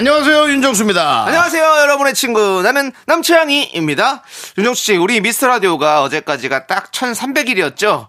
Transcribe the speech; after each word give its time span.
안녕하세요 0.00 0.48
윤정수입니다. 0.48 1.26
안녕하세요, 1.26 1.62
여러분의 1.62 2.14
친구. 2.14 2.62
나는 2.62 2.90
남채양이입니다. 3.04 4.22
윤정수 4.56 4.82
씨, 4.82 4.96
우리 4.96 5.20
미스터 5.20 5.46
라디오가 5.46 6.02
어제까지가 6.04 6.66
딱 6.66 6.90
1300일이었죠? 6.90 8.08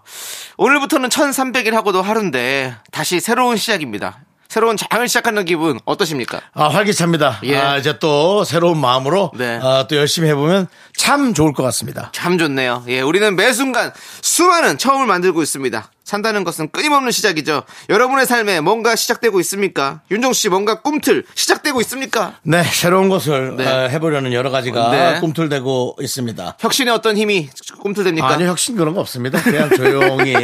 오늘부터는 0.56 1.10
1300일 1.10 1.72
하고도 1.72 2.00
하루인데, 2.00 2.74
다시 2.92 3.20
새로운 3.20 3.58
시작입니다. 3.58 4.20
새로운 4.48 4.78
장을 4.78 5.06
시작하는 5.06 5.44
기분 5.44 5.80
어떠십니까? 5.84 6.40
아 6.54 6.68
활기차입니다. 6.68 7.40
예. 7.44 7.58
아, 7.58 7.76
이제 7.76 7.98
또 7.98 8.44
새로운 8.44 8.78
마음으로 8.78 9.30
네. 9.34 9.60
아, 9.62 9.86
또 9.86 9.96
열심히 9.96 10.28
해보면 10.30 10.68
참 10.96 11.34
좋을 11.34 11.52
것 11.52 11.62
같습니다. 11.62 12.10
참 12.12 12.38
좋네요. 12.38 12.84
예, 12.88 13.02
우리는 13.02 13.36
매 13.36 13.52
순간 13.52 13.92
수많은 14.22 14.78
처음을 14.78 15.06
만들고 15.06 15.42
있습니다. 15.42 15.90
산다는 16.04 16.44
것은 16.44 16.68
끊임없는 16.70 17.10
시작이죠. 17.12 17.62
여러분의 17.88 18.26
삶에 18.26 18.60
뭔가 18.60 18.94
시작되고 18.96 19.40
있습니까? 19.40 20.00
윤정수 20.10 20.40
씨, 20.40 20.48
뭔가 20.48 20.80
꿈틀 20.82 21.24
시작되고 21.34 21.80
있습니까? 21.82 22.34
네, 22.42 22.62
새로운 22.64 23.08
것을 23.08 23.56
네. 23.56 23.66
어, 23.66 23.88
해보려는 23.88 24.32
여러 24.32 24.50
가지가 24.50 24.90
네. 24.90 25.20
꿈틀대고 25.20 25.96
있습니다. 26.00 26.56
혁신의 26.60 26.92
어떤 26.94 27.16
힘이 27.16 27.48
꿈틀됩니까? 27.80 28.28
아니요, 28.28 28.48
혁신 28.48 28.76
그런 28.76 28.94
거 28.94 29.00
없습니다. 29.00 29.40
그냥 29.42 29.70
조용히 29.70 30.34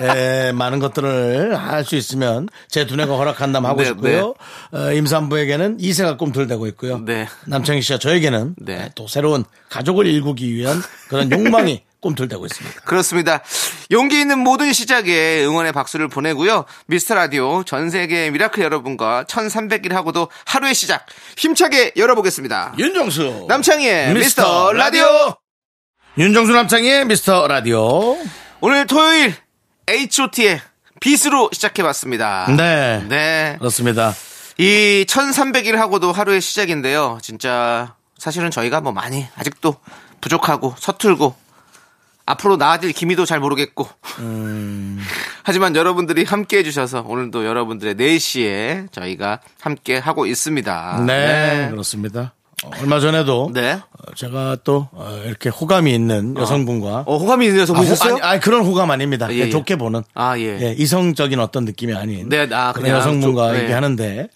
에, 0.00 0.52
많은 0.52 0.78
것들을 0.78 1.56
할 1.56 1.88
수 1.88 1.96
있으면 1.96 2.48
제 2.68 2.86
두뇌가 2.86 3.16
허락한다면 3.16 3.70
하고 3.70 3.80
네, 3.80 3.86
싶고요. 3.86 4.34
어, 4.72 4.92
임산부에게는 4.92 5.78
이세가 5.80 6.16
꿈틀대고 6.18 6.66
있고요. 6.68 6.98
네. 6.98 7.26
남창희 7.46 7.80
씨와 7.80 7.98
저에게는 7.98 8.56
네. 8.58 8.90
또 8.94 9.08
새로운 9.08 9.44
가족을 9.70 10.06
일구기 10.06 10.52
위한 10.54 10.82
그런 11.08 11.30
욕망이 11.32 11.82
꿈틀대고 12.00 12.46
있습니다. 12.46 12.80
그렇습니다. 12.82 13.40
용기 13.90 14.20
있는 14.20 14.38
모든 14.38 14.72
시작에 14.72 15.44
응원의 15.44 15.72
박수를 15.72 16.08
보내고요. 16.08 16.64
미스터 16.86 17.14
라디오 17.14 17.64
전 17.64 17.90
세계 17.90 18.30
미라클 18.30 18.62
여러분과 18.62 19.24
1300일 19.24 19.92
하고도 19.92 20.28
하루의 20.46 20.74
시작 20.74 21.06
힘차게 21.36 21.92
열어보겠습니다. 21.96 22.74
윤정수 22.78 23.46
남창희의 23.48 24.14
미스터 24.14 24.72
라디오. 24.72 25.06
윤정수 26.16 26.52
남창희의 26.52 27.06
미스터 27.06 27.46
라디오. 27.48 28.16
오늘 28.60 28.86
토요일 28.86 29.34
H.O.T의 29.88 30.60
빛으로 31.00 31.48
시작해봤습니다. 31.52 32.54
네. 32.56 33.04
네. 33.08 33.56
그렇습니다. 33.58 34.14
이 34.58 35.04
1300일 35.08 35.76
하고도 35.76 36.12
하루의 36.12 36.40
시작인데요. 36.40 37.18
진짜 37.22 37.94
사실은 38.18 38.50
저희가 38.50 38.80
뭐 38.80 38.92
많이 38.92 39.26
아직도 39.36 39.76
부족하고 40.20 40.74
서툴고 40.78 41.36
앞으로 42.28 42.56
나아질 42.56 42.92
기미도 42.92 43.24
잘 43.24 43.40
모르겠고. 43.40 43.88
하지만 45.44 45.74
여러분들이 45.74 46.24
함께 46.24 46.58
해주셔서 46.58 47.04
오늘도 47.06 47.46
여러분들의 47.46 47.94
4시에 47.94 48.92
저희가 48.92 49.40
함께 49.60 49.96
하고 49.96 50.26
있습니다. 50.26 51.04
네, 51.06 51.68
그렇습니다. 51.70 52.34
어, 52.64 52.70
얼마 52.80 52.98
전에도 53.00 53.50
네. 53.54 53.74
어, 53.74 54.14
제가 54.16 54.56
또 54.64 54.88
어, 54.92 55.22
이렇게 55.24 55.48
호감이 55.48 55.94
있는 55.94 56.36
여성분과 56.36 57.04
어, 57.06 57.16
호감이 57.16 57.46
있는 57.46 57.60
여성 57.60 57.76
아, 57.76 57.78
호- 57.78 57.84
보셨어요? 57.84 58.14
아니, 58.14 58.22
아니, 58.22 58.40
그런 58.40 58.64
호감 58.64 58.90
아닙니다. 58.90 59.26
예, 59.30 59.34
그냥 59.34 59.46
예. 59.46 59.50
좋게 59.50 59.76
보는 59.76 60.02
아, 60.14 60.36
예. 60.38 60.74
이성적인 60.76 61.38
어떤 61.38 61.64
느낌이 61.64 61.94
아닌 61.94 62.28
네, 62.28 62.48
아, 62.52 62.72
그런 62.72 62.90
여성분과 62.90 63.48
좀, 63.48 63.56
네. 63.56 63.62
얘기하는데 63.62 64.18
에, 64.18 64.28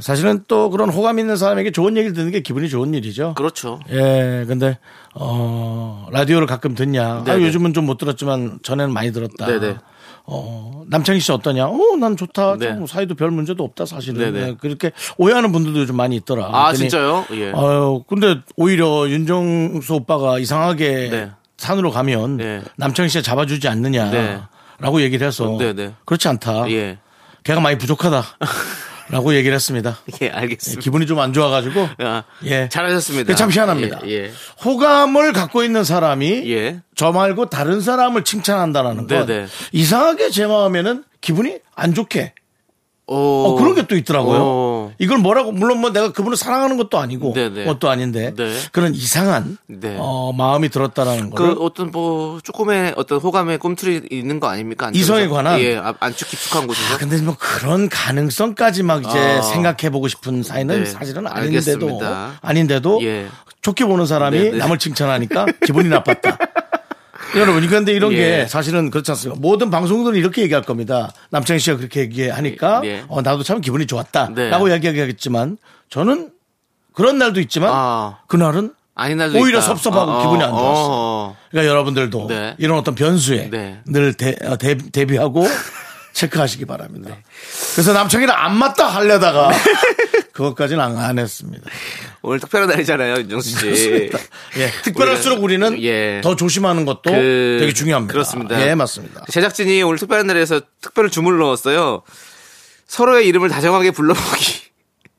사실은 0.00 0.44
또 0.48 0.70
그런 0.70 0.88
호감 0.90 1.18
있는 1.18 1.36
사람에게 1.36 1.70
좋은 1.72 1.96
얘기를 1.96 2.14
듣는 2.14 2.30
게 2.30 2.40
기분이 2.40 2.68
좋은 2.68 2.94
일이죠. 2.94 3.34
그렇죠. 3.34 3.80
예, 3.90 4.44
근데 4.46 4.78
어 5.14 6.06
라디오를 6.10 6.46
가끔 6.46 6.74
듣냐? 6.74 7.04
아, 7.06 7.24
네네. 7.24 7.46
요즘은 7.46 7.72
좀 7.74 7.82
못 7.82 7.98
들었지만 7.98 8.60
전에는 8.62 8.92
많이 8.92 9.12
들었다. 9.12 9.46
네네. 9.46 9.76
어 10.24 10.84
남창희 10.88 11.18
씨 11.18 11.32
어떠냐? 11.32 11.66
어, 11.66 11.78
난 11.98 12.16
좋다. 12.16 12.56
네. 12.56 12.68
좀 12.74 12.86
사이도 12.86 13.16
별 13.16 13.30
문제도 13.32 13.62
없다 13.64 13.86
사실은. 13.86 14.20
네네. 14.32 14.46
네, 14.46 14.56
그렇게 14.60 14.92
오해하는 15.18 15.50
분들도 15.50 15.80
요즘 15.80 15.96
많이 15.96 16.14
있더라. 16.16 16.46
아, 16.46 16.66
그랬더니 16.66 16.76
진짜요? 16.90 17.26
예. 17.32 17.52
아유, 17.54 18.04
근데 18.06 18.36
오히려 18.56 19.08
윤정수 19.08 19.94
오빠가 19.94 20.38
이상하게 20.38 21.08
네. 21.10 21.30
산으로 21.56 21.90
가면 21.90 22.36
네. 22.36 22.62
남창희 22.76 23.08
씨가 23.08 23.22
잡아주지 23.22 23.66
않느냐. 23.66 24.10
네. 24.10 24.38
라고 24.78 25.00
얘기를 25.02 25.26
해서 25.26 25.56
네네. 25.58 25.94
그렇지 26.04 26.28
않다. 26.28 26.70
예. 26.70 26.98
걔가 27.44 27.60
많이 27.60 27.76
부족하다. 27.78 28.22
라고 29.12 29.34
얘기를 29.34 29.54
했습니다. 29.54 29.98
예, 30.22 30.30
알겠습니다. 30.30 30.80
기분이 30.82 31.06
좀 31.06 31.18
안 31.20 31.32
좋아가지고 31.32 31.88
아, 31.98 32.24
예. 32.46 32.68
잘하셨습니다. 32.68 33.26
그게 33.26 33.36
참 33.36 33.50
희한합니다. 33.50 34.00
예, 34.06 34.10
예. 34.10 34.32
호감을 34.64 35.32
갖고 35.32 35.62
있는 35.62 35.84
사람이 35.84 36.50
예. 36.50 36.80
저 36.96 37.12
말고 37.12 37.46
다른 37.50 37.80
사람을 37.80 38.24
칭찬한다라는 38.24 39.06
건 39.06 39.26
네네. 39.26 39.46
이상하게 39.72 40.30
제 40.30 40.46
마음에는 40.46 41.04
기분이 41.20 41.58
안 41.76 41.94
좋게 41.94 42.32
오. 42.36 42.41
어, 43.06 43.56
그런 43.58 43.74
게 43.74 43.82
또 43.92 43.96
있더라고요. 43.96 44.38
오. 44.40 44.92
이걸 44.98 45.18
뭐라고 45.18 45.52
물론 45.52 45.80
뭐 45.80 45.90
내가 45.90 46.12
그분을 46.12 46.36
사랑하는 46.36 46.76
것도 46.76 46.98
아니고 46.98 47.32
네네. 47.34 47.64
것도 47.64 47.90
아닌데 47.90 48.32
네. 48.34 48.56
그런 48.70 48.94
이상한 48.94 49.58
네. 49.66 49.96
어, 49.98 50.32
마음이 50.32 50.68
들었다라는 50.68 51.30
그 51.30 51.36
거를 51.36 51.56
어떤 51.60 51.90
뭐 51.90 52.40
조금의 52.42 52.94
어떤 52.96 53.18
호감의 53.18 53.58
꿈틀이 53.58 54.02
있는 54.10 54.40
거 54.40 54.46
아닙니까? 54.48 54.90
이성에 54.94 55.28
관한? 55.28 55.60
예, 55.60 55.76
아, 55.76 55.92
안쪽 56.00 56.28
깊숙한 56.28 56.66
곳에서. 56.66 56.94
아, 56.94 56.96
근데 56.96 57.20
뭐 57.20 57.36
그런 57.38 57.88
가능성까지 57.88 58.82
막 58.82 59.04
이제 59.04 59.18
아. 59.18 59.42
생각해 59.42 59.90
보고 59.90 60.08
싶은 60.08 60.42
사이는 60.42 60.84
네. 60.84 60.90
사실은 60.90 61.26
아닌데도 61.26 61.86
알겠습니다. 61.86 62.32
아닌데도 62.40 63.00
예. 63.02 63.26
좋게 63.62 63.84
보는 63.84 64.06
사람이 64.06 64.38
네, 64.38 64.50
네. 64.52 64.56
남을 64.58 64.78
칭찬하니까 64.78 65.46
기분이 65.66 65.88
나빴다. 65.88 66.38
여러분, 67.36 67.66
그런데 67.66 67.92
이런 67.92 68.12
예. 68.12 68.16
게 68.16 68.46
사실은 68.46 68.90
그렇지 68.90 69.10
않습니까? 69.12 69.40
모든 69.40 69.70
방송들은 69.70 70.18
이렇게 70.18 70.42
얘기할 70.42 70.62
겁니다. 70.62 71.12
남창희 71.30 71.60
씨가 71.60 71.76
그렇게 71.78 72.00
얘기하니까 72.00 72.82
예. 72.84 73.04
어, 73.08 73.22
나도 73.22 73.42
참 73.42 73.60
기분이 73.60 73.86
좋았다. 73.86 74.30
네. 74.34 74.50
라고 74.50 74.68
이야기하겠지만 74.68 75.56
저는 75.88 76.30
그런 76.92 77.18
날도 77.18 77.40
있지만 77.40 77.70
아. 77.72 78.18
그날은 78.26 78.72
오히려 79.40 79.58
있다. 79.58 79.66
섭섭하고 79.68 80.10
어, 80.10 80.22
기분이 80.22 80.42
안 80.42 80.50
어, 80.50 80.58
좋았어. 80.58 80.88
어. 80.90 81.36
그러니까 81.50 81.70
여러분들도 81.70 82.26
네. 82.28 82.54
이런 82.58 82.78
어떤 82.78 82.94
변수에 82.94 83.48
네. 83.50 83.80
늘 83.86 84.12
대, 84.14 84.36
어, 84.44 84.56
대, 84.58 84.76
대비하고 84.76 85.46
체크하시기 86.12 86.66
바랍니다. 86.66 87.16
그래서 87.72 87.94
남창이랑 87.94 88.36
안 88.38 88.54
맞다 88.56 88.86
하려다가 88.86 89.50
그것까지는 90.32 90.82
안, 90.82 90.96
안 90.96 91.18
했습니다. 91.18 91.70
오늘 92.22 92.40
특별한 92.40 92.68
날이잖아요, 92.68 93.16
윤정수 93.18 93.74
씨. 93.76 94.10
예, 94.56 94.70
특별할수록 94.82 95.42
우리는 95.42 95.82
예. 95.82 96.20
더 96.22 96.36
조심하는 96.36 96.84
것도 96.84 97.02
그- 97.04 97.58
되게 97.60 97.72
중요합니다. 97.72 98.12
그렇습니다. 98.12 98.60
예, 98.66 98.74
맞습니다. 98.74 99.24
제작진이 99.28 99.82
오늘 99.82 99.98
특별한 99.98 100.26
날에서 100.26 100.60
특별 100.80 101.10
주문을 101.10 101.38
넣었어요. 101.38 102.02
서로의 102.86 103.26
이름을 103.28 103.48
다정하게 103.48 103.90
불러보기. 103.90 104.62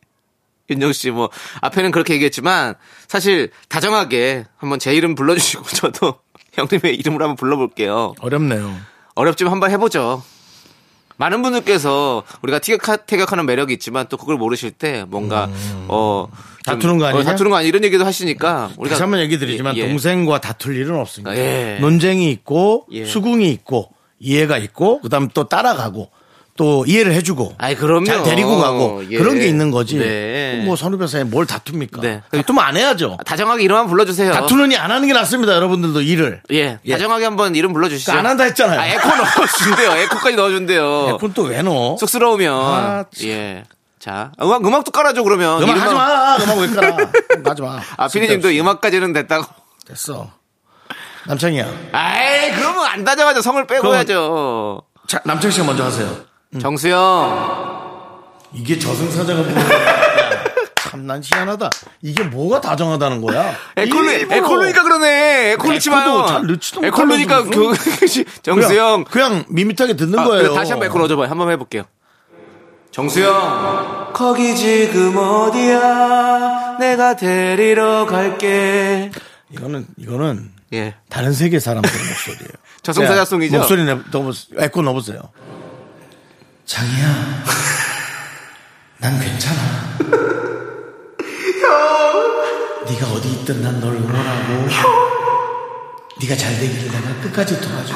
윤정수 0.70 1.00
씨, 1.00 1.12
뭐, 1.12 1.30
앞에는 1.62 1.92
그렇게 1.92 2.14
얘기했지만, 2.14 2.76
사실, 3.08 3.52
다정하게 3.70 4.46
한번 4.58 4.80
제 4.80 4.94
이름 4.96 5.14
불러주시고, 5.14 5.64
저도 5.76 6.20
형님의 6.54 6.96
이름으로 6.96 7.26
한번 7.26 7.36
불러볼게요. 7.36 8.14
어렵네요. 8.20 8.80
어렵지만 9.16 9.52
한번 9.52 9.70
해보죠. 9.72 10.24
많은 11.24 11.42
분들께서 11.42 12.24
우리가 12.42 12.60
티격하, 12.60 12.98
태격하는 12.98 13.46
매력이 13.46 13.74
있지만 13.74 14.08
또 14.10 14.18
그걸 14.18 14.36
모르실 14.38 14.72
때 14.72 15.06
뭔가 15.08 15.50
어 15.88 16.28
좀- 16.30 16.38
음. 16.38 16.54
다투는 16.66 16.98
거 16.98 17.06
아니냐? 17.06 17.22
어, 17.22 17.24
다투는 17.24 17.52
거 17.52 17.58
아니 17.58 17.68
이런 17.68 17.84
얘기도 17.84 18.06
하시니까 18.06 18.72
우리가 18.78 18.94
다시 18.96 19.02
한번 19.04 19.20
얘기 19.20 19.38
드리지만 19.38 19.76
예, 19.78 19.82
예. 19.82 19.88
동생과 19.88 20.40
다툴 20.42 20.76
일은 20.78 20.96
없습니다. 20.98 21.36
예. 21.38 21.78
논쟁이 21.82 22.32
있고 22.32 22.86
예. 22.92 23.06
수긍이 23.06 23.50
있고 23.52 23.90
이해가 24.20 24.58
있고 24.58 25.00
그다음 25.02 25.28
또 25.34 25.48
따라가고 25.50 26.10
또 26.56 26.86
이해를 26.86 27.14
해주고 27.14 27.56
아이, 27.58 27.76
그럼요. 27.76 28.06
잘 28.06 28.22
데리고 28.22 28.58
가고 28.60 29.04
예. 29.10 29.18
그런 29.18 29.40
게 29.40 29.48
있는 29.48 29.72
거지. 29.72 29.98
네. 29.98 30.62
뭐 30.66 30.76
선후배 30.76 31.08
사이에 31.08 31.24
뭘 31.24 31.48
다툽니까? 31.48 32.02
네. 32.02 32.22
다투면 32.32 32.64
안 32.64 32.78
해야죠. 32.78 33.18
다정하게 33.26 33.64
이름 33.64 33.76
한번 33.78 33.90
불러주세요. 33.90 34.32
다투느니 34.32 34.78
안 34.78 34.92
하는 34.92 35.08
게 35.08 35.14
낫습니다. 35.14 35.56
여러분들도 35.56 36.02
일을. 36.02 36.42
예, 36.52 36.78
다정하게 36.88 37.26
한번 37.26 37.56
이름 37.56 37.74
불러주시죠. 37.74 38.12
안 38.12 38.26
한다 38.28 38.44
했잖아요. 38.44 38.80
아, 38.80 38.86
에코 38.86 39.08
넣어준대요. 39.16 39.92
에코까지 40.04 40.36
넣어준대요. 40.36 41.18
그건 41.20 41.34
또왜 41.34 41.64
넣어? 41.64 41.98
쑥스러우면 41.98 42.54
아, 42.54 43.06
참. 43.18 43.28
예. 43.30 43.64
자 44.00 44.32
음악 44.42 44.64
음악도 44.66 44.92
깔아줘 44.92 45.24
그러면. 45.24 45.64
음악 45.64 45.82
하지 45.82 45.96
마. 45.96 46.36
음악 46.38 46.58
왜 46.60 46.68
깔아? 46.68 46.98
하지 47.46 47.62
마. 47.64 47.80
아 47.98 48.08
피디님도 48.08 48.50
음악까지는 48.50 49.12
됐다고. 49.14 49.46
됐어. 49.88 50.30
남창이야. 51.26 51.66
아이 51.94 52.52
그러면 52.52 52.86
안 52.86 53.04
다정하죠. 53.04 53.42
성을 53.42 53.66
빼고 53.66 53.94
해야죠. 53.96 54.82
자, 55.08 55.20
남창 55.26 55.50
씨가 55.52 55.66
먼저 55.66 55.84
하세요. 55.86 56.16
정수영. 56.60 57.74
이게 58.54 58.78
저승사자가 58.78 59.42
부르는 59.44 59.68
거야. 59.68 60.14
참난 60.76 61.22
희한하다. 61.24 61.70
이게 62.04 62.24
뭐가 62.24 62.62
다정하다는 62.62 63.22
거야? 63.22 63.56
에콜로, 63.78 64.12
에콜로니까 64.12 64.84
그러네. 64.84 65.54
에콜 65.54 65.74
넣지 65.74 65.90
에코도 65.90 66.18
마요. 66.18 66.28
잘 66.28 66.46
넣지도 66.46 66.86
에콜로니까 66.86 67.44
그, 67.46 67.74
정수영. 68.44 69.06
그냥, 69.06 69.30
그냥 69.32 69.46
밋밋하게 69.50 69.96
듣는 69.96 70.20
아, 70.20 70.24
거예요. 70.26 70.54
다시 70.54 70.72
한번 70.72 70.88
에콜 70.88 71.00
넣어줘봐요. 71.02 71.30
한번 71.30 71.50
해볼게요. 71.52 71.84
정수영. 72.92 74.12
거기 74.14 74.56
지금 74.56 75.18
어디야? 75.18 76.78
내가 76.80 77.16
데리러 77.16 78.06
갈게. 78.06 79.10
이거는 79.50 79.88
이거는 79.98 80.52
예. 80.74 80.96
다른 81.10 81.34
세계 81.34 81.60
사람들의 81.60 81.96
목소리예요. 82.08 82.52
저승사자송이죠? 82.84 83.52
네, 83.52 83.58
목소리 83.58 83.84
내, 83.86 83.94
넣어 84.12 84.32
에코 84.60 84.82
넣어보세요. 84.84 85.22
장이야, 86.66 87.44
난 89.00 89.20
괜찮아. 89.20 89.98
네가 92.88 93.12
어디 93.12 93.32
있든 93.34 93.62
난 93.62 93.80
널 93.80 93.96
응원하고. 93.96 94.68
네가 96.22 96.36
잘 96.36 96.58
되기를 96.60 96.92
내가 96.92 97.22
끝까지 97.22 97.60
도와줘. 97.60 97.94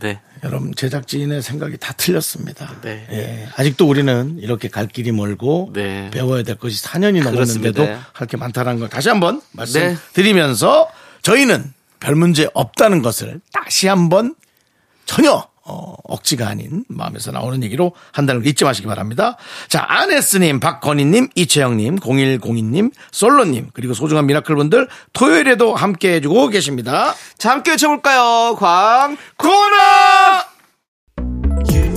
네. 0.00 0.20
여러분 0.44 0.74
제작진의 0.74 1.40
생각이 1.42 1.78
다 1.78 1.92
틀렸습니다. 1.94 2.70
네. 2.82 3.06
예, 3.10 3.48
아직도 3.56 3.88
우리는 3.88 4.38
이렇게 4.38 4.68
갈 4.68 4.86
길이 4.86 5.10
멀고 5.10 5.70
네. 5.72 6.10
배워야 6.12 6.42
될 6.42 6.56
것이 6.56 6.82
4년이 6.84 7.22
넘었는데도. 7.24 7.86
할 8.12 8.26
게 8.26 8.36
많다는 8.36 8.78
걸 8.78 8.88
다시 8.90 9.08
한번 9.08 9.36
네. 9.40 9.44
말씀드리면서 9.52 10.90
저희는 11.22 11.72
별 11.98 12.14
문제 12.14 12.48
없다는 12.52 13.00
것을 13.02 13.40
다시 13.52 13.86
한번 13.88 14.34
전혀 15.06 15.46
어, 15.68 15.94
억지가 16.04 16.46
아닌 16.46 16.84
마음에서 16.88 17.32
나오는 17.32 17.62
얘기로 17.64 17.92
한다는 18.12 18.42
거 18.42 18.48
잊지 18.48 18.64
마시기 18.64 18.86
바랍니다. 18.86 19.36
자, 19.68 19.84
아네스님, 19.88 20.60
박건희님, 20.60 21.30
이채영님, 21.34 21.98
0102님, 21.98 22.92
솔로님, 23.10 23.70
그리고 23.72 23.92
소중한 23.92 24.26
미라클 24.26 24.54
분들 24.54 24.88
토요일에도 25.12 25.74
함께 25.74 26.14
해주고 26.14 26.48
계십니다. 26.48 27.14
자, 27.36 27.50
함께 27.50 27.72
외쳐볼까요? 27.72 28.54
광, 28.56 29.16
코너! 29.36 29.76
윤 31.72 31.96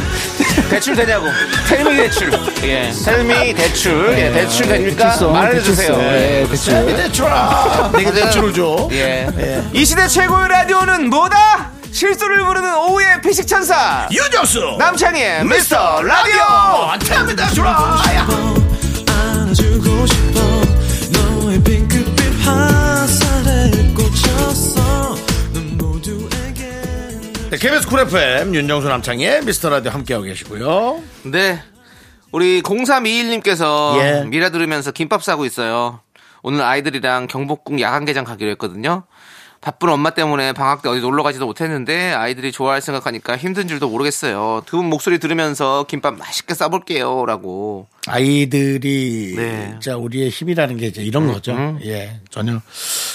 대출 0.71 0.95
되냐고. 0.95 1.27
텔미 1.67 1.97
대출. 1.97 2.31
예. 2.63 2.91
텔미 3.03 3.53
대출. 3.55 4.17
예, 4.17 4.31
대출 4.31 4.67
됩니까? 4.69 5.03
대출성, 5.09 5.33
말해주세요. 5.33 5.97
대출성. 5.97 6.13
예, 6.13 6.47
대출. 6.49 6.73
이템이 6.73 6.95
대출아 6.95 7.91
내가 7.93 8.11
대출을 8.13 8.53
줘 8.53 8.87
예. 8.93 9.27
이 9.73 9.83
시대 9.83 10.07
최고의 10.07 10.47
라디오는 10.47 11.09
뭐다? 11.09 11.71
실수를 11.91 12.45
부르는 12.45 12.73
오후의 12.73 13.21
피식 13.21 13.45
천사. 13.45 14.07
유정수 14.09 14.77
남창희의 14.79 15.43
미스터 15.43 16.03
라디오. 16.03 17.35
대출아 17.35 17.97
안아주고 19.09 20.05
싶어 20.05 20.40
KBS 27.61 27.87
쿨 27.87 27.99
FM 27.99 28.55
윤정수 28.55 28.87
남창의 28.87 29.45
미스터라디오 29.45 29.91
함께하고 29.91 30.25
계시고요 30.25 30.99
네. 31.25 31.61
우리 32.31 32.63
0321님께서 32.63 33.99
예. 33.99 34.25
미라 34.25 34.49
들으면서 34.49 34.91
김밥 34.91 35.23
싸고 35.23 35.45
있어요. 35.45 35.99
오늘 36.41 36.63
아이들이랑 36.63 37.27
경복궁 37.27 37.79
야간개장 37.79 38.23
가기로 38.23 38.49
했거든요. 38.51 39.03
바쁜 39.61 39.89
엄마 39.89 40.09
때문에 40.09 40.53
방학 40.53 40.81
때 40.81 40.89
어디 40.89 41.01
놀러 41.01 41.21
가지도 41.21 41.45
못했는데 41.45 42.13
아이들이 42.13 42.51
좋아할 42.51 42.81
생각하니까 42.81 43.37
힘든 43.37 43.67
줄도 43.67 43.89
모르겠어요. 43.89 44.63
두 44.65 44.77
분 44.77 44.87
목소리 44.89 45.19
들으면서 45.19 45.85
김밥 45.87 46.15
맛있게 46.17 46.55
싸볼게요. 46.55 47.25
라고. 47.27 47.87
아이들이 48.07 49.33
네. 49.37 49.67
진짜 49.73 49.95
우리의 49.97 50.29
힘이라는 50.31 50.77
게 50.77 50.87
이제 50.87 51.03
이런 51.03 51.31
거죠. 51.31 51.77
예, 51.85 52.19
전혀 52.31 52.59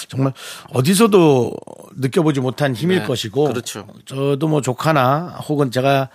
정말 0.07 0.31
어디서도 0.73 1.51
느껴보지 1.97 2.39
못한 2.39 2.73
힘일 2.73 2.99
네, 2.99 3.05
것이고. 3.05 3.49
그렇죠. 3.49 3.85
저도 4.05 4.47
뭐 4.47 4.61
조카나 4.61 5.39
혹은 5.49 5.69
제가 5.69 6.07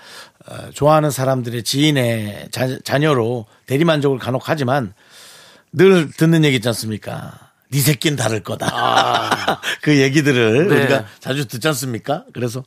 어, 0.49 0.71
좋아하는 0.73 1.11
사람들의 1.11 1.63
지인의 1.63 2.49
자, 2.51 2.79
자녀로 2.85 3.45
대리만족을 3.67 4.19
간혹 4.19 4.49
하지만 4.49 4.95
늘 5.73 6.11
듣는 6.11 6.45
얘기 6.45 6.57
있지 6.57 6.69
않습니까? 6.69 7.52
네 7.73 7.81
새끼는 7.81 8.17
다를 8.17 8.43
거다. 8.43 9.61
그 9.81 9.99
얘기들을 9.99 10.69
네. 10.69 10.77
우리가 10.77 11.07
자주 11.21 11.49
듣지 11.49 11.67
않습니까? 11.69 12.25
그래서 12.33 12.63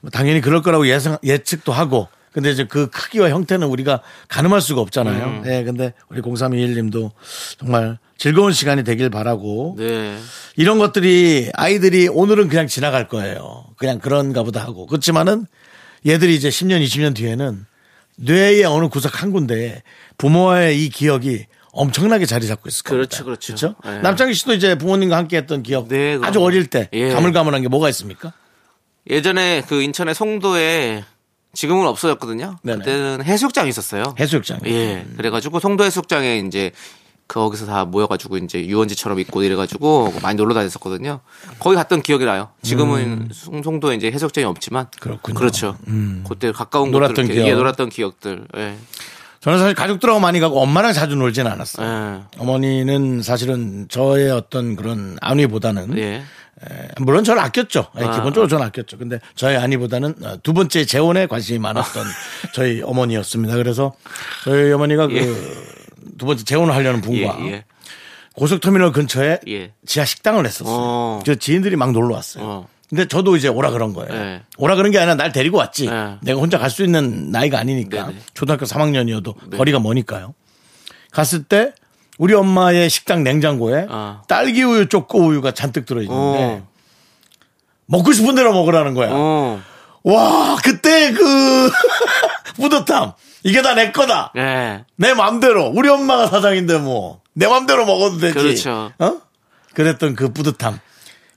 뭐 0.00 0.10
당연히 0.10 0.40
그럴 0.40 0.62
거라고 0.62 0.86
예상, 0.88 1.18
예측도 1.24 1.72
하고 1.72 2.08
근데 2.32 2.52
이제 2.52 2.64
그 2.64 2.88
크기와 2.88 3.30
형태는 3.30 3.66
우리가 3.66 4.00
가늠할 4.28 4.60
수가 4.60 4.80
없잖아요. 4.80 5.42
예, 5.46 5.64
근데 5.64 5.92
우리 6.08 6.22
0321 6.22 6.76
님도 6.76 7.10
정말 7.58 7.98
즐거운 8.16 8.52
시간이 8.52 8.84
되길 8.84 9.10
바라고 9.10 9.74
네. 9.76 10.16
이런 10.56 10.78
것들이 10.78 11.50
아이들이 11.54 12.06
오늘은 12.06 12.48
그냥 12.48 12.68
지나갈 12.68 13.08
거예요. 13.08 13.64
그냥 13.76 13.98
그런가 13.98 14.44
보다 14.44 14.62
하고. 14.62 14.86
그렇지만은 14.86 15.46
얘들이 16.06 16.36
이제 16.36 16.48
10년, 16.48 16.84
20년 16.84 17.16
뒤에는 17.16 17.66
뇌의 18.16 18.64
어느 18.64 18.88
구석 18.88 19.22
한 19.22 19.32
군데에 19.32 19.82
부모와의 20.16 20.84
이 20.84 20.90
기억이 20.90 21.46
엄청나게 21.78 22.26
자리 22.26 22.46
잡고 22.46 22.68
있을 22.68 22.82
겁니다. 22.82 23.08
그렇죠, 23.08 23.24
그렇죠. 23.24 23.54
그렇죠? 23.54 23.74
네. 23.84 24.00
남창희 24.02 24.34
씨도 24.34 24.54
이제 24.54 24.76
부모님과 24.76 25.16
함께 25.16 25.36
했던 25.36 25.62
기억 25.62 25.88
네, 25.88 26.16
그럼요. 26.16 26.26
아주 26.26 26.40
어릴 26.42 26.66
때 26.66 26.88
예. 26.92 27.10
가물가물한 27.12 27.62
게 27.62 27.68
뭐가 27.68 27.88
있습니까? 27.90 28.32
예전에 29.10 29.62
그 29.68 29.80
인천의 29.82 30.14
송도에 30.14 31.04
지금은 31.54 31.86
없어졌거든요. 31.86 32.58
네네. 32.62 32.78
그때는 32.78 33.24
해수욕장이 33.24 33.68
있었어요. 33.70 34.14
해수욕장. 34.18 34.60
예. 34.66 35.06
그래가지고 35.16 35.60
송도 35.60 35.84
해수욕장에 35.84 36.42
이제 36.46 36.72
거기서 37.26 37.66
다 37.66 37.84
모여가지고 37.84 38.38
이제 38.38 38.64
유원지처럼 38.66 39.18
있고 39.20 39.42
이래가지고 39.42 40.14
많이 40.22 40.36
놀러 40.36 40.54
다녔었거든요. 40.54 41.20
거기 41.58 41.76
갔던 41.76 42.02
기억이 42.02 42.24
나요. 42.24 42.48
지금은 42.62 43.28
송- 43.32 43.62
송도에 43.62 43.96
이제 43.96 44.10
해수욕장이 44.10 44.44
없지만 44.46 44.86
음. 44.86 44.98
그렇군요. 45.00 45.34
음. 45.34 45.38
그렇죠. 45.38 45.76
그때 46.28 46.52
가까운 46.52 46.90
놀았던 46.90 47.26
곳들 47.26 47.34
기억. 47.34 47.46
예, 47.46 47.52
놀았던 47.54 47.88
기억들. 47.90 48.46
예. 48.56 48.76
저는 49.40 49.58
사실 49.58 49.74
가족들하고 49.74 50.20
많이 50.20 50.40
가고 50.40 50.60
엄마랑 50.60 50.92
자주 50.92 51.14
놀진 51.16 51.46
않았어요. 51.46 51.86
예. 51.86 52.38
어머니는 52.38 53.22
사실은 53.22 53.86
저의 53.88 54.30
어떤 54.30 54.74
그런 54.76 55.16
안위보다는 55.20 55.96
예. 55.98 56.04
에, 56.14 56.88
물론 56.98 57.22
저를 57.22 57.40
아꼈죠. 57.40 57.86
예, 58.00 58.04
아. 58.04 58.10
기본적으로 58.10 58.48
저는 58.48 58.66
아꼈죠. 58.66 58.98
근데 58.98 59.20
저희 59.36 59.56
아니보다는 59.56 60.14
어, 60.24 60.36
두 60.42 60.52
번째 60.52 60.84
재혼에 60.84 61.26
관심이 61.26 61.58
많았던 61.60 62.04
저희 62.52 62.82
어머니였습니다. 62.82 63.56
그래서 63.56 63.94
저희 64.44 64.72
어머니가 64.72 65.06
그두 65.06 66.26
번째 66.26 66.44
재혼을 66.44 66.74
하려는 66.74 66.98
예. 66.98 67.02
분과 67.02 67.46
예. 67.50 67.64
고속터미널 68.34 68.92
근처에 68.92 69.40
예. 69.48 69.72
지하 69.86 70.04
식당을 70.04 70.46
했었어요. 70.46 70.74
어. 70.76 71.22
저 71.24 71.34
지인들이 71.34 71.76
막 71.76 71.92
놀러 71.92 72.14
왔어요. 72.14 72.44
어. 72.44 72.68
근데 72.88 73.06
저도 73.06 73.36
이제 73.36 73.48
오라 73.48 73.70
그런 73.70 73.92
거예요. 73.92 74.12
네. 74.12 74.42
오라 74.56 74.74
그런 74.76 74.90
게 74.90 74.98
아니라 74.98 75.14
날 75.14 75.30
데리고 75.32 75.58
왔지. 75.58 75.86
네. 75.88 76.16
내가 76.22 76.40
혼자 76.40 76.58
갈 76.58 76.70
수 76.70 76.82
있는 76.82 77.30
나이가 77.30 77.58
아니니까. 77.58 78.06
네네. 78.06 78.18
초등학교 78.34 78.64
3학년이어도 78.66 79.56
거리가 79.56 79.78
머니까요. 79.80 80.34
갔을 81.10 81.42
때 81.44 81.72
우리 82.18 82.34
엄마의 82.34 82.88
식당 82.90 83.22
냉장고에 83.24 83.86
어. 83.88 84.22
딸기 84.26 84.62
우유, 84.62 84.88
쪼꼬 84.88 85.18
우유가 85.26 85.52
잔뜩 85.52 85.84
들어있는데 85.86 86.38
어. 86.62 86.66
먹고 87.86 88.12
싶은 88.12 88.34
대로 88.34 88.52
먹으라는 88.52 88.94
거야. 88.94 89.10
어. 89.12 89.60
와, 90.04 90.56
그때 90.62 91.12
그 91.12 91.70
뿌듯함. 92.56 93.12
이게 93.44 93.62
다 93.62 93.74
내 93.74 93.92
거다. 93.92 94.32
예. 94.36 94.84
내 94.96 95.14
맘대로. 95.14 95.66
우리 95.74 95.88
엄마가 95.88 96.26
사장인데 96.26 96.78
뭐. 96.78 97.20
내 97.34 97.46
맘대로 97.46 97.86
먹어도 97.86 98.18
되지. 98.18 98.34
그렇죠. 98.34 98.92
어? 98.98 99.20
그랬던 99.74 100.14
그 100.16 100.32
뿌듯함. 100.32 100.80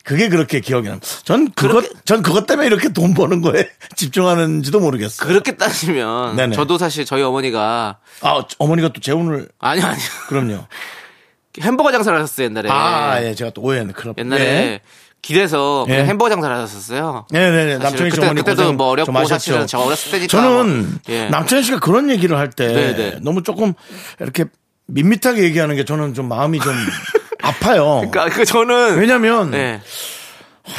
그게 0.03 0.29
그렇게 0.29 0.59
기억이 0.59 0.87
납니다. 0.87 1.07
전 1.23 1.51
그것, 1.51 1.85
전 2.05 2.21
그것 2.23 2.47
때문에 2.47 2.67
이렇게 2.67 2.89
돈 2.89 3.13
버는 3.13 3.41
거에 3.41 3.69
집중하는지도 3.95 4.79
모르겠어요. 4.79 5.27
그렇게 5.27 5.55
따지면 5.55 6.35
네네. 6.35 6.55
저도 6.55 6.77
사실 6.77 7.05
저희 7.05 7.21
어머니가 7.21 7.97
아, 8.21 8.43
어머니가 8.57 8.89
또 8.93 8.99
재혼을, 9.01 9.47
아니요 9.59 9.85
아니요 9.85 10.03
그럼요. 10.27 10.65
햄버거 11.61 11.91
장사를 11.91 12.17
하셨어요 12.17 12.45
옛날에. 12.45 12.69
아, 12.69 13.21
예, 13.23 13.35
제가 13.35 13.51
또 13.51 13.61
오해했네. 13.61 13.93
그럼. 13.93 14.15
옛날에 14.17 14.41
예. 14.43 14.79
길에서 15.21 15.85
예. 15.89 16.03
햄버거 16.05 16.29
장사를 16.29 16.55
하셨었어요. 16.55 17.27
네네네. 17.29 17.73
사실 17.73 17.79
남창희 17.83 18.09
씨 18.11 18.15
그때- 18.15 18.25
어머니 18.27 18.41
그때도 18.41 18.73
뭐 18.73 18.87
어렵고. 18.87 19.25
사실은 19.25 19.67
저 19.67 19.77
어렸을 19.79 20.11
때니까 20.13 20.27
저는 20.31 20.81
뭐, 20.89 20.99
예. 21.09 21.27
남창희 21.29 21.63
씨가 21.63 21.79
그런 21.79 22.09
얘기를 22.09 22.37
할때 22.37 22.67
네네. 22.67 23.19
너무 23.21 23.43
조금 23.43 23.73
이렇게 24.19 24.45
밋밋하게 24.87 25.43
얘기하는 25.43 25.75
게 25.75 25.85
저는 25.85 26.13
좀 26.15 26.27
마음이 26.27 26.59
좀 26.59 26.73
아파요. 27.41 28.07
그러니까 28.11 28.29
그 28.35 28.45
저는 28.45 28.97
왜냐면 28.97 29.53
예. 29.53 29.81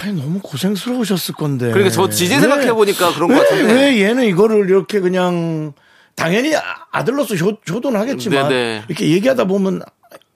아니, 0.02 0.20
너무 0.20 0.40
고생스러우셨을 0.40 1.34
건데. 1.34 1.66
그러니까 1.70 1.90
저 1.90 2.02
왜- 2.02 2.10
생각해 2.10 2.72
보니까 2.72 3.12
그런 3.14 3.30
왜, 3.30 3.36
것 3.36 3.42
같은데. 3.48 3.72
왜 3.74 4.02
얘는 4.02 4.24
이거를 4.24 4.68
이렇게 4.68 5.00
그냥 5.00 5.72
당연히 6.14 6.54
아- 6.56 6.62
아들로서 6.92 7.34
효, 7.34 7.56
효도는 7.70 7.98
하겠지만 8.00 8.48
네네. 8.48 8.82
이렇게 8.88 9.08
얘기하다 9.08 9.44
보면 9.44 9.82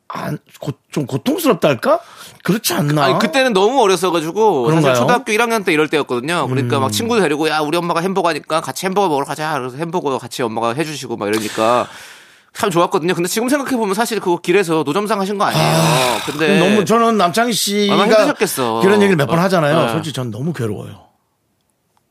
안, 0.09 0.39
고, 0.61 0.73
좀 0.91 1.05
고통스럽다 1.07 1.69
할까? 1.69 2.01
그렇지 2.45 2.73
않나? 2.75 3.05
아니 3.05 3.19
그때는 3.19 3.53
너무 3.53 3.81
어렸어가지고 3.83 4.63
그런가요? 4.63 4.79
음. 4.79 4.95
사실 4.95 5.01
초등학교 5.03 5.33
1학년 5.33 5.65
때 5.65 5.73
이럴 5.73 5.89
때였거든요. 5.89 6.47
그러니까 6.49 6.79
막 6.79 6.93
친구 6.93 7.19
데리고 7.21 7.49
야 7.49 7.59
우리 7.59 7.77
엄마가 7.77 8.01
햄버거 8.01 8.29
하니까 8.29 8.61
같이 8.61 8.87
햄버거 8.87 9.09
먹으러 9.09 9.27
가자. 9.27 9.55
그래서 9.59 9.77
햄버거 9.79 10.17
같이 10.19 10.43
엄마가 10.43 10.75
해주시고 10.75 11.17
막 11.17 11.29
이러니까 11.29 11.89
참 12.57 12.71
좋았거든요. 12.71 13.15
근데 13.15 13.29
지금 13.29 13.49
생각해 13.49 13.77
보면 13.77 13.95
사실 13.95 14.19
그거 14.19 14.39
길에서 14.39 14.83
노점상 14.85 15.21
하신 15.21 15.37
거 15.37 15.45
아니에요. 15.45 16.19
근데 16.25 16.59
너무 16.59 16.85
저는 16.87 17.19
남창희 17.19 17.53
씨가 17.53 18.03
힘드셨겠어. 18.05 18.81
그런 18.83 19.03
얘기를 19.03 19.17
몇번 19.17 19.39
어, 19.39 19.43
하잖아요. 19.43 19.83
네. 19.87 19.89
솔직히 19.93 20.15
전 20.15 20.31
너무 20.31 20.53
괴로워요. 20.55 21.05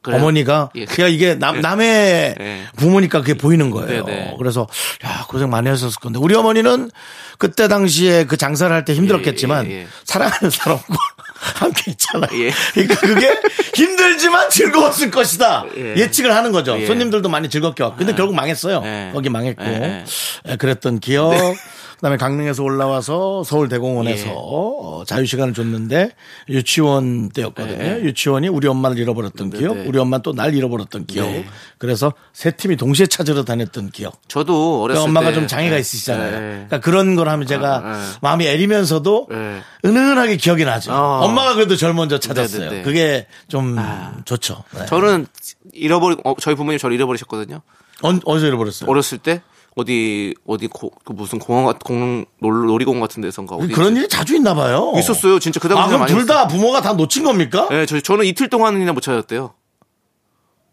그래요? 0.04 0.20
어머니가 0.22 0.70
예. 0.76 0.86
그냥 0.86 1.12
이게 1.12 1.34
남, 1.34 1.62
남의 1.62 2.36
예. 2.40 2.62
부모니까 2.78 3.22
그게 3.22 3.34
보이는 3.34 3.72
거예요. 3.72 4.06
네네. 4.06 4.36
그래서 4.38 4.68
야 5.04 5.26
고생 5.28 5.50
많이 5.50 5.68
하셨을 5.68 6.00
건데 6.00 6.20
우리 6.22 6.36
어머니는 6.36 6.92
그때 7.40 7.68
당시에 7.68 8.26
그 8.26 8.38
장사를 8.38 8.72
할 8.74 8.86
때 8.86 8.94
힘들었겠지만 8.94 9.66
예, 9.66 9.72
예, 9.72 9.76
예. 9.82 9.88
사랑하는 10.04 10.52
사람과 10.52 10.84
함께 11.56 11.92
있잖아요. 11.92 12.30
예. 12.46 12.52
그러니까 12.74 12.96
그게 13.02 13.30
힘들지만 13.76 14.50
즐거웠을 14.50 15.12
것이다. 15.12 15.66
예. 15.78 15.94
예. 15.98 16.12
측을 16.12 16.34
하는 16.36 16.52
거죠. 16.52 16.80
예. 16.80 16.86
손님들도 16.86 17.30
많이 17.30 17.50
즐겁게 17.50 17.84
왔고. 17.84 17.98
근데 17.98 18.14
결국 18.16 18.36
망했어요. 18.36 18.82
예. 18.86 19.12
거기 19.14 19.30
망했고. 19.30 19.64
예. 19.64 19.70
네. 19.80 20.06
예, 20.50 20.56
그랬던 20.56 21.00
기억. 21.00 21.34
그다음에 21.96 22.18
강릉에서 22.18 22.62
올라와서 22.62 23.44
서울대공원에서 23.46 24.28
예. 24.28 24.34
어, 24.36 25.04
자유 25.08 25.26
시간을 25.26 25.54
줬는데 25.54 26.10
유치원 26.50 27.30
때였거든요. 27.30 27.78
네. 27.78 28.02
유치원이 28.04 28.50
우리 28.50 28.68
엄마를 28.68 28.98
잃어버렸던 29.00 29.50
네, 29.50 29.58
기억, 29.58 29.78
네. 29.78 29.86
우리 29.88 29.98
엄마 29.98 30.18
또 30.18 30.34
날 30.34 30.54
잃어버렸던 30.54 31.06
기억. 31.06 31.26
네. 31.28 31.46
그래서 31.78 32.14
세 32.34 32.52
팀이 32.52 32.76
동시에 32.76 33.08
찾으러 33.08 33.46
다녔던 33.46 33.92
기억. 33.92 34.20
저도 34.28 34.84
어렸을 34.84 35.04
그러니까 35.04 35.10
엄마가 35.22 35.30
때 35.30 35.36
좀 35.36 35.48
장애가 35.48 35.76
예. 35.78 35.80
있으시잖아요. 35.80 36.34
예. 36.36 36.40
그러니까 36.40 36.80
그런 36.82 37.16
걸 37.16 37.30
하면 37.30 37.48
제가 37.48 37.82
아, 37.86 37.98
예. 37.98 38.18
마음이 38.22 38.46
애리면서도 38.46 39.30
예. 39.32 39.62
은은하게 39.86 40.36
기억이 40.36 40.66
나죠. 40.66 40.92
어. 40.92 41.22
엄마가 41.40 41.56
그래도 41.56 41.76
절 41.76 41.94
먼저 41.94 42.20
찾았어요. 42.20 42.62
네, 42.62 42.70
네, 42.70 42.76
네. 42.78 42.82
그게 42.84 43.28
좀 43.48 43.78
좋죠. 44.26 44.64
네. 44.72 44.86
저는 44.88 45.28
잃어버리 45.74 46.18
어, 46.24 46.36
저희 46.40 46.56
부모님 46.56 46.78
저를 46.80 46.96
잃어버리셨거든요. 46.96 47.62
어, 48.04 48.10
어디서 48.26 48.48
잃어버렸어요? 48.48 48.90
어렸을 48.90 49.18
때 49.20 49.42
어디 49.76 50.34
어디 50.48 50.68
고, 50.68 50.92
그 51.04 51.12
무슨 51.14 51.38
공원 51.40 51.66
같- 51.66 51.84
공 51.84 52.26
놀- 52.40 52.66
놀이공원 52.68 53.02
같은 53.02 53.22
데선가 53.22 53.56
어디 53.56 53.74
그런 53.74 53.96
일이 53.98 54.08
자주 54.08 54.36
있나 54.36 54.54
봐요. 54.56 54.94
있었어요. 54.98 55.40
진짜 55.40 55.60
그 55.60 55.68
아, 55.68 55.76
당시에 55.76 55.88
그럼 55.88 56.00
많이 56.02 56.14
둘다 56.14 56.48
부모가 56.48 56.82
다 56.82 56.94
놓친 56.94 57.24
겁니까? 57.24 57.68
예, 57.72 57.86
저 57.86 58.00
저는 58.00 58.26
이틀 58.26 58.50
동안이나 58.50 58.94
못 58.94 59.02
찾았대요. 59.02 59.54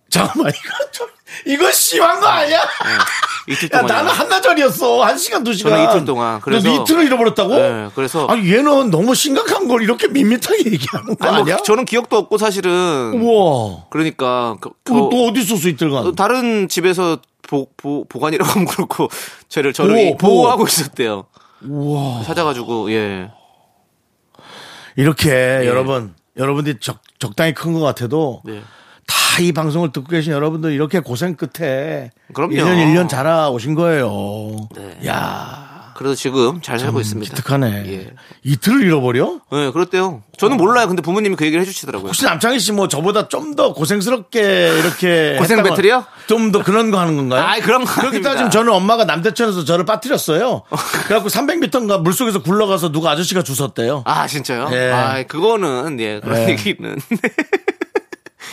잠깐만, 0.09 0.52
이거 0.52 0.90
좀, 0.92 1.09
이거 1.47 1.73
심한 1.73 2.21
거 2.21 2.26
아니야? 2.26 2.61
이틀 3.49 3.69
야, 3.73 3.81
동안. 3.81 3.87
나는 3.97 4.11
한나절이었어. 4.13 5.03
한 5.05 5.19
시간, 5.19 5.43
두 5.43 5.53
시간. 5.53 5.73
저는 5.73 5.85
이틀 5.89 6.05
동안. 6.05 6.41
그래서- 6.41 6.69
너 6.69 6.83
이틀을 6.83 7.05
잃어버렸다고? 7.07 7.55
네, 7.57 7.89
그래서- 7.95 8.27
아니, 8.27 8.51
얘는 8.53 8.91
너무 8.91 9.15
심각한 9.15 9.67
걸 9.69 9.83
이렇게 9.83 10.07
밋밋하게 10.09 10.59
얘기하는 10.73 11.17
거 11.17 11.27
아니, 11.29 11.37
아니야? 11.41 11.55
뭐 11.57 11.63
저는 11.65 11.85
기억도 11.85 12.17
없고 12.19 12.39
사실은 12.39 13.21
우와. 13.21 13.87
그러니까 13.91 14.57
그, 14.61 14.71
그- 14.85 14.93
또 14.93 15.27
어디 15.29 15.41
있었어, 15.41 15.69
이틀간? 15.69 16.07
어, 16.07 16.13
다른 16.13 16.69
집에서 16.69 17.19
보, 17.43 17.67
보, 17.77 18.05
보관이라고 18.09 18.49
하면 18.51 18.67
그렇고 18.67 19.09
저를 19.49 19.73
저를 19.73 19.95
보호, 19.95 20.01
이- 20.09 20.17
보호하고 20.17 20.67
있었대요. 20.67 21.25
우와. 21.65 22.23
찾아가지고 22.23 22.93
예. 22.93 23.31
이렇게 24.97 25.31
예. 25.31 25.67
여러분, 25.67 26.15
여러분들이 26.37 26.77
적, 26.81 27.01
적당히 27.19 27.55
큰 27.55 27.73
것 27.75 27.81
같아도 27.81 28.43
네. 28.45 28.63
다이 29.33 29.53
방송을 29.53 29.93
듣고 29.93 30.09
계신 30.09 30.33
여러분들 30.33 30.73
이렇게 30.73 31.01
고생 31.01 31.37
끝에 31.37 32.11
그럼요. 32.35 32.55
1년 32.55 32.77
1년 32.95 33.09
자라 33.09 33.49
오신 33.51 33.75
거예요. 33.75 34.69
네. 34.77 34.99
야 35.09 35.93
그래도 35.97 36.15
지금 36.15 36.61
잘 36.61 36.79
살고 36.79 37.01
있습니다. 37.01 37.31
기특하네. 37.31 37.85
예. 37.87 38.11
이틀을 38.45 38.83
잃어버려? 38.83 39.41
네, 39.53 39.71
그렇대요. 39.71 40.23
저는 40.37 40.57
몰라요. 40.57 40.89
근데 40.89 41.01
부모님이 41.03 41.37
그 41.37 41.45
얘기를 41.45 41.61
해주시더라고요. 41.62 42.09
혹시 42.09 42.25
남창희 42.25 42.59
씨 42.59 42.73
뭐 42.73 42.89
저보다 42.89 43.29
좀 43.29 43.55
더 43.55 43.73
고생스럽게 43.75 44.41
이렇게 44.81 45.37
고생 45.41 45.62
배틀이요? 45.62 46.05
좀 46.27 46.51
더 46.51 46.62
그런 46.62 46.91
거 46.91 46.99
하는 46.99 47.17
건가요? 47.17 47.43
아이, 47.45 47.61
그런 47.61 47.85
거 47.85 47.91
그렇게 47.93 48.07
아닙니다. 48.09 48.31
따지면 48.31 48.51
저는 48.51 48.73
엄마가 48.73 49.05
남대천에서 49.05 49.65
저를 49.65 49.85
빠뜨렸어요. 49.85 50.62
그래갖고 51.07 51.29
300m인가 51.29 52.03
물 52.03 52.12
속에서 52.15 52.43
굴러가서 52.43 52.91
누가 52.91 53.11
아저씨가 53.12 53.43
주웠대요. 53.43 54.03
아 54.07 54.27
진짜요? 54.27 54.71
예. 54.73 54.91
아 54.91 55.23
그거는 55.25 56.01
예 56.01 56.21
그런 56.21 56.39
예. 56.39 56.49
얘기는 56.49 56.97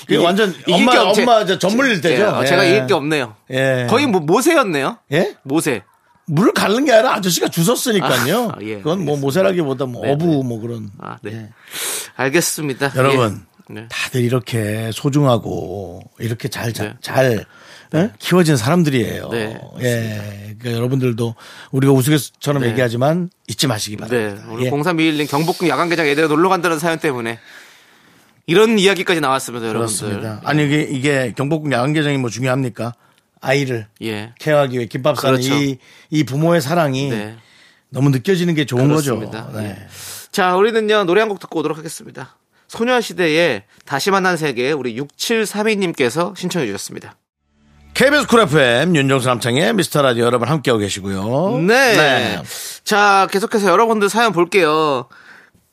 이게 0.03 0.17
완전 0.17 0.49
이길 0.67 0.73
엄마 0.75 0.91
게 0.91 0.97
없- 0.97 1.13
제- 1.15 1.21
엄마 1.21 1.45
저 1.45 1.57
전물일 1.59 2.01
때죠. 2.01 2.21
예, 2.23 2.25
어, 2.25 2.45
제가 2.45 2.65
예. 2.65 2.69
이길 2.71 2.87
게 2.87 2.93
없네요. 2.93 3.35
예. 3.51 3.87
거의 3.89 4.05
뭐 4.07 4.21
모세였네요. 4.21 4.97
예? 5.13 5.35
모세. 5.43 5.83
물을 6.25 6.53
갈는 6.53 6.85
게 6.85 6.91
아니라 6.93 7.15
아저씨가 7.15 7.47
주웠으니까요. 7.49 8.49
아, 8.53 8.57
예, 8.61 8.77
그건 8.77 9.03
뭐 9.03 9.17
모세라기보다 9.17 9.85
뭐 9.87 10.05
네, 10.05 10.11
어부 10.11 10.25
네. 10.25 10.41
뭐 10.43 10.59
그런. 10.61 10.89
아 11.01 11.17
네. 11.23 11.49
알겠습니다. 12.15 12.91
여러분 12.95 13.41
예. 13.71 13.73
네. 13.73 13.87
다들 13.89 14.21
이렇게 14.21 14.89
소중하고 14.93 16.01
이렇게 16.19 16.47
잘, 16.47 16.73
잘, 16.73 16.89
네. 16.89 16.93
잘 17.01 17.45
예? 17.95 18.11
키워진 18.19 18.55
사람들이에요. 18.57 19.29
네. 19.29 19.59
예. 19.81 20.55
그러니까 20.59 20.71
여러분들도 20.73 21.33
우리가 21.71 21.93
우스갯처럼 21.93 22.61
네. 22.61 22.69
얘기하지만 22.69 23.29
잊지 23.47 23.65
마시기 23.65 23.97
네. 23.97 24.07
바랍니다. 24.07 24.45
오늘 24.51 24.65
예. 24.65 24.69
0321님 24.69 25.27
경복궁 25.29 25.67
야간개장 25.67 26.05
애들 26.05 26.27
놀러 26.27 26.49
간다는 26.49 26.77
사연 26.77 26.99
때문에 26.99 27.39
이런 28.49 28.79
이야기까지 28.79 29.21
나왔습니다, 29.21 29.67
여러분들. 29.67 29.95
그렇습니다. 30.09 30.41
아니 30.43 30.65
이게 30.65 30.81
이게 30.81 31.33
경복궁 31.35 31.71
야간 31.71 31.93
개장이 31.93 32.17
뭐 32.17 32.29
중요합니까? 32.29 32.93
아이를 33.41 33.87
예. 34.01 34.33
케어하기 34.39 34.75
위해 34.77 34.85
김밥 34.87 35.17
싸는 35.17 35.39
그렇죠. 35.39 35.55
이, 35.55 35.77
이 36.09 36.23
부모의 36.25 36.61
사랑이 36.61 37.09
네. 37.09 37.35
너무 37.89 38.09
느껴지는 38.09 38.53
게 38.55 38.65
좋은 38.65 38.87
그렇습니다. 38.89 39.45
거죠. 39.45 39.57
네. 39.59 39.69
예. 39.69 39.87
자, 40.31 40.55
우리는요, 40.55 41.05
노래 41.05 41.21
한 41.21 41.29
곡 41.29 41.39
듣고 41.39 41.59
오도록 41.59 41.77
하겠습니다. 41.77 42.35
소녀시대의 42.67 43.63
다시 43.85 44.11
만난 44.11 44.35
세계 44.37 44.71
우리 44.71 44.95
6732님께서 44.99 46.35
신청해 46.37 46.67
주셨습니다. 46.67 47.15
KBS 47.95 48.27
쿨 48.27 48.41
FM 48.41 48.95
윤정수 48.95 49.27
남창의 49.27 49.73
미스터 49.73 50.01
라디오 50.03 50.25
여러분 50.25 50.47
함께하고 50.47 50.79
계시고요. 50.79 51.57
네. 51.67 52.41
자, 52.83 53.27
계속해서 53.31 53.69
여러분들 53.69 54.07
사연 54.09 54.31
볼게요. 54.33 55.07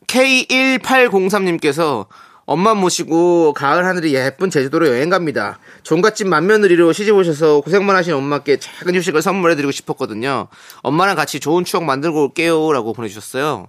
K1803님께서 0.07 2.07
엄마 2.47 2.75
모시고 2.75 3.53
가을 3.55 3.85
하늘이 3.85 4.15
예쁜 4.15 4.51
제주도로 4.51 4.89
여행 4.89 5.11
갑니다. 5.11 5.59
종갓집 5.83 6.29
만며느리로 6.29 6.93
시집 6.93 7.15
오셔서 7.15 7.61
고생만 7.61 7.97
하신 7.97 8.15
엄마께 8.15 8.59
작은 8.59 8.95
휴식을 8.95 9.21
선물해드리고 9.21 9.73
싶었거든요. 9.73 10.47
엄마랑 10.83 11.17
같이 11.17 11.41
좋은 11.41 11.65
추억 11.65 11.83
만들고 11.83 12.23
올게요 12.23 12.73
라고 12.73 12.93
보내주셨어요. 12.93 13.67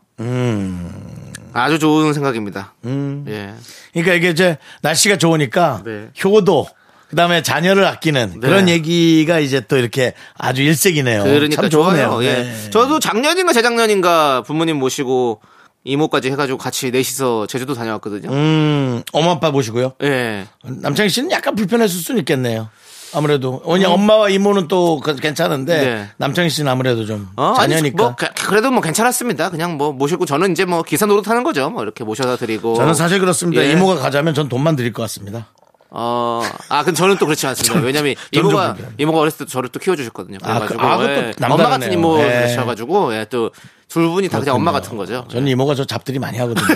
아주 1.54 1.80
좋은 1.80 2.14
생각입니다. 2.14 2.76
예. 2.86 3.54
그러니까 3.94 4.14
이게 4.14 4.30
이제 4.30 4.58
날씨가 4.84 5.18
좋으니까 5.18 5.82
네. 5.84 6.10
효도 6.24 6.68
그다음에 7.10 7.42
자녀를 7.42 7.86
아끼는 7.86 8.34
네. 8.42 8.48
그런 8.48 8.70
얘기가 8.70 9.40
이제 9.40 9.62
또 9.62 9.78
이렇게 9.78 10.14
아주 10.38 10.62
일색이네요. 10.62 11.24
그러니까 11.24 11.62
참 11.64 11.70
좋네요. 11.72 12.10
좋아요. 12.10 12.24
예. 12.26 12.44
네. 12.44 12.70
저도 12.70 13.00
작년인가 13.00 13.54
재작년인가 13.54 14.44
부모님 14.46 14.78
모시고 14.78 15.42
이모까지 15.88 16.30
해가지고 16.32 16.58
같이 16.58 16.92
넷이서 16.92 17.48
제주도 17.48 17.74
다녀왔거든요. 17.74 18.30
음, 18.32 19.04
엄마 19.14 19.32
아빠 19.32 19.52
보시고요. 19.52 19.94
예. 20.04 20.46
남창희 20.64 21.10
씨는 21.10 21.32
약간 21.32 21.56
불편했을 21.56 22.00
수는 22.00 22.20
있겠네요. 22.20 22.70
아무래도 23.14 23.62
왜냐 23.66 23.90
엄마와 23.90 24.28
이모는 24.30 24.68
또 24.68 25.00
그- 25.00 25.16
괜찮은데 25.16 25.74
음. 25.80 25.82
네. 25.86 26.10
남창희 26.18 26.50
씨는 26.50 26.70
아무래도 26.70 27.06
좀 27.06 27.30
어, 27.38 27.54
자녀니까. 27.56 28.04
뭐, 28.04 28.16
그- 28.18 28.28
그래도 28.48 28.70
뭐 28.70 28.82
괜찮았습니다. 28.82 29.50
그냥 29.50 29.78
뭐 29.78 29.94
모시고 29.94 30.26
저는 30.26 30.52
이제 30.52 30.66
뭐 30.66 30.84
기사 30.84 31.06
노릇 31.06 31.26
하는 31.30 31.44
거죠. 31.44 31.70
뭐 31.70 31.84
이렇게 31.84 32.04
모셔다 32.04 32.36
드리고. 32.36 32.76
저는 32.76 32.94
사실 32.94 33.20
그렇습니다. 33.20 33.64
예. 33.64 33.72
이모가 33.72 33.96
가자면 33.96 34.34
전 34.34 34.50
돈만 34.50 34.76
드릴 34.76 34.92
것 34.92 35.04
같습니다. 35.04 35.48
어, 35.90 36.44
아, 36.68 36.84
근데 36.84 36.98
저는 36.98 37.18
또 37.18 37.26
그렇지 37.26 37.48
않습니다. 37.48 37.80
왜냐면 37.80 38.14
이모가. 38.34 38.76
이모가 38.98 39.20
어렸을 39.20 39.46
때 39.46 39.52
저를 39.52 39.70
또 39.70 39.80
키워주셨거든요. 39.80 40.40
아, 40.44 40.60
그래가지고. 40.66 40.78
그- 40.78 40.86
아, 40.86 41.02
예. 41.04 41.34
엄마 41.46 41.70
같은 41.70 41.88
예. 41.90 41.94
이모셔가지고, 41.94 43.14
예, 43.16 43.26
또 43.30 43.52
둘 43.90 44.08
분이 44.10 44.30
다 44.30 44.40
그냥 44.40 44.56
엄마. 44.56 44.72
같은 44.72 44.98
거죠. 44.98 45.26
저는 45.30 45.48
이모가 45.48 45.76
저 45.76 45.86
잡들이 45.86 46.20
많이 46.20 46.38
하거든요. 46.40 46.68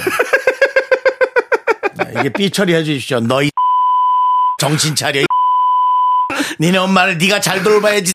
네, 1.98 2.13
이게 2.20 2.30
삐 2.30 2.50
처리해 2.50 2.84
주십시오. 2.84 3.20
너희 3.20 3.50
정신 4.58 4.96
차려. 4.96 5.22
이 5.22 5.25
니네 6.60 6.77
엄마를 6.77 7.18
네가 7.18 7.41
잘 7.41 7.63
돌봐야지. 7.63 8.13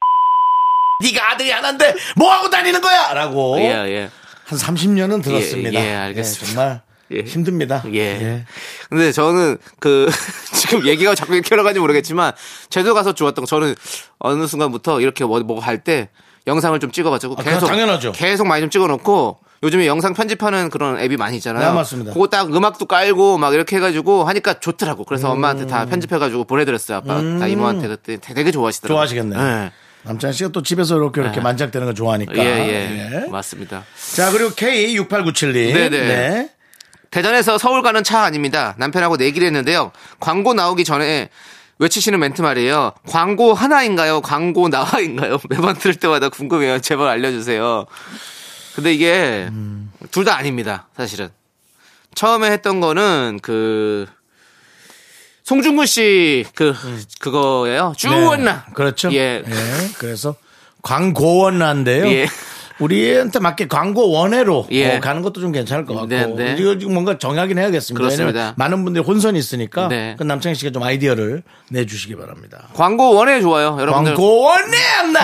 네가 1.03 1.33
아들이 1.33 1.51
하나인데 1.51 1.95
뭐 2.17 2.33
하고 2.33 2.49
다니는 2.49 2.81
거야? 2.81 3.13
라고 3.13 3.59
예, 3.59 3.65
예. 3.65 4.11
한 4.47 4.59
30년은 4.59 5.23
들었습니다. 5.23 5.79
예, 5.79 5.91
예, 5.91 5.95
알겠습니다. 5.95 6.47
정말 6.55 6.81
예. 7.13 7.21
힘듭니다. 7.21 7.83
예. 7.93 8.47
근데 8.89 9.13
저는 9.13 9.59
그 9.79 10.09
지금 10.55 10.87
얘기가 10.87 11.15
자꾸 11.15 11.35
이렇게 11.35 11.49
흘러가는지 11.55 11.81
모르겠지만 11.81 12.33
제주 12.71 12.95
가서 12.95 13.13
좋았던 13.13 13.45
거 13.45 13.47
저는 13.47 13.75
어느 14.19 14.47
순간부터 14.47 15.01
이렇게 15.03 15.25
뭐뭐할때 15.25 16.09
영상을 16.47 16.79
좀 16.81 16.91
찍어가지고 16.93 17.37
아, 17.39 17.43
계속 17.43 17.67
당연하죠. 17.67 18.13
계속 18.13 18.47
많이 18.47 18.61
좀 18.63 18.71
찍어놓고 18.71 19.41
요즘에 19.63 19.87
영상 19.87 20.15
편집하는 20.15 20.71
그런 20.71 20.99
앱이 21.01 21.17
많이 21.17 21.37
있잖아요. 21.39 21.71
네, 21.71 21.75
맞습니다. 21.75 22.13
그거 22.13 22.29
딱 22.29 22.55
음악도 22.55 22.87
깔고 22.87 23.39
막 23.39 23.55
이렇게 23.55 23.77
해가지고 23.77 24.25
하니까 24.25 24.61
좋더라고. 24.61 25.05
그래서 25.05 25.31
엄마한테 25.31 25.65
음. 25.65 25.69
다 25.69 25.87
편집해가지고 25.87 26.45
보내드렸어요. 26.45 26.99
아빠 26.99 27.21
다 27.39 27.47
이모한테 27.47 27.89
그때 27.89 28.19
되게 28.21 28.51
좋아하시더라고요. 28.51 28.95
좋아하시겠네요. 28.95 29.41
예. 29.41 29.73
남창 30.03 30.31
씨가 30.31 30.51
또 30.51 30.63
집에서 30.63 30.97
이렇게 30.97 31.21
이렇게 31.21 31.41
만작되는 31.41 31.85
거 31.87 31.93
좋아하니까. 31.95 32.37
예, 32.37 32.41
예, 32.41 33.25
예. 33.25 33.29
맞습니다. 33.29 33.83
자, 34.15 34.31
그리고 34.31 34.51
K6897님. 34.51 35.75
네네. 35.75 36.51
대전에서 37.11 37.59
서울 37.59 37.83
가는 37.83 38.05
차 38.05 38.23
아닙니다. 38.23 38.75
남편하고 38.79 39.17
내기를 39.17 39.47
했는데요. 39.47 39.91
광고 40.21 40.55
나오기 40.55 40.85
전에 40.85 41.31
외치시는 41.79 42.19
멘트 42.19 42.41
말이에요. 42.43 42.93
광고 43.07 43.53
하나인가요? 43.55 44.21
광고 44.23 44.69
나와인가요? 44.69 45.39
매번 45.51 45.77
들을 45.77 45.95
때마다 45.95 46.29
궁금해요. 46.29 46.81
제발 46.81 47.09
알려주세요. 47.09 47.87
근데 48.75 48.93
이게 48.95 49.49
둘다 50.11 50.37
아닙니다. 50.37 50.89
사실은. 50.97 51.29
처음에 52.15 52.51
했던 52.51 52.81
거는 52.81 53.41
그 53.43 54.07
송중근 55.45 55.87
씨 55.87 56.45
그 56.55 56.75
그거예요. 57.21 57.93
주원나. 57.97 58.65
네, 58.67 58.73
그렇죠. 58.75 59.13
예. 59.13 59.45
그래서 59.99 60.35
광고원난데요. 60.83 62.07
예. 62.07 62.27
우리한테 62.79 63.39
맞게 63.39 63.69
광고 63.69 64.11
원회로 64.11 64.67
예. 64.71 64.97
어, 64.97 65.01
가는 65.01 65.23
것도 65.23 65.41
좀 65.41 65.53
괜찮을 65.53 65.85
것 65.87 65.95
같고 65.95 66.09
네, 66.09 66.27
네. 66.27 66.57
이거 66.59 66.79
지금 66.79 66.95
뭔가 66.95 67.19
정하긴 67.19 67.59
해야겠습니다. 67.59 67.99
그렇습니다. 67.99 68.39
왜냐면 68.39 68.55
많은 68.57 68.85
분들이 68.85 69.05
혼선이 69.05 69.39
있으니까 69.39 69.89
네. 69.89 70.15
그 70.19 70.23
남창희 70.23 70.55
씨가 70.55 70.71
좀 70.73 70.83
아이디어를 70.83 71.43
내주시기 71.71 72.17
바랍니다. 72.17 72.69
광고 72.75 73.15
원해 73.15 73.41
좋아요. 73.41 73.77
여러분들. 73.81 74.15
광고 74.15 74.43
원회 74.43 74.77
안나 75.01 75.21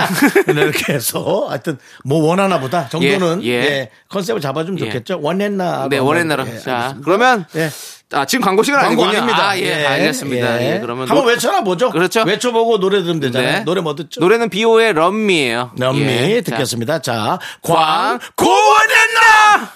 이렇게 0.48 0.94
해서 0.94 1.46
하여튼 1.48 1.78
뭐 2.04 2.26
원하나 2.26 2.58
보다 2.60 2.88
정도는 2.88 3.42
예, 3.44 3.48
예. 3.48 3.52
예, 3.52 3.90
컨셉을 4.08 4.40
잡아주면 4.40 4.80
예. 4.80 4.84
좋겠죠. 4.86 5.20
원했나 5.22 5.88
네, 5.88 5.98
원했나로. 5.98 6.46
예, 6.48 6.58
자. 6.58 6.96
그러면 7.04 7.44
예. 7.56 7.68
아, 8.12 8.24
지금 8.26 8.44
광고 8.44 8.62
시간 8.62 8.80
광고 8.82 9.04
아니군요. 9.04 9.22
아닙니다. 9.22 9.48
아, 9.50 9.58
예, 9.58 9.86
알겠습니다. 9.86 10.62
예, 10.62 10.78
그러면 10.80 11.08
한번 11.08 11.24
노- 11.24 11.30
외쳐나 11.30 11.62
보죠. 11.62 11.90
그렇죠. 11.90 12.22
외쳐보고 12.24 12.78
노래 12.78 13.02
들으면 13.02 13.20
되잖아요. 13.20 13.52
네. 13.52 13.60
노래 13.64 13.80
뭐 13.80 13.94
듣죠? 13.94 14.20
노래는 14.20 14.50
비오의 14.50 14.92
럼미예요. 14.94 15.72
남미 15.76 16.00
예. 16.02 16.40
듣겠습니다. 16.42 17.00
자, 17.00 17.38
광 17.62 18.18
광고원했나 18.36 19.72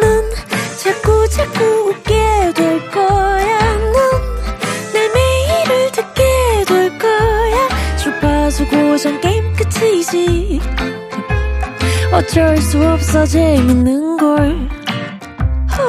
넌 0.00 0.30
자꾸 0.78 1.28
자꾸 1.28 1.64
웃게 1.90 2.52
될 2.54 2.90
거야. 2.90 3.58
넌내 4.92 5.08
매일을 5.14 5.92
듣게 5.92 6.22
될 6.66 6.98
거야. 6.98 7.68
주파수 7.96 8.66
고정 8.68 9.20
게임 9.20 9.52
끝이지. 9.54 10.60
어쩔 12.12 12.56
수 12.58 12.82
없어 12.86 13.26
재밌는 13.26 14.16
걸. 14.16 14.68
후. 15.68 15.88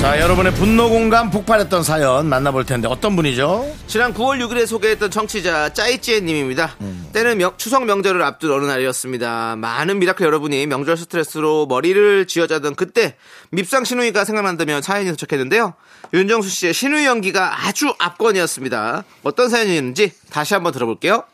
자 0.00 0.18
여러분의 0.18 0.54
분노 0.54 0.88
공감 0.88 1.30
폭발했던 1.30 1.82
사연 1.82 2.26
만나볼 2.26 2.64
텐데 2.64 2.88
어떤 2.88 3.14
분이죠? 3.16 3.70
지난 3.86 4.14
9월 4.14 4.42
6일에 4.42 4.66
소개했던 4.66 5.10
청취자 5.10 5.74
짜이찌님입니다. 5.74 6.76
때는 7.12 7.36
명- 7.36 7.52
추석 7.58 7.84
명절을 7.84 8.22
앞둔 8.22 8.50
어느 8.52 8.64
날이었습니다. 8.64 9.56
많은 9.56 9.98
미라클 9.98 10.24
여러분이 10.24 10.66
명절 10.68 10.96
스트레스로 10.96 11.66
머리를 11.66 12.26
쥐어짜던 12.26 12.76
그때 12.76 13.16
밉상 13.50 13.84
시누이가 13.84 14.24
생각난다며 14.24 14.80
사연이 14.80 15.10
도착했는데요. 15.10 15.74
윤정수 16.14 16.48
씨의 16.48 16.72
시누이 16.72 17.04
연기가 17.04 17.66
아주 17.66 17.92
압권이었습니다. 17.98 19.04
어떤 19.22 19.50
사연이었는지 19.50 20.12
다시 20.30 20.54
한번 20.54 20.72
들어볼게요. 20.72 21.24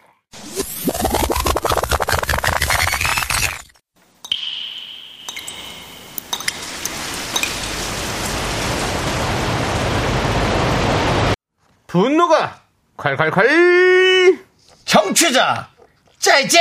분노가 11.96 12.60
콸콸콸. 12.96 14.38
청취자 14.84 15.68
짜이젠! 16.18 16.60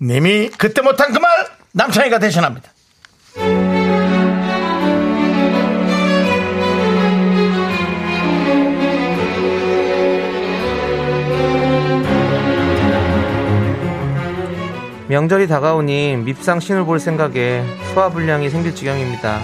님이 0.00 0.48
그때 0.56 0.80
못한 0.82 1.12
그 1.12 1.18
말 1.18 1.46
남창희가 1.72 2.18
대신합니다. 2.18 2.70
명절이 15.08 15.46
다가오니 15.46 16.16
밉상 16.24 16.60
신을 16.60 16.84
볼 16.84 16.98
생각에 16.98 17.62
소화불량이 17.92 18.48
생길 18.50 18.74
지경입니다. 18.74 19.40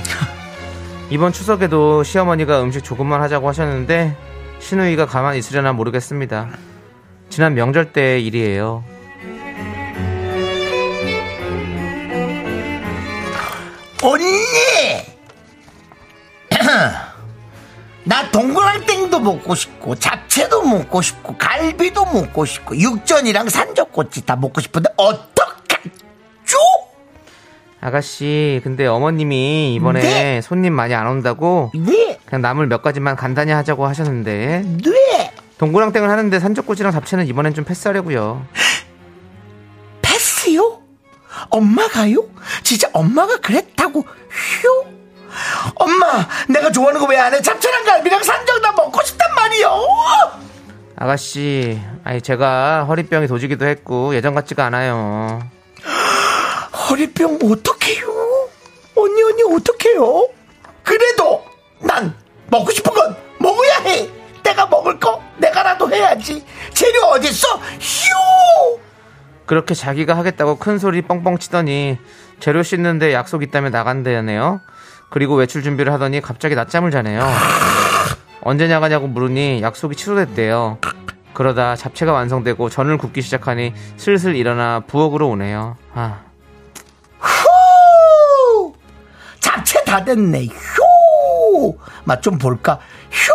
이번 1.11 1.33
추석에도 1.33 2.03
시어머니가 2.03 2.63
음식 2.63 2.83
조금만 2.83 3.21
하자고 3.23 3.49
하셨는데 3.49 4.17
신우이가 4.61 5.07
가만히 5.07 5.39
있으려나 5.39 5.73
모르겠습니다. 5.73 6.51
지난 7.31 7.55
명절 7.55 7.93
때의 7.93 8.27
일이에요. 8.27 8.85
언니! 14.03 14.25
나 18.05 18.31
동그랑땡도 18.31 19.21
먹고 19.21 19.55
싶고 19.55 19.95
잡채도 19.97 20.63
먹고 20.63 21.03
싶고 21.03 21.37
갈비도 21.37 22.07
먹고 22.07 22.45
싶고 22.47 22.77
육전이랑 22.77 23.49
산적꼬치 23.49 24.25
다 24.25 24.37
먹고 24.37 24.61
싶은데 24.61 24.89
어떡하죠? 24.97 26.57
아가씨, 27.81 28.61
근데 28.65 28.87
어머님이 28.87 29.75
이번에 29.75 30.01
네. 30.01 30.41
손님 30.41 30.73
많이 30.73 30.95
안 30.95 31.07
온다고 31.07 31.71
네, 31.75 32.18
그냥 32.29 32.43
나물 32.43 32.67
몇 32.67 32.83
가지만 32.83 33.17
간단히 33.17 33.53
하자고 33.53 33.87
하셨는데 33.87 34.63
네 34.85 35.33
동그랑땡을 35.57 36.09
하는데 36.11 36.39
산적꼬치랑 36.39 36.93
잡채는 36.93 37.27
이번엔 37.27 37.55
좀 37.55 37.65
패스하려고요. 37.65 38.45
패스요? 40.03 40.81
엄마가요? 41.51 42.25
진짜 42.63 42.89
엄마가 42.93 43.39
그랬다고 43.39 44.01
휴? 44.31 44.85
엄마 45.77 46.27
내가 46.49 46.71
좋아하는 46.71 47.01
거 47.01 47.07
왜 47.07 47.17
안 47.19 47.33
해? 47.35 47.41
잡채랑 47.41 47.85
갈비랑 47.85 48.23
산적 48.23 48.63
다 48.63 48.73
먹고 48.73 49.03
싶단 49.05 49.35
말이요 49.35 49.71
아가씨, 50.97 51.81
아니 52.03 52.21
제가 52.21 52.85
허리병이 52.85 53.29
도지기도 53.29 53.67
했고 53.67 54.15
예전 54.17 54.35
같지가 54.35 54.65
않아요. 54.67 55.41
허리병 56.91 57.37
어떡해요? 57.37 58.49
언니 58.97 59.23
언니 59.23 59.43
어떡해요? 59.45 60.29
그래도 60.83 61.45
난 61.81 62.15
먹고 62.51 62.71
싶은 62.71 62.93
건 62.93 63.17
먹어야 63.39 63.79
해. 63.85 64.09
내가 64.43 64.67
먹을 64.67 64.99
거 64.99 65.23
내가라도 65.39 65.91
해야지. 65.93 66.45
재료 66.73 67.03
어딨어? 67.07 67.57
휴! 67.81 68.81
그렇게 69.47 69.75
자기가 69.75 70.17
하겠다고 70.17 70.59
큰 70.59 70.79
소리 70.79 71.03
뻥뻥 71.03 71.39
치더니 71.39 71.99
재료 72.41 72.63
씻는데 72.63 73.13
약속 73.13 73.43
있다며 73.43 73.71
나간대네요. 73.71 74.61
그리고 75.11 75.35
외출 75.37 75.63
준비를 75.63 75.93
하더니 75.93 76.21
갑자기 76.21 76.55
낮잠을 76.55 76.91
자네요. 76.91 77.27
언제 78.43 78.69
나가냐고 78.69 79.07
물으니 79.07 79.63
약속이 79.63 79.97
취소됐대요. 79.97 80.79
그러다 81.33 81.77
잡채가 81.77 82.13
완성되고 82.13 82.69
전을 82.69 82.99
굽기 82.99 83.23
시작하니 83.23 83.73
슬슬 83.97 84.35
일어나 84.37 84.81
부엌으로 84.81 85.29
오네요. 85.29 85.77
아, 85.95 86.21
후! 87.19 88.75
잡채 89.41 89.85
다 89.85 90.05
됐네. 90.05 90.49
휴! 91.49 91.79
맛 92.05 92.21
좀 92.23 92.39
볼까? 92.39 92.79
휴! 93.11 93.33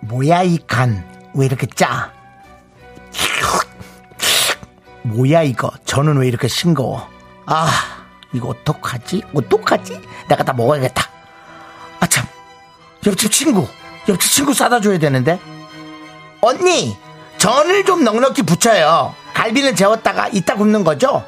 뭐야 0.00 0.42
이 0.42 0.58
간? 0.66 1.04
왜 1.34 1.46
이렇게 1.46 1.66
짜? 1.66 2.12
뭐야 5.02 5.42
이거? 5.42 5.70
저는 5.84 6.18
왜 6.18 6.28
이렇게 6.28 6.48
싱거워? 6.48 7.08
아, 7.46 7.68
이거 8.32 8.48
어떡하지? 8.48 9.22
어떡하지? 9.34 10.00
내가 10.28 10.44
다 10.44 10.52
먹어야겠다. 10.52 11.02
아 12.00 12.06
참, 12.06 12.26
옆집 13.06 13.32
친구, 13.32 13.66
옆집 14.08 14.30
친구 14.30 14.54
싸다 14.54 14.80
줘야 14.80 14.98
되는데. 14.98 15.40
언니, 16.40 16.96
전을 17.38 17.84
좀 17.84 18.04
넉넉히 18.04 18.42
붙여요. 18.42 19.14
갈비는 19.34 19.74
재웠다가 19.74 20.28
이따 20.28 20.54
굽는 20.54 20.84
거죠? 20.84 21.24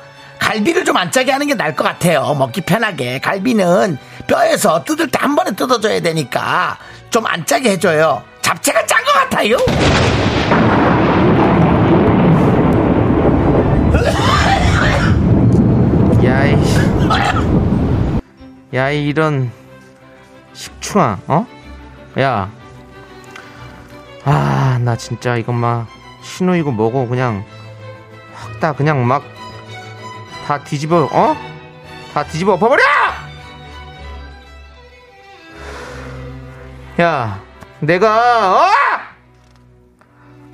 갈비를 0.54 0.84
좀 0.84 0.94
안 0.96 1.10
짜게 1.10 1.32
하는 1.32 1.48
게 1.48 1.54
나을 1.54 1.74
것 1.74 1.82
같아요. 1.82 2.34
먹기 2.38 2.60
편하게. 2.60 3.18
갈비는 3.18 3.98
뼈에서 4.28 4.84
뜯을 4.84 5.10
때 5.10 5.18
한 5.18 5.34
번에 5.34 5.50
뜯어줘야 5.52 6.00
되니까 6.00 6.78
좀 7.10 7.26
안 7.26 7.44
짜게 7.44 7.72
해줘요. 7.72 8.22
잡채가 8.40 8.86
짠 8.86 9.02
것 9.04 9.12
같아요. 9.12 9.56
야이 16.24 16.56
야이 18.72 19.06
이런 19.06 19.50
식충아 20.52 21.18
어? 21.26 21.46
야. 22.20 22.50
아, 24.24 24.78
나 24.80 24.96
진짜 24.96 25.36
막 25.52 25.86
신우이고 26.22 26.72
뭐고 26.72 27.08
그냥 27.08 27.44
확 28.34 28.60
다 28.60 28.72
그냥 28.72 29.06
막 29.06 29.22
다 30.44 30.58
뒤집어 30.62 31.08
어? 31.10 31.36
다 32.12 32.24
뒤집어 32.24 32.52
엎어버려! 32.54 32.82
야, 37.00 37.40
내가 37.80 38.52
어? 38.52 38.70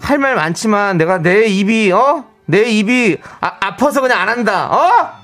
할 0.01 0.19
말 0.19 0.35
많지만 0.35 0.97
내가 0.99 1.19
내 1.19 1.45
입이 1.47 1.93
어? 1.93 2.25
내 2.47 2.63
입이 2.63 3.19
아, 3.41 3.57
아파서 3.61 4.01
그냥 4.01 4.21
안 4.21 4.29
한다. 4.29 4.67
어? 4.73 5.21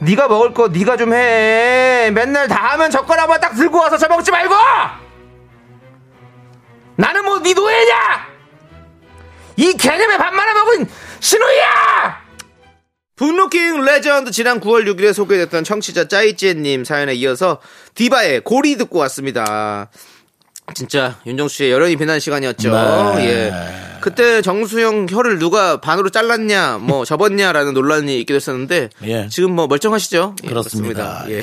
네가 0.00 0.28
먹을 0.28 0.52
거 0.52 0.68
네가 0.68 0.96
좀 0.98 1.14
해. 1.14 2.10
맨날 2.12 2.46
다 2.48 2.72
하면 2.72 2.90
젓가락만 2.90 3.40
딱 3.40 3.54
들고 3.54 3.78
와서 3.78 3.96
저 3.96 4.06
먹지 4.08 4.30
말고. 4.30 4.54
나는 6.96 7.24
뭐 7.24 7.38
네 7.40 7.54
노예냐? 7.54 8.26
이 9.56 9.72
개념에 9.74 10.18
밥 10.18 10.34
말아 10.34 10.52
먹은 10.54 10.86
시누야! 11.20 12.19
분노킹 13.20 13.82
레전드 13.84 14.30
지난 14.30 14.60
9월 14.60 14.86
6일에 14.86 15.12
소개됐던 15.12 15.62
청취자 15.62 16.08
짜이찌님 16.08 16.84
사연에 16.84 17.12
이어서 17.16 17.60
디바의 17.94 18.40
고리 18.44 18.78
듣고 18.78 18.98
왔습니다. 19.00 19.90
진짜 20.72 21.18
윤정수 21.26 21.56
씨의 21.56 21.70
여론이 21.70 21.96
빛나는 21.96 22.18
시간이었죠. 22.18 22.72
네. 23.16 23.26
예. 23.26 23.52
그때 24.00 24.40
정수영 24.40 25.08
혀를 25.10 25.38
누가 25.38 25.82
반으로 25.82 26.08
잘랐냐, 26.08 26.78
뭐 26.78 27.04
접었냐라는 27.04 27.74
논란이 27.74 28.18
있기도 28.20 28.36
했었는데 28.36 28.88
예. 29.02 29.28
지금 29.28 29.54
뭐 29.54 29.66
멀쩡하시죠? 29.66 30.36
예, 30.42 30.48
그렇습니다. 30.48 31.26
예. 31.28 31.42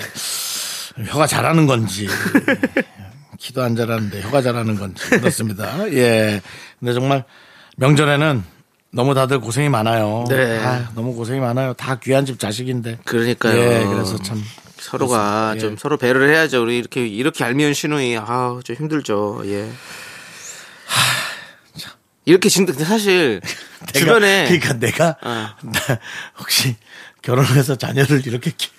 혀가 1.05 1.27
잘하는 1.27 1.67
건지 1.67 2.07
키도 3.37 3.61
안 3.61 3.75
자라는데 3.75 4.23
혀가 4.23 4.41
잘하는 4.41 4.77
건지 4.77 5.07
그렇습니다. 5.11 5.87
예. 5.91 6.41
근데 6.79 6.93
정말 6.95 7.23
명절에는 7.75 8.56
너무 8.97 9.13
다들 9.13 9.39
고생이 9.39 9.69
많아요. 9.69 10.25
네. 10.27 10.57
아, 10.57 10.89
너무 10.95 11.13
고생이 11.13 11.39
많아요. 11.39 11.73
다 11.73 11.99
귀한 11.99 12.25
집 12.25 12.39
자식인데. 12.39 12.97
그러니까요. 13.05 13.55
예, 13.55 13.85
그래서 13.85 14.17
참 14.23 14.43
서로가 14.79 15.17
그렇습니다. 15.53 15.59
좀 15.61 15.71
예. 15.73 15.75
서로 15.77 15.97
배려를 15.97 16.29
해야죠. 16.33 16.63
우리 16.63 16.79
이렇게 16.79 17.05
이렇게 17.05 17.43
얄미운 17.43 17.75
신우이 17.75 18.17
아, 18.17 18.59
좀 18.63 18.75
힘들죠. 18.75 19.43
예. 19.45 19.69
이렇게 22.25 22.49
진짜 22.49 22.73
근데 22.73 22.85
사실 22.85 23.39
내가- 23.93 23.99
주변에 23.99 24.45
그러니까 24.47 24.73
내가 24.73 25.09
어. 25.21 25.29
나 25.61 25.99
혹시 26.39 26.75
결혼해서 27.21 27.75
자녀를 27.75 28.25
이렇게 28.25 28.51
키우 28.57 28.71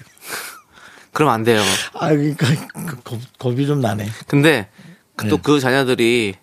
그러면 1.13 1.35
안 1.35 1.45
돼요. 1.45 1.63
아 1.95 2.09
그러니까 2.09 2.47
그 2.89 3.03
겁, 3.05 3.21
겁이 3.39 3.69
좀 3.69 3.81
나네. 3.81 4.11
근데 4.27 4.69
네. 5.23 5.29
또그 5.29 5.61
자녀들이 5.61 6.35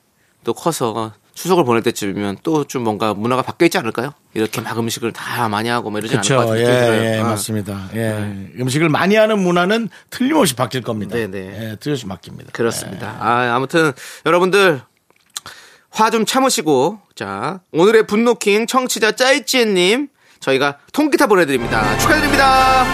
또 0.45 0.53
커서 0.53 1.13
추석을 1.35 1.63
보낼 1.65 1.83
때쯤이면 1.83 2.37
또 2.43 2.63
좀 2.65 2.83
뭔가 2.83 3.13
문화가 3.13 3.41
바뀌어 3.43 3.67
있지 3.67 3.77
않을까요? 3.77 4.13
이렇게 4.33 4.59
막 4.61 4.77
음식을 4.79 5.11
다 5.11 5.47
많이 5.49 5.69
하고 5.69 5.91
뭐 5.91 5.99
이러지 5.99 6.15
않을 6.17 6.27
것. 6.45 6.47
같은 6.47 6.65
예. 6.65 7.15
예, 7.17 7.19
어. 7.19 7.25
맞습니다. 7.25 7.89
예. 7.93 8.51
음식을 8.59 8.89
많이 8.89 9.15
하는 9.15 9.37
문화는 9.39 9.89
틀림없이 10.09 10.55
바뀔 10.55 10.81
겁니다. 10.81 11.15
네, 11.15 11.27
네. 11.27 11.71
예, 11.71 11.75
틀림없이 11.79 12.07
바뀝니다. 12.07 12.51
그렇습니다. 12.53 13.17
아, 13.19 13.53
아무튼 13.55 13.91
여러분들 14.25 14.81
화 15.91 16.09
좀 16.09 16.25
참으시고 16.25 16.99
자 17.15 17.59
오늘의 17.71 18.07
분노킹 18.07 18.67
청취자 18.67 19.11
짜이찌님 19.13 20.07
저희가 20.39 20.79
통기타 20.91 21.27
보내드립니다. 21.27 21.97
축하드립니다. 21.99 22.85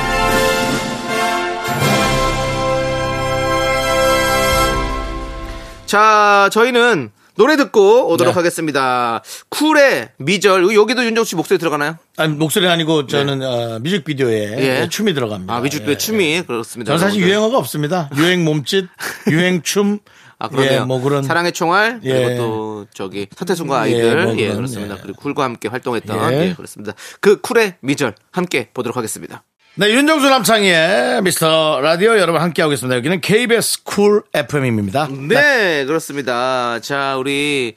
자 5.86 6.50
저희는 6.52 7.12
노래 7.36 7.56
듣고 7.56 8.10
오도록 8.10 8.34
네. 8.34 8.36
하겠습니다. 8.36 9.22
쿨의 9.50 10.10
미절 10.18 10.74
여기도 10.76 11.04
윤정수 11.06 11.30
씨 11.30 11.36
목소리 11.36 11.58
들어가나요? 11.58 11.98
아니, 12.18 12.36
목소리 12.36 12.68
아니고 12.68 13.08
저는 13.08 13.42
어, 13.42 13.80
뮤직비디오에 13.80 14.82
예. 14.84 14.88
춤이 14.90 15.14
들어갑니다. 15.14 15.54
아 15.54 15.60
뮤직비디오 15.62 15.94
예. 15.94 15.98
춤이 15.98 16.44
그렇습니다. 16.46 16.90
저는 16.92 17.00
사실 17.00 17.22
여러분들. 17.22 17.30
유행어가 17.30 17.58
없습니다. 17.58 18.10
유행 18.18 18.44
몸짓, 18.44 18.88
유행 19.32 19.62
춤, 19.62 20.00
아, 20.40 20.48
그러네요. 20.50 20.82
예, 20.82 20.84
뭐 20.84 21.00
그런 21.02 21.24
사랑의 21.24 21.52
총알 21.52 22.02
그리고 22.02 22.32
예. 22.32 22.36
또 22.36 22.86
저기 22.94 23.28
서태순과 23.36 23.82
아이들 23.82 24.00
예, 24.00 24.24
뭐 24.26 24.38
예, 24.38 24.44
그런, 24.44 24.56
그렇습니다. 24.58 24.96
예. 24.96 25.00
그리고 25.02 25.22
쿨과 25.22 25.44
함께 25.44 25.68
활동했던 25.70 26.34
예. 26.34 26.48
예. 26.50 26.54
그렇습니다. 26.54 26.94
그 27.20 27.40
쿨의 27.42 27.76
미절 27.82 28.16
함께 28.32 28.70
보도록 28.74 28.98
하겠습니다. 28.98 29.44
네, 29.76 29.90
윤정수 29.94 30.28
남창희의 30.30 31.22
미스터 31.22 31.80
라디오 31.82 32.18
여러분 32.20 32.42
함께하고 32.42 32.74
있습니다. 32.74 32.96
여기는 32.98 33.22
KBS 33.22 33.84
쿨 33.84 34.24
FM입니다. 34.34 35.08
네, 35.08 35.86
그렇습니다. 35.86 36.80
자, 36.82 37.16
우리 37.18 37.76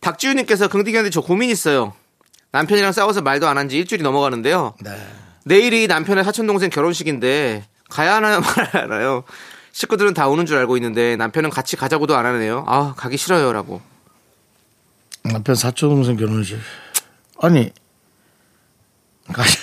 박지훈님께서 0.00 0.66
긍디 0.68 0.88
형제 0.88 1.10
저 1.10 1.20
고민 1.20 1.48
있어요. 1.50 1.94
남편이랑 2.50 2.90
싸워서 2.92 3.22
말도 3.22 3.46
안 3.46 3.56
한 3.58 3.68
지 3.68 3.78
일주일이 3.78 4.02
넘어가는데요. 4.02 4.74
네. 4.82 4.90
내일이 5.44 5.86
남편의 5.86 6.24
사촌 6.24 6.46
동생 6.48 6.68
결혼식인데 6.68 7.64
가야 7.90 8.16
하나요 8.16 8.40
말아야 8.56 8.82
하나요? 8.84 9.22
식구들은 9.70 10.14
다 10.14 10.26
오는 10.28 10.46
줄 10.46 10.56
알고 10.58 10.76
있는데 10.78 11.14
남편은 11.16 11.50
같이 11.50 11.76
가자고도 11.76 12.16
안 12.16 12.26
하네요. 12.26 12.64
아 12.66 12.94
가기 12.96 13.16
싫어요 13.16 13.52
라고. 13.52 13.80
남편 15.22 15.54
사촌 15.54 15.90
동생 15.90 16.16
결혼식. 16.16 16.58
아니, 17.40 17.70
가시, 19.32 19.58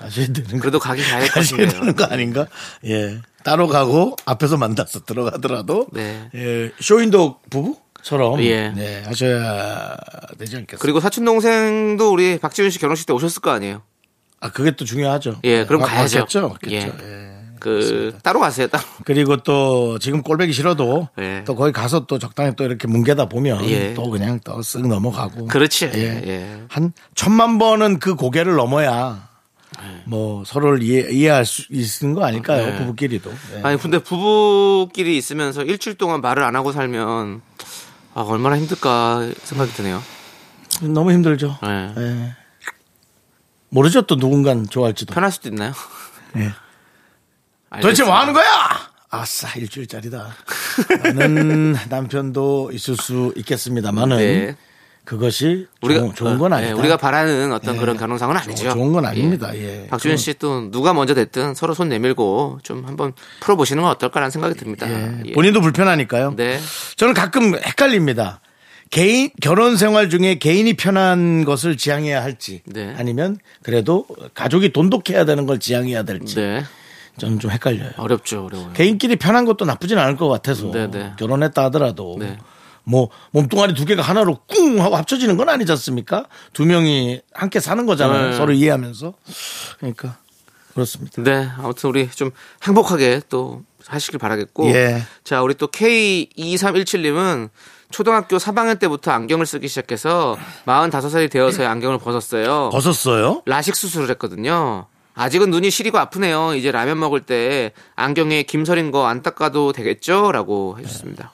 가셔야 0.00 0.26
되는 0.26 0.50
거. 0.52 0.58
그래도 0.60 0.78
가기 0.78 1.02
가야 1.02 1.20
할 1.22 1.28
가셔야. 1.28 1.68
되는 1.68 1.94
거 1.94 2.04
아닌가? 2.04 2.46
예. 2.86 3.18
따로 3.44 3.68
가고 3.68 4.16
앞에서 4.26 4.56
만나서 4.56 5.04
들어가더라도 5.04 5.86
네. 5.92 6.28
예, 6.34 6.70
쇼윈도 6.80 7.38
부부처럼 7.48 8.42
예. 8.42 8.68
네, 8.70 9.02
하셔야 9.06 9.96
되지 10.38 10.56
않겠습니까? 10.56 10.76
그리고 10.78 11.00
사촌 11.00 11.24
동생도 11.24 12.10
우리 12.12 12.38
박지훈 12.38 12.70
씨 12.70 12.78
결혼식 12.78 13.06
때 13.06 13.12
오셨을 13.14 13.40
거 13.40 13.50
아니에요. 13.50 13.82
아 14.40 14.50
그게 14.50 14.72
또 14.72 14.84
중요하죠. 14.84 15.40
예, 15.44 15.64
그럼 15.64 15.82
아, 15.82 15.86
가야죠. 15.86 16.18
맞겠죠? 16.20 16.48
맞겠죠. 16.48 16.74
예. 16.74 16.80
예. 17.02 17.30
그 17.60 18.16
따로 18.22 18.40
가세요. 18.40 18.68
따로. 18.68 18.84
그리고 19.04 19.36
또 19.38 19.98
지금 19.98 20.22
꼴배기 20.22 20.52
싫어도 20.52 21.08
예. 21.18 21.42
또 21.46 21.54
거기 21.54 21.72
가서 21.72 22.06
또 22.06 22.18
적당히 22.18 22.54
또 22.56 22.64
이렇게 22.64 22.88
뭉개다 22.88 23.26
보면 23.30 23.64
예. 23.68 23.92
또 23.94 24.08
그냥 24.10 24.40
또 24.44 24.60
쓱 24.60 24.86
넘어가고 24.88 25.46
그렇지. 25.46 25.90
예. 25.94 26.22
예. 26.26 26.62
한 26.68 26.92
천만 27.14 27.58
번은 27.58 27.98
그 28.00 28.14
고개를 28.16 28.54
넘어야 28.56 29.28
뭐 30.04 30.44
서로를 30.44 30.82
이해, 30.82 31.06
이해 31.10 31.28
할 31.30 31.44
수 31.46 31.64
있는 31.70 32.14
거 32.14 32.24
아닐까요? 32.24 32.66
네. 32.66 32.78
부부끼리도. 32.78 33.32
예. 33.56 33.60
아니 33.62 33.78
근데 33.78 33.98
부부끼리 33.98 35.16
있으면서 35.16 35.62
일주일 35.62 35.96
동안 35.96 36.20
말을 36.20 36.42
안 36.42 36.56
하고 36.56 36.72
살면 36.72 37.40
아 38.14 38.20
얼마나 38.22 38.58
힘들까 38.58 39.30
생각이 39.44 39.72
드네요. 39.72 40.02
너무 40.82 41.12
힘들죠. 41.12 41.58
예. 41.64 41.94
예. 41.96 42.36
모르죠 43.68 44.02
또 44.02 44.16
누군간 44.16 44.68
좋아할지도. 44.68 45.14
편할 45.14 45.30
수도 45.30 45.48
있나요? 45.48 45.72
예. 46.36 46.40
알겠습니다. 47.70 47.80
도대체 47.80 48.04
뭐 48.04 48.14
하는 48.16 48.32
거야? 48.32 48.44
아싸 49.10 49.48
일주일짜리다. 49.58 50.34
나는 51.14 51.76
남편도 51.88 52.70
있을 52.72 52.96
수 52.96 53.32
있겠습니다만은 53.36 54.16
네. 54.16 54.56
그것이 55.04 55.66
우리가 55.82 56.00
좋은, 56.00 56.14
좋은 56.14 56.38
건 56.38 56.52
어, 56.52 56.56
아니다. 56.56 56.70
예, 56.70 56.78
우리가 56.78 56.96
바라는 56.96 57.52
어떤 57.52 57.76
예. 57.76 57.80
그런 57.80 57.96
가능성은 57.96 58.36
아니죠. 58.36 58.70
좋은 58.70 58.92
건 58.92 59.04
아닙니다. 59.06 59.50
예. 59.56 59.86
박주현 59.88 60.16
씨 60.16 60.34
또 60.34 60.70
누가 60.70 60.94
먼저 60.94 61.14
됐든 61.14 61.54
서로 61.54 61.74
손 61.74 61.88
내밀고 61.88 62.60
좀 62.62 62.84
한번 62.86 63.12
풀어보시는 63.40 63.82
건 63.82 63.90
어떨까라는 63.92 64.30
생각이 64.30 64.54
듭니다. 64.54 64.88
예. 64.88 65.22
예. 65.26 65.32
본인도 65.32 65.60
불편하니까요. 65.60 66.34
네. 66.36 66.60
저는 66.96 67.14
가끔 67.14 67.54
헷갈립니다. 67.56 68.40
개인 68.90 69.30
결혼 69.40 69.76
생활 69.76 70.10
중에 70.10 70.36
개인이 70.36 70.72
편한 70.74 71.44
것을 71.44 71.76
지향해야 71.76 72.22
할지 72.22 72.62
네. 72.66 72.92
아니면 72.98 73.38
그래도 73.62 74.06
가족이 74.34 74.72
돈독해야 74.72 75.24
되는 75.24 75.46
걸 75.46 75.60
지향해야 75.60 76.02
될지 76.02 76.34
네. 76.36 76.64
저는 77.18 77.38
좀 77.38 77.50
헷갈려요. 77.50 77.90
어렵죠, 77.98 78.46
어려워요. 78.46 78.72
개인끼리 78.72 79.16
편한 79.16 79.44
것도 79.44 79.64
나쁘진 79.64 79.98
않을 79.98 80.16
것 80.16 80.28
같아서 80.28 80.70
네, 80.72 80.90
네. 80.90 81.12
결혼했다 81.18 81.64
하더라도 81.64 82.16
네. 82.18 82.36
뭐 82.84 83.08
몸뚱아리 83.30 83.74
두 83.74 83.84
개가 83.84 84.02
하나로 84.02 84.36
꿍 84.46 84.80
하고 84.80 84.96
합쳐지는 84.96 85.36
건 85.36 85.48
아니지 85.48 85.70
않습니까? 85.72 86.26
두 86.52 86.64
명이 86.64 87.20
함께 87.32 87.60
사는 87.60 87.84
거잖아요. 87.86 88.30
네. 88.30 88.36
서로 88.36 88.52
이해하면서 88.52 89.14
그러니까 89.78 90.18
그렇습니다. 90.74 91.22
네, 91.22 91.48
아무튼 91.58 91.90
우리 91.90 92.10
좀 92.10 92.30
행복하게 92.62 93.22
또 93.28 93.62
하시길 93.86 94.18
바라겠고. 94.18 94.68
예. 94.70 95.02
자, 95.24 95.42
우리 95.42 95.54
또 95.54 95.66
K2317님은 95.68 97.50
초등학교 97.90 98.36
3학년 98.36 98.78
때부터 98.78 99.10
안경을 99.10 99.46
쓰기 99.46 99.66
시작해서 99.68 100.38
45살이 100.66 101.30
되어서야 101.30 101.68
안경을 101.70 101.98
벗었어요. 101.98 102.70
벗었어요? 102.70 103.42
라식 103.46 103.74
수술을 103.74 104.08
했거든요. 104.10 104.86
아직은 105.14 105.50
눈이 105.50 105.70
시리고 105.70 105.98
아프네요. 105.98 106.54
이제 106.54 106.70
라면 106.70 106.98
먹을 107.00 107.20
때 107.20 107.72
안경에 107.96 108.44
김설인 108.44 108.90
거 108.92 109.06
안 109.06 109.22
닦아도 109.22 109.72
되겠죠? 109.72 110.30
라고 110.30 110.76
해주셨습니다. 110.78 111.32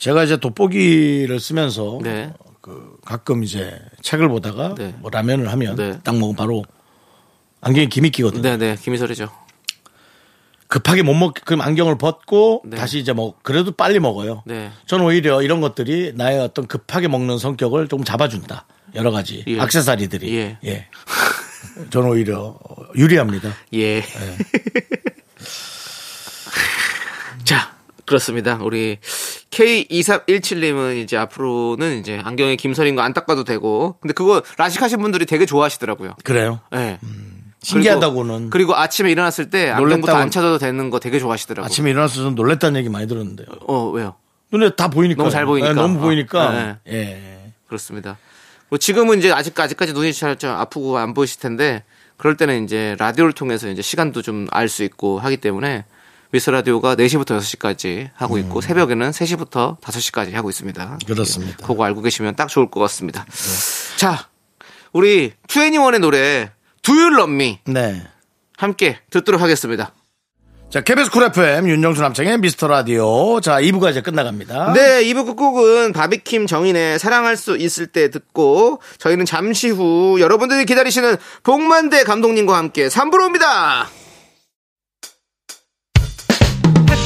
제가 0.00 0.24
이제 0.24 0.38
돋보기를 0.38 1.38
쓰면서 1.38 2.00
네. 2.02 2.32
그 2.62 2.96
가끔 3.04 3.44
이제 3.44 3.78
책을 4.00 4.28
보다가 4.28 4.74
네. 4.74 4.94
뭐 4.98 5.10
라면을 5.10 5.52
하면 5.52 5.76
네. 5.76 6.00
딱 6.02 6.14
먹으면 6.16 6.36
바로 6.36 6.64
안경에 7.60 7.86
김이 7.86 8.10
끼거든요. 8.10 8.42
네 8.42 8.56
네, 8.56 8.76
김희설이죠. 8.80 9.28
급하게 10.68 11.02
못 11.02 11.14
먹, 11.14 11.34
그럼 11.44 11.60
안경을 11.60 11.98
벗고 11.98 12.62
네. 12.64 12.78
다시 12.78 12.98
이제 12.98 13.12
뭐 13.12 13.34
그래도 13.42 13.72
빨리 13.72 14.00
먹어요. 14.00 14.42
네. 14.46 14.70
저는 14.86 15.04
오히려 15.04 15.42
이런 15.42 15.60
것들이 15.60 16.14
나의 16.14 16.40
어떤 16.40 16.66
급하게 16.66 17.08
먹는 17.08 17.36
성격을 17.36 17.88
조금 17.88 18.04
잡아준다. 18.04 18.66
여러 18.94 19.10
가지 19.10 19.44
예. 19.46 19.60
악세사리들이. 19.60 20.34
예. 20.34 20.58
예. 20.64 20.86
저는 21.90 22.10
오히려 22.10 22.58
유리합니다. 22.96 23.52
예. 23.74 24.00
네. 24.00 24.38
자, 28.10 28.16
그렇습니다. 28.16 28.58
우리 28.62 28.98
K2317님은 29.50 31.02
이제 31.02 31.16
앞으로는 31.16 32.00
이제 32.00 32.20
안경에 32.22 32.56
김설인 32.56 32.96
거 32.96 33.00
안 33.02 33.14
닦아도 33.14 33.44
되고. 33.44 33.96
근데 34.00 34.12
그거 34.12 34.42
라식하신 34.58 35.00
분들이 35.00 35.24
되게 35.26 35.46
좋아하시더라고요. 35.46 36.14
그래요. 36.24 36.60
예. 36.74 36.98
신기하다고는 37.62 38.34
그리고, 38.34 38.50
그리고 38.50 38.76
아침에 38.76 39.10
일어났을 39.10 39.50
때 39.50 39.70
안경부터 39.70 40.14
안 40.14 40.30
찾아도 40.30 40.58
되는 40.58 40.90
거 40.90 40.98
되게 40.98 41.18
좋아하시더라고요. 41.18 41.66
아침에 41.66 41.90
일어나서 41.90 42.14
좀 42.16 42.34
놀랬다는 42.34 42.78
얘기 42.80 42.88
많이 42.88 43.06
들었는데요. 43.06 43.46
어, 43.66 43.88
왜요? 43.90 44.14
눈에 44.52 44.70
다 44.70 44.88
보이니까. 44.88 45.22
너무 45.22 45.30
잘 45.30 45.46
보이니까. 45.46 45.72
너무 45.74 45.98
어. 45.98 46.00
보이니까. 46.02 46.52
네. 46.52 46.92
예. 46.92 47.52
그렇습니다. 47.66 48.18
뭐 48.68 48.78
지금은 48.78 49.18
이제 49.18 49.30
아직 49.32 49.58
아직까지 49.58 49.92
눈이 49.92 50.12
잘 50.12 50.36
좀 50.36 50.50
아프고 50.50 50.98
안 50.98 51.12
보이실 51.14 51.40
텐데 51.40 51.84
그럴 52.16 52.36
때는 52.36 52.64
이제 52.64 52.96
라디오를 52.98 53.32
통해서 53.32 53.68
이제 53.68 53.82
시간도 53.82 54.22
좀 54.22 54.46
알 54.50 54.68
수 54.68 54.82
있고 54.84 55.18
하기 55.18 55.36
때문에 55.38 55.84
미스터 56.32 56.48
라디오가 56.50 56.94
4시부터 56.94 57.38
6시까지 57.38 58.10
하고 58.14 58.38
있고 58.38 58.60
새벽에는 58.60 59.10
3시부터 59.10 59.80
5시까지 59.80 60.32
하고 60.32 60.48
있습니다. 60.48 60.84
음. 60.84 60.98
그렇습니다. 61.06 61.56
네. 61.56 61.62
그거 61.66 61.84
알고 61.84 62.02
계시면 62.02 62.36
딱 62.36 62.48
좋을 62.48 62.70
것 62.70 62.78
같습니다. 62.80 63.26
자, 63.96 64.28
우리 64.92 65.32
2NE1의 65.48 65.98
노래 65.98 66.50
Do 66.82 66.94
You 66.94 67.14
Love 67.14 67.34
Me 67.34 67.58
네. 67.64 68.02
함께 68.56 68.98
듣도록 69.10 69.40
하겠습니다. 69.40 69.92
자, 70.70 70.82
KBS 70.82 71.10
쿨 71.10 71.24
FM 71.24 71.68
윤정수 71.68 72.00
남창의 72.00 72.38
미스터 72.38 72.68
라디오. 72.68 73.40
자, 73.40 73.60
2부가 73.60 73.90
이제 73.90 74.02
끝나갑니다. 74.02 74.72
네, 74.72 75.02
2부 75.06 75.26
끝곡은 75.26 75.92
바비킴 75.92 76.46
정인의 76.46 77.00
사랑할 77.00 77.36
수 77.36 77.56
있을 77.56 77.88
때 77.88 78.08
듣고 78.08 78.80
저희는 78.98 79.24
잠시 79.26 79.68
후 79.68 80.18
여러분들이 80.20 80.64
기다리시는 80.66 81.16
복만대 81.42 82.04
감독님과 82.04 82.56
함께 82.56 82.86
3부로 82.86 83.24
옵니다. 83.26 83.88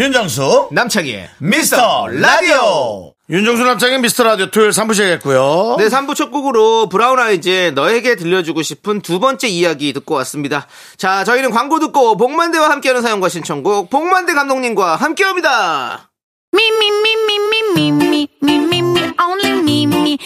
윤정수 0.00 0.68
남창희의 0.72 1.28
미스터 1.40 2.06
라디오. 2.08 3.12
윤정수 3.28 3.62
남창의 3.64 4.00
미스터 4.00 4.24
라디오 4.24 4.46
토요일 4.50 4.70
3부 4.70 4.94
시작했고요. 4.94 5.76
네, 5.78 5.88
3부 5.88 6.14
첫 6.14 6.30
곡으로 6.30 6.88
브라운 6.88 7.18
아이즈의 7.18 7.72
너에게 7.72 8.16
들려주고 8.16 8.62
싶은 8.62 9.02
두 9.02 9.20
번째 9.20 9.46
이야기 9.48 9.92
듣고 9.92 10.14
왔습니다. 10.14 10.66
자, 10.96 11.22
저희는 11.24 11.50
광고 11.50 11.80
듣고 11.80 12.16
복만대와 12.16 12.70
함께하는 12.70 13.02
사연과 13.02 13.28
신청곡 13.28 13.90
복만대 13.90 14.32
감독님과 14.32 14.96
함께합니다. 14.96 16.08
Me, 16.54 16.64
only 19.22 19.50
me, 19.60 19.82
me, 19.82 19.98
me. 20.06 20.18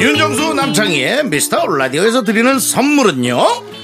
윤정수 0.00 0.52
남창희의 0.52 1.24
미스터 1.24 1.66
라디오에서 1.66 2.24
드리는 2.24 2.58
선물은요. 2.58 3.83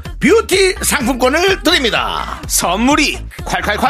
뷰티 0.21 0.75
상품권을 0.83 1.63
드립니다. 1.63 2.39
선물이 2.47 3.17
콸콸콸! 3.43 3.89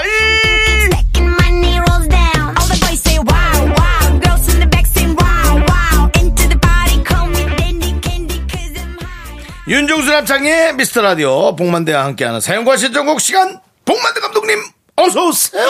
윤종수 9.68 10.12
남창의 10.12 10.76
미스터 10.76 11.02
라디오 11.02 11.56
복만대와 11.56 12.04
함께하는 12.06 12.42
사연과 12.42 12.78
신청곡 12.78 13.22
시간 13.22 13.60
복만대 13.86 14.20
감독님 14.20 14.60
어서 14.98 15.28
오세요. 15.28 15.66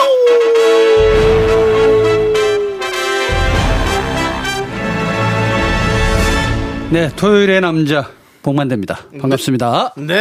네, 6.90 7.10
토요일의 7.16 7.60
남자 7.60 8.10
복만대입니다. 8.42 8.98
반갑습니다. 9.20 9.94
네, 9.96 10.20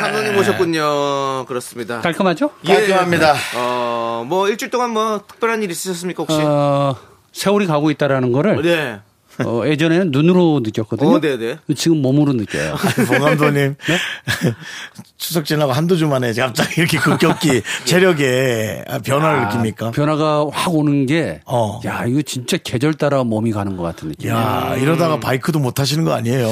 감독님 0.00 0.34
모셨군요. 0.34 1.44
그렇습니다. 1.46 2.00
깔끔하죠? 2.00 2.50
깔끔합니다. 2.66 3.34
어, 3.56 4.24
뭐 4.26 4.48
일주일 4.48 4.70
동안 4.70 4.90
뭐 4.90 5.20
특별한 5.26 5.62
일 5.62 5.70
있으셨습니까 5.70 6.22
혹시? 6.24 6.38
어, 6.40 6.96
세월이 7.32 7.66
가고 7.66 7.90
있다라는 7.90 8.32
거를 8.32 8.62
네. 8.62 8.98
어, 9.44 9.62
예전에는 9.66 10.10
눈으로 10.12 10.60
느꼈거든요. 10.62 11.10
어, 11.10 11.20
네네. 11.20 11.58
지금 11.76 12.00
몸으로 12.02 12.32
느껴요. 12.34 12.76
봉 13.08 13.18
감독님 13.18 13.74
추석 15.18 15.44
지나고 15.44 15.72
한두 15.72 15.96
주 15.96 16.06
만에 16.06 16.32
갑자기 16.32 16.80
이렇게 16.80 16.98
급격히 16.98 17.62
체력에 17.84 18.84
변화를 19.04 19.46
느낍니까? 19.46 19.90
변화가 19.90 20.46
확 20.52 20.74
오는 20.74 21.06
게, 21.06 21.40
어. 21.46 21.80
야, 21.86 22.04
이거 22.06 22.20
진짜 22.22 22.56
계절 22.62 22.94
따라 22.94 23.24
몸이 23.24 23.50
가는 23.52 23.76
것 23.76 23.82
같은 23.82 24.08
느낌. 24.08 24.30
야 24.30 24.76
이러다가 24.78 25.18
바이크도 25.18 25.58
못 25.58 25.80
하시는 25.80 26.04
거 26.04 26.12
아니에요? 26.12 26.50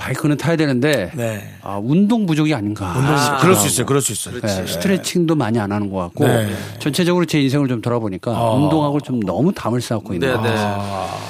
바이크는 0.00 0.38
타야 0.38 0.56
되는데, 0.56 1.10
네. 1.14 1.54
아, 1.60 1.78
운동 1.82 2.24
부족이 2.24 2.54
아닌가. 2.54 2.86
아, 2.96 3.38
그럴 3.42 3.54
수 3.54 3.66
있어요. 3.66 3.84
그럴 3.84 4.00
수 4.00 4.12
있어요. 4.12 4.40
네, 4.40 4.66
스트레칭도 4.66 5.34
많이 5.34 5.60
안 5.60 5.70
하는 5.70 5.90
것 5.90 5.98
같고 5.98 6.26
네. 6.26 6.48
전체적으로 6.78 7.26
제 7.26 7.38
인생을 7.40 7.68
좀 7.68 7.82
돌아보니까 7.82 8.30
운동하고 8.52 9.00
좀 9.00 9.20
너무 9.20 9.52
담을 9.52 9.82
쌓고 9.82 10.14
있는 10.14 10.28
네, 10.28 10.34
것 10.34 10.42
네. 10.42 10.48
같아요. 10.54 11.20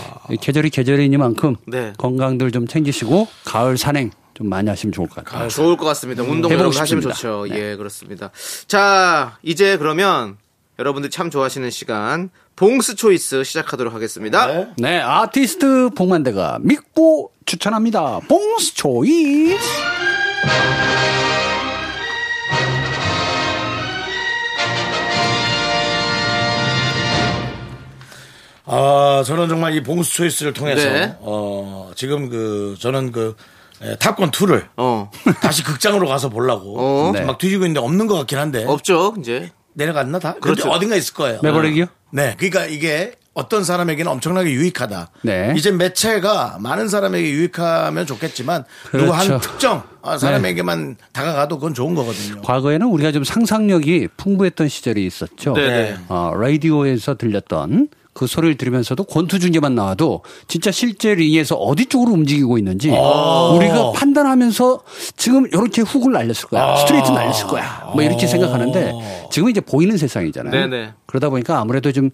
계절이 0.41 0.71
계절이니만큼 0.71 1.57
네. 1.67 1.93
건강들 1.99 2.53
좀 2.53 2.69
챙기시고 2.69 3.27
가을 3.45 3.77
산행 3.77 4.13
좀 4.35 4.49
많이 4.49 4.69
하시면 4.69 4.93
좋을 4.93 5.09
것 5.09 5.25
같아요. 5.25 5.45
아, 5.45 5.49
좋을 5.49 5.77
것 5.77 5.85
같습니다. 5.87 6.23
운동 6.23 6.53
해보고 6.53 6.61
여러분 6.61 6.81
하시면. 6.81 7.03
좋죠. 7.03 7.47
네. 7.51 7.59
예, 7.73 7.77
그렇습니다. 7.77 8.31
자, 8.69 9.37
이제 9.43 9.77
그러면 9.79 10.37
여러분들 10.79 11.11
참 11.11 11.29
좋아하시는 11.29 11.69
시간 11.71 12.31
봉스 12.61 12.95
초이스 12.95 13.43
시작하도록 13.43 13.95
하겠습니다. 13.95 14.47
네, 14.47 14.69
네 14.77 15.01
아티스트 15.01 15.89
봉만대가 15.97 16.59
믿고 16.61 17.33
추천합니다. 17.47 18.21
봉스 18.29 18.75
초이스. 18.75 19.57
아, 28.67 29.23
저는 29.25 29.49
정말 29.49 29.75
이 29.75 29.83
봉스 29.83 30.13
초이스를 30.13 30.53
통해서 30.53 30.85
네. 30.85 31.17
어, 31.21 31.93
지금 31.95 32.29
그 32.29 32.77
저는 32.79 33.11
그 33.11 33.37
에, 33.81 33.97
탑건 33.97 34.33
2를 34.33 34.69
어. 34.77 35.11
다시 35.41 35.65
극장으로 35.65 36.07
가서 36.07 36.29
보려고 36.29 36.79
어. 36.79 37.13
막 37.25 37.39
뒤지고 37.39 37.65
있는데 37.65 37.81
없는 37.81 38.07
것 38.07 38.17
같긴 38.17 38.37
한데 38.37 38.67
없죠 38.67 39.15
이제 39.19 39.51
내려갔나 39.73 40.19
다 40.19 40.35
그렇죠 40.35 40.69
어딘가 40.69 40.97
있을 40.97 41.15
거예요. 41.15 41.41
매버릭이요? 41.43 41.87
네, 42.11 42.35
그러니까 42.39 42.67
이게 42.67 43.13
어떤 43.33 43.63
사람에게는 43.65 44.11
엄청나게 44.11 44.51
유익하다. 44.51 45.11
네. 45.23 45.55
이제 45.57 45.71
매체가 45.71 46.59
많은 46.61 46.89
사람에게 46.89 47.31
유익하면 47.31 48.05
좋겠지만 48.05 48.65
누구 48.93 49.13
한 49.13 49.27
그렇죠. 49.27 49.41
특정 49.41 49.83
아, 50.03 50.19
사람에게만 50.19 50.97
다가가도 51.13 51.57
그건 51.57 51.73
좋은 51.73 51.95
거거든요. 51.95 52.43
과거에는 52.43 52.87
우리가 52.89 53.13
좀 53.13 53.23
상상력이 53.23 54.09
풍부했던 54.17 54.69
시절이 54.69 55.07
있었죠. 55.07 55.55
네네. 55.55 55.97
어, 56.09 56.33
라디오에서 56.35 57.17
들렸던 57.17 57.89
그 58.13 58.27
소리를 58.27 58.57
들으면서도 58.57 59.05
권투 59.05 59.39
중계만 59.39 59.75
나와도 59.75 60.23
진짜 60.49 60.71
실제 60.71 61.15
링에서 61.15 61.55
어디 61.55 61.87
쪽으로 61.87 62.13
움직이고 62.13 62.59
있는지 62.59 62.91
우리가 63.57 63.93
판단하면서 63.93 64.81
지금 65.17 65.47
이렇게 65.47 65.83
훅을 65.83 66.13
날렸을 66.13 66.49
거야. 66.51 66.77
스트레이트 66.77 67.11
날렸을 67.11 67.47
거야. 67.47 67.91
뭐 67.95 68.03
이렇게 68.03 68.27
생각하는데 68.27 68.93
지금 69.31 69.49
이제 69.49 69.61
보이는 69.61 69.97
세상이잖아요. 69.97 70.51
네네. 70.51 70.93
그러다 71.07 71.29
보니까 71.31 71.59
아무래도 71.61 71.93
좀 71.93 72.11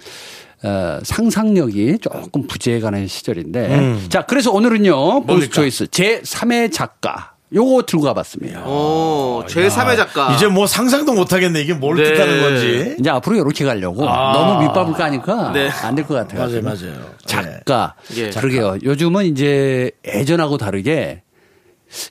어, 0.65 0.99
상상력이 1.03 1.99
조금 2.01 2.47
부재해가는 2.47 3.07
시절인데 3.07 4.09
자 4.09 4.23
그래서 4.23 4.51
오늘은요 4.53 5.25
봉's 5.27 5.51
choice 5.51 5.89
제 5.91 6.21
3의 6.23 6.73
작가 6.73 7.36
요거 7.55 7.83
들고 7.87 8.05
가봤습니다. 8.05 8.67
오, 8.67 9.45
제3의 9.47 9.97
작가. 9.97 10.35
이제 10.35 10.49
뭐 10.49 10.67
상상도 10.67 11.13
못 11.13 11.33
하겠네. 11.33 11.61
이게 11.61 11.75
뭘 11.75 11.97
네. 11.97 12.13
뜻하는 12.13 12.41
건지. 12.43 12.97
이제 12.99 13.09
앞으로 13.09 13.37
이렇게 13.37 13.65
가려고 13.65 14.05
너무 14.05 14.63
밑밥을 14.63 14.95
까니까 14.95 15.53
네. 15.53 15.69
안될 15.69 16.07
것 16.07 16.15
같아요. 16.15 16.41
맞아요, 16.41 16.63
맞아요. 16.63 17.11
작가. 17.25 17.95
예. 18.17 18.31
그러게요. 18.31 18.79
요즘은 18.83 19.27
이제 19.27 19.93
예전하고 20.07 20.59
다르게 20.59 21.23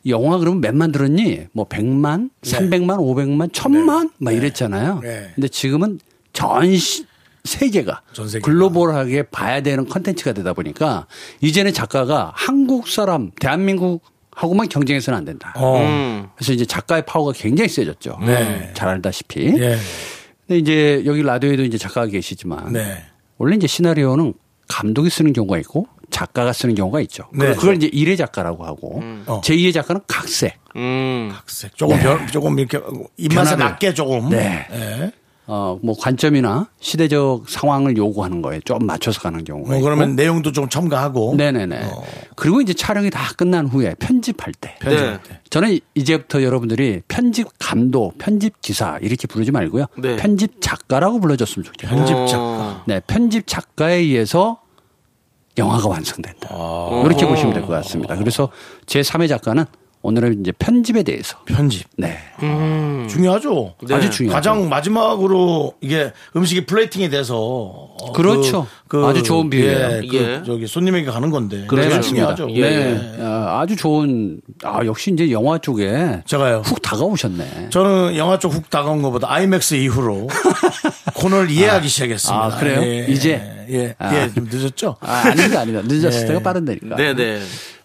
영화 0.08 0.38
그러면 0.38 0.62
몇만 0.62 0.94
들었니? 0.94 1.48
뭐 1.52 1.68
100만, 1.68 2.30
300만, 2.44 2.98
500만, 2.98 3.52
1000만? 3.52 4.12
막 4.20 4.32
이랬잖아요. 4.34 5.02
네. 5.04 5.32
근데 5.36 5.50
지금은 5.50 6.00
전 6.32 6.76
시- 6.78 7.06
세계가 7.44 8.02
전 8.14 8.28
세계가. 8.30 8.46
글로벌하게 8.46 9.24
봐야 9.24 9.62
되는 9.62 9.86
컨텐츠가 9.88 10.32
되다 10.32 10.54
보니까 10.54 11.08
이제는 11.42 11.74
작가가 11.74 12.32
한국 12.36 12.88
사람, 12.88 13.32
대한민국 13.40 14.02
하고만 14.36 14.68
경쟁해서는 14.70 15.18
안 15.18 15.26
된다. 15.26 15.54
어. 15.56 15.80
음. 15.80 16.28
그래서 16.36 16.54
이제 16.54 16.66
작가의 16.66 17.06
파워가 17.06 17.32
굉장히 17.34 17.70
세졌죠. 17.70 18.20
네. 18.22 18.72
잘 18.74 18.90
알다시피. 18.90 19.48
예. 19.58 19.78
근데 20.46 20.60
이제 20.60 21.02
여기 21.06 21.24
라디오에도 21.24 21.64
이제 21.64 21.78
작가가 21.78 22.06
계시지만 22.06 22.74
네. 22.74 23.04
원래 23.38 23.56
이제 23.56 23.66
시나리오는 23.66 24.34
감독이 24.68 25.10
쓰는 25.10 25.32
경우가 25.34 25.58
있고 25.60 25.88
작가가 26.12 26.54
쓰는 26.54 26.76
경우가 26.76 27.00
있죠. 27.02 27.24
네. 27.34 27.54
그걸 27.56 27.76
이제 27.78 27.88
일의 27.88 28.18
작가라고 28.18 28.66
하고 28.66 29.02
어. 29.26 29.42
제2의 29.42 29.74
작가는 29.74 30.02
각색. 30.08 30.60
음. 30.76 31.32
각색. 31.34 31.76
조금 31.78 31.98
변, 32.00 32.28
조금 32.28 32.60
이렇게 32.60 32.78
입맛에 33.18 33.52
변화를. 33.52 33.58
맞게 33.72 33.94
조금. 33.94 34.30
네. 34.30 34.68
예. 34.72 35.12
어, 35.48 35.78
뭐 35.84 35.96
관점이나 36.00 36.68
시대적 36.80 37.48
상황을 37.50 37.98
요구하는 37.98 38.42
거에 38.42 38.60
좀 38.66 38.80
맞춰서 38.86 39.20
가는 39.22 39.44
경우가 39.44 39.68
뭐 39.70 39.76
있고. 39.78 39.84
그러면 39.84 40.16
내용도 40.16 40.52
좀 40.52 40.68
첨가하고. 40.70 41.36
네네네. 41.38 41.88
그리고 42.36 42.62
이제 42.62 42.74
촬영이 42.74 43.10
다 43.12 43.30
끝난 43.38 43.68
후에 43.68 43.94
편집할 44.00 44.54
때. 44.60 44.76
편집할 44.80 45.20
네. 45.24 45.30
때. 45.30 45.40
저는 45.50 45.80
이제부터 45.94 46.42
여러분들이 46.44 47.02
편집 47.08 47.48
감독, 47.60 48.18
편집 48.18 48.60
기사 48.62 48.98
이렇게 49.02 49.28
부르지 49.28 49.52
말고요. 49.52 49.86
네. 49.98 50.16
편집 50.16 50.62
작가라고 50.62 51.20
불러줬으면 51.20 51.64
좋겠어요. 51.64 51.96
편집 51.96 52.16
어. 52.16 52.26
작가. 52.28 52.84
네, 52.88 53.00
편집 53.06 53.46
작가에 53.48 53.96
의해서 53.98 54.62
영화가 55.58 55.88
완성된다. 55.88 56.50
이렇게 57.06 57.26
보시면 57.28 57.54
될 57.54 57.62
것 57.64 57.70
같습니다. 57.70 58.16
그래서 58.18 58.50
제 58.86 59.02
3의 59.02 59.30
작가는 59.30 59.64
오늘은 60.06 60.42
이제 60.42 60.52
편집에 60.52 61.02
대해서. 61.02 61.36
편집. 61.46 61.88
네. 61.98 62.18
중요하죠. 63.10 63.74
네. 63.88 63.96
아주 63.96 64.12
중요하죠. 64.12 64.36
가장 64.36 64.70
마지막으로 64.70 65.74
이게 65.82 66.12
음식이 66.36 66.68
플레이팅이 66.68 67.10
돼서 67.10 67.36
어, 67.38 68.12
그렇죠. 68.14 68.68
아주 69.04 69.24
좋은 69.24 69.50
비유예요. 69.50 70.02
예, 70.04 70.08
그 70.08 70.16
예. 70.16 70.44
저기 70.46 70.68
손님에게 70.68 71.10
가는 71.10 71.32
건데. 71.32 71.66
네, 71.68 71.68
제일 71.68 71.96
맞습니다. 71.96 72.36
중요하죠. 72.36 72.48
예. 72.52 72.62
네. 72.70 73.18
아, 73.20 73.62
아주 73.62 73.76
좋은, 73.76 74.40
아, 74.64 74.86
역시 74.86 75.12
이제 75.12 75.32
영화 75.32 75.58
쪽에 75.58 76.22
제가요. 76.28 76.62
훅 76.64 76.82
다가오셨네. 76.84 77.70
저는 77.72 78.16
영화 78.16 78.38
쪽 78.38 78.54
훅 78.54 78.70
다가온 78.70 79.02
것보다 79.02 79.32
아이맥스 79.32 79.74
이후로 79.74 80.28
코너를 81.16 81.50
이해하기 81.50 81.88
시작했습니다. 81.88 82.46
아, 82.46 82.58
그래요? 82.60 82.82
예, 82.84 83.08
이제? 83.10 83.42
예, 83.72 83.96
아. 83.98 84.16
예, 84.16 84.32
좀 84.32 84.48
늦었죠. 84.52 84.98
아, 85.02 85.24
아닙니다, 85.26 85.62
아닙니다. 85.62 85.88
늦었을 85.88 86.22
네. 86.22 86.28
때가 86.28 86.40
빠른다니까. 86.42 86.96
네네. 86.96 87.40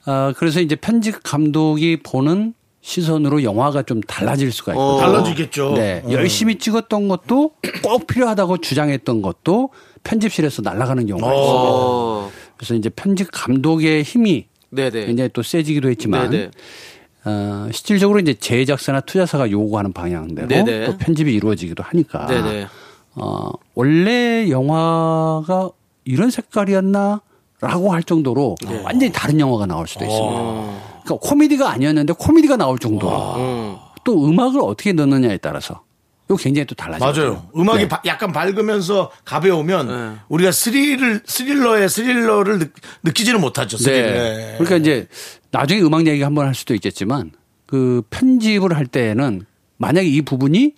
아, 0.05 0.33
그래서 0.37 0.61
이제 0.61 0.77
편집 0.77 1.23
감독이 1.23 1.99
보는 2.03 2.55
시선으로 2.83 3.43
영화가 3.43 3.83
좀 3.83 4.01
달라질 4.01 4.51
수가 4.53 4.73
있고. 4.73 4.83
어. 4.83 4.97
달라지겠죠. 4.97 5.75
네. 5.75 6.03
어. 6.05 6.13
열심히 6.13 6.57
찍었던 6.57 7.09
것도 7.09 7.53
꼭 7.83 8.07
필요하다고 8.07 8.59
주장했던 8.59 9.23
것도 9.23 9.71
편집실에서 10.03 10.63
날아가는 10.63 11.07
경우가 11.07 11.35
있어요. 11.35 11.71
어. 11.73 12.31
그래서 12.57 12.75
이제 12.75 12.89
편집 12.89 13.29
감독의 13.31 14.03
힘이 14.03 14.47
네네. 14.71 15.07
굉장히 15.07 15.31
또 15.33 15.43
세지기도 15.43 15.91
했지만 15.91 16.31
네네. 16.31 16.51
어, 17.25 17.69
실질적으로 17.73 18.19
이제 18.19 18.33
제작사나 18.33 19.01
투자사가 19.01 19.51
요구하는 19.51 19.93
방향대로 19.93 20.49
네네. 20.49 20.87
또 20.87 20.97
편집이 20.97 21.35
이루어지기도 21.35 21.83
하니까 21.83 22.27
네네. 22.27 22.67
어, 23.17 23.51
원래 23.75 24.49
영화가 24.49 25.71
이런 26.05 26.31
색깔이었나? 26.31 27.21
라고 27.61 27.93
할 27.93 28.03
정도로 28.03 28.57
네. 28.67 28.81
완전히 28.83 29.13
다른 29.13 29.39
영화가 29.39 29.67
나올 29.67 29.87
수도 29.87 30.05
있습니다. 30.05 30.27
어. 30.35 31.01
그러니까 31.05 31.29
코미디가 31.29 31.71
아니었는데 31.71 32.15
코미디가 32.19 32.57
나올 32.57 32.79
정도로 32.79 33.35
음. 33.37 33.77
또 34.05 34.27
음악을 34.27 34.61
어떻게 34.63 34.93
넣느냐에 34.93 35.37
따라서 35.39 35.83
이거 36.29 36.37
굉장히 36.37 36.65
또 36.67 36.75
달라져요. 36.75 37.31
맞아요. 37.33 37.47
음악이 37.57 37.83
네. 37.83 37.89
바- 37.89 38.01
약간 38.07 38.33
밝으면서 38.33 39.11
가벼우면 39.25 39.89
네. 39.89 40.19
우리가 40.29 40.53
스릴을 40.53 41.23
스릴러의 41.27 41.89
스릴러를 41.89 42.71
느, 43.03 43.11
끼지는 43.13 43.41
못하죠. 43.41 43.77
스릴. 43.77 44.03
네. 44.05 44.13
네. 44.13 44.55
그러니까 44.59 44.77
이제 44.77 45.07
나중에 45.51 45.81
음악 45.83 46.07
얘기 46.07 46.23
한번 46.23 46.47
할 46.47 46.55
수도 46.55 46.73
있겠지만 46.75 47.33
그 47.67 48.03
편집을 48.11 48.75
할 48.77 48.87
때에는 48.87 49.45
만약에 49.77 50.07
이 50.09 50.23
부분이 50.23 50.75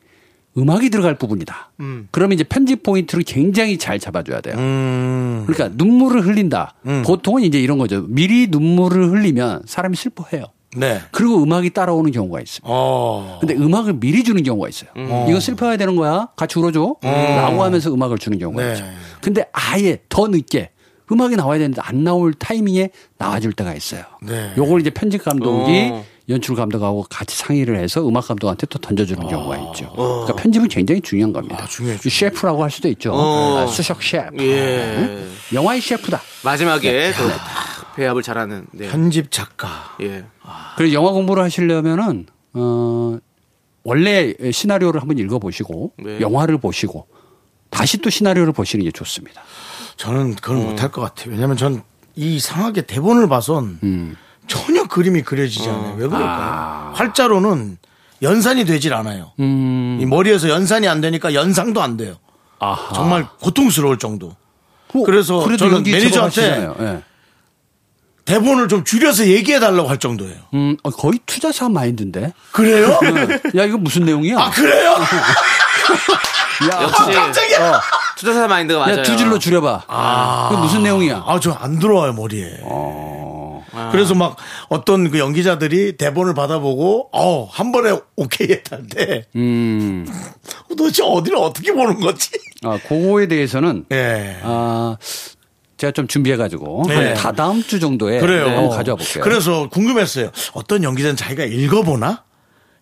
음악이 0.56 0.90
들어갈 0.90 1.16
부분이다. 1.16 1.70
그러면 2.10 2.34
이제 2.34 2.44
편집 2.44 2.82
포인트를 2.82 3.24
굉장히 3.24 3.78
잘 3.78 3.98
잡아줘야 3.98 4.40
돼요. 4.40 4.54
음. 4.58 5.44
그러니까 5.46 5.74
눈물을 5.76 6.26
흘린다. 6.26 6.74
보통은 7.04 7.42
이제 7.42 7.58
이런 7.60 7.78
거죠. 7.78 8.04
미리 8.08 8.48
눈물을 8.48 9.10
흘리면 9.12 9.62
사람이 9.66 9.96
슬퍼해요. 9.96 10.46
네. 10.74 11.00
그리고 11.10 11.42
음악이 11.42 11.70
따라오는 11.70 12.12
경우가 12.12 12.40
있습니다. 12.40 12.66
어. 12.70 13.38
근데 13.40 13.54
음악을 13.54 13.94
미리 13.94 14.24
주는 14.24 14.42
경우가 14.42 14.68
있어요. 14.68 14.90
이거 15.28 15.40
슬퍼야 15.40 15.76
되는 15.76 15.96
거야. 15.96 16.28
같이 16.36 16.58
울어줘. 16.58 16.96
라고 17.02 17.62
하면서 17.62 17.92
음악을 17.92 18.18
주는 18.18 18.38
경우가 18.38 18.62
네. 18.62 18.72
있죠. 18.72 18.84
근데 19.20 19.44
아예 19.52 19.98
더 20.08 20.28
늦게 20.28 20.70
음악이 21.10 21.36
나와야 21.36 21.58
되는데 21.58 21.80
안 21.84 22.04
나올 22.04 22.32
타이밍에 22.32 22.90
나와줄 23.18 23.52
때가 23.52 23.74
있어요. 23.74 24.02
네. 24.22 24.52
요걸 24.56 24.80
이제 24.80 24.90
편집 24.90 25.24
감독이 25.24 25.90
어. 25.92 26.04
연출 26.32 26.56
감독하고 26.56 27.06
같이 27.08 27.36
상의를 27.36 27.78
해서 27.78 28.06
음악 28.06 28.26
감독한테 28.26 28.66
또 28.66 28.78
던져주는 28.78 29.26
경우가 29.28 29.56
있죠. 29.58 29.86
어. 29.96 30.24
그러니까 30.24 30.36
편집은 30.42 30.68
굉장히 30.68 31.00
중요한 31.00 31.32
겁니다. 31.32 31.58
아, 31.60 31.66
중요해요, 31.66 31.98
이 32.04 32.08
셰프라고 32.10 32.62
할 32.62 32.70
수도 32.70 32.88
있죠. 32.88 33.12
어. 33.12 33.58
아, 33.58 33.66
수석 33.66 34.02
셰프. 34.02 34.42
예. 34.42 35.28
영화의 35.52 35.80
셰프다. 35.80 36.20
마지막에 36.44 37.12
또딱 37.12 37.94
배합을 37.94 38.22
잘하는. 38.22 38.66
네. 38.72 38.88
편집 38.88 39.30
작가. 39.30 39.96
예. 40.00 40.24
그래서 40.76 40.92
영화 40.94 41.12
공부를 41.12 41.42
하시려면은 41.42 42.26
어 42.54 43.18
원래 43.84 44.34
시나리오를 44.50 45.00
한번 45.00 45.18
읽어보시고 45.18 45.92
네. 46.04 46.20
영화를 46.20 46.58
보시고 46.58 47.06
다시 47.70 47.98
또 47.98 48.10
시나리오를 48.10 48.52
보시는 48.52 48.84
게 48.84 48.90
좋습니다. 48.90 49.42
저는 49.96 50.34
그걸 50.36 50.56
음. 50.58 50.70
못할 50.70 50.90
것 50.90 51.00
같아요. 51.00 51.32
왜냐면 51.32 51.56
전 51.56 51.82
이상하게 52.14 52.82
대본을 52.82 53.28
봐선 53.28 53.78
음. 53.82 54.16
전혀 54.46 54.81
그림이 54.92 55.22
그려지지 55.22 55.68
않아요. 55.68 55.94
왜 55.96 56.06
그럴까요? 56.06 56.92
활자로는 56.94 57.78
연산이 58.20 58.64
되질 58.66 58.92
않아요. 58.94 59.32
음. 59.40 59.98
이 60.00 60.06
머리에서 60.06 60.48
연산이 60.50 60.86
안 60.86 61.00
되니까 61.00 61.32
연상도 61.34 61.80
안 61.82 61.96
돼요. 61.96 62.16
아하. 62.58 62.92
정말 62.94 63.26
고통스러울 63.40 63.98
정도. 63.98 64.36
그- 64.92 65.02
그래서 65.04 65.38
그래도 65.40 65.68
저는 65.70 65.82
매니저한테. 65.82 66.68
예. 66.80 67.02
대본을 68.26 68.68
좀 68.68 68.84
줄여서 68.84 69.26
얘기해 69.26 69.58
달라고 69.58 69.88
할 69.88 69.98
정도예요. 69.98 70.36
음, 70.54 70.76
어, 70.84 70.90
거의 70.90 71.18
투자사 71.26 71.68
마인드인데. 71.70 72.32
그래요? 72.52 73.00
야 73.56 73.64
이거 73.64 73.78
무슨 73.78 74.04
내용이야? 74.04 74.38
아 74.38 74.50
그래요? 74.50 74.92
야, 76.70 76.82
역시 76.82 77.12
깜짝이야. 77.12 77.80
투자사 78.16 78.46
마인드가 78.46 78.80
맞아요. 78.80 78.98
야, 78.98 79.02
두 79.02 79.16
줄로 79.16 79.38
줄여봐. 79.40 79.82
아. 79.88 80.48
그게 80.50 80.60
무슨 80.62 80.82
내용이야? 80.84 81.24
아, 81.26 81.40
저 81.40 81.56
안 81.60 81.78
들어와요, 81.80 82.12
머리에. 82.12 82.58
어. 82.62 83.31
그래서 83.90 84.14
막 84.14 84.36
어떤 84.68 85.10
그 85.10 85.18
연기자들이 85.18 85.96
대본을 85.96 86.34
받아보고, 86.34 87.08
어, 87.12 87.48
한 87.50 87.72
번에 87.72 87.98
오케이 88.16 88.48
때, 88.90 89.26
음. 89.36 90.06
도대체 90.76 91.02
어디를 91.02 91.38
어떻게 91.38 91.72
보는 91.72 92.00
거지? 92.00 92.30
아, 92.64 92.78
그거에 92.86 93.26
대해서는 93.26 93.86
예. 93.92 94.38
아, 94.42 94.96
제가 95.76 95.90
좀 95.92 96.06
준비해가지고 96.06 96.84
네. 96.86 96.94
한 96.94 97.14
다다음 97.14 97.62
주 97.62 97.80
정도에 97.80 98.20
그래요. 98.20 98.44
한번 98.46 98.68
가져와 98.70 98.96
볼게요. 98.96 99.24
그래서 99.24 99.68
궁금했어요. 99.68 100.30
어떤 100.52 100.84
연기자는 100.84 101.16
자기가 101.16 101.44
읽어보나? 101.44 102.22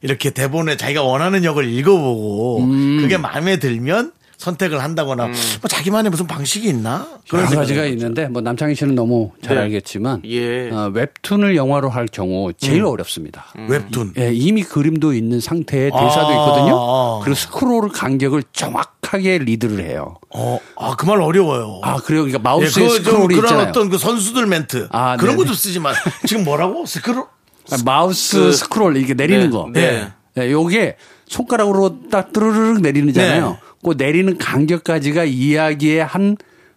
이렇게 0.03 0.31
대본에 0.31 0.77
자기가 0.77 1.03
원하는 1.03 1.45
역을 1.45 1.69
읽어보고 1.73 2.67
그게 3.01 3.17
마음에 3.17 3.59
들면 3.59 4.13
선택을 4.41 4.83
한다거나 4.83 5.27
뭐 5.27 5.35
자기만의 5.69 6.11
무슨 6.11 6.27
방식이 6.27 6.67
있나? 6.67 7.07
그런 7.29 7.45
여러 7.45 7.57
가지가 7.59 7.85
있는데 7.85 8.27
뭐 8.27 8.41
남창희 8.41 8.75
씨는 8.75 8.95
너무 8.95 9.33
잘 9.43 9.57
네. 9.57 9.63
알겠지만 9.65 10.23
예. 10.25 10.71
어, 10.71 10.91
웹툰을 10.95 11.57
영화로 11.57 11.91
할 11.91 12.07
경우 12.07 12.51
제일 12.55 12.85
어렵습니다. 12.85 13.45
웹툰. 13.69 14.15
예, 14.19 14.33
이미 14.33 14.63
그림도 14.63 15.13
있는 15.13 15.41
상태에 15.41 15.91
대사도 15.91 16.27
아, 16.29 16.33
있거든요. 16.33 16.77
아. 16.81 17.21
그리고 17.23 17.35
스크롤 17.35 17.91
간격을 17.91 18.43
정확하게 18.55 19.39
리드를 19.39 19.85
해요. 19.85 20.17
어, 20.35 20.59
아, 20.79 20.97
그 20.97 21.07
말 21.07 21.21
어려워요. 21.21 21.81
아, 21.83 21.97
그래요? 21.97 22.23
그러니까 22.23 22.39
예, 22.39 22.43
마우스에 22.43 22.83
그, 22.83 22.89
좀 22.89 23.05
스크롤이 23.05 23.35
그런 23.35 23.45
있잖아요. 23.45 23.69
어떤 23.69 23.91
그 23.91 23.99
선수들 23.99 24.47
멘트. 24.47 24.89
아, 24.91 25.17
그런 25.19 25.37
네네. 25.37 25.45
것도 25.45 25.55
쓰지 25.55 25.81
만 25.81 25.95
지금 26.27 26.45
뭐라고? 26.45 26.87
스크롤? 26.87 27.25
아, 27.73 27.77
마우스 27.85 28.39
그- 28.39 28.53
스크롤 28.53 28.97
이게 28.97 29.13
내리는 29.13 29.45
네, 29.45 29.51
거. 29.51 29.69
네. 29.71 30.09
예, 30.39 30.51
요게 30.51 30.97
손가락으로 31.29 31.99
딱 32.11 32.33
뚜르르륵 32.33 32.81
내리는잖아요. 32.81 33.49
네. 33.51 33.57
그 33.83 33.95
내리는 33.97 34.37
간격까지가 34.39 35.25
이야기의 35.25 36.05
한 36.05 36.37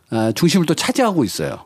아, 0.10 0.32
중심을 0.36 0.66
또 0.68 0.74
차지하고 0.76 1.24
있어요. 1.24 1.58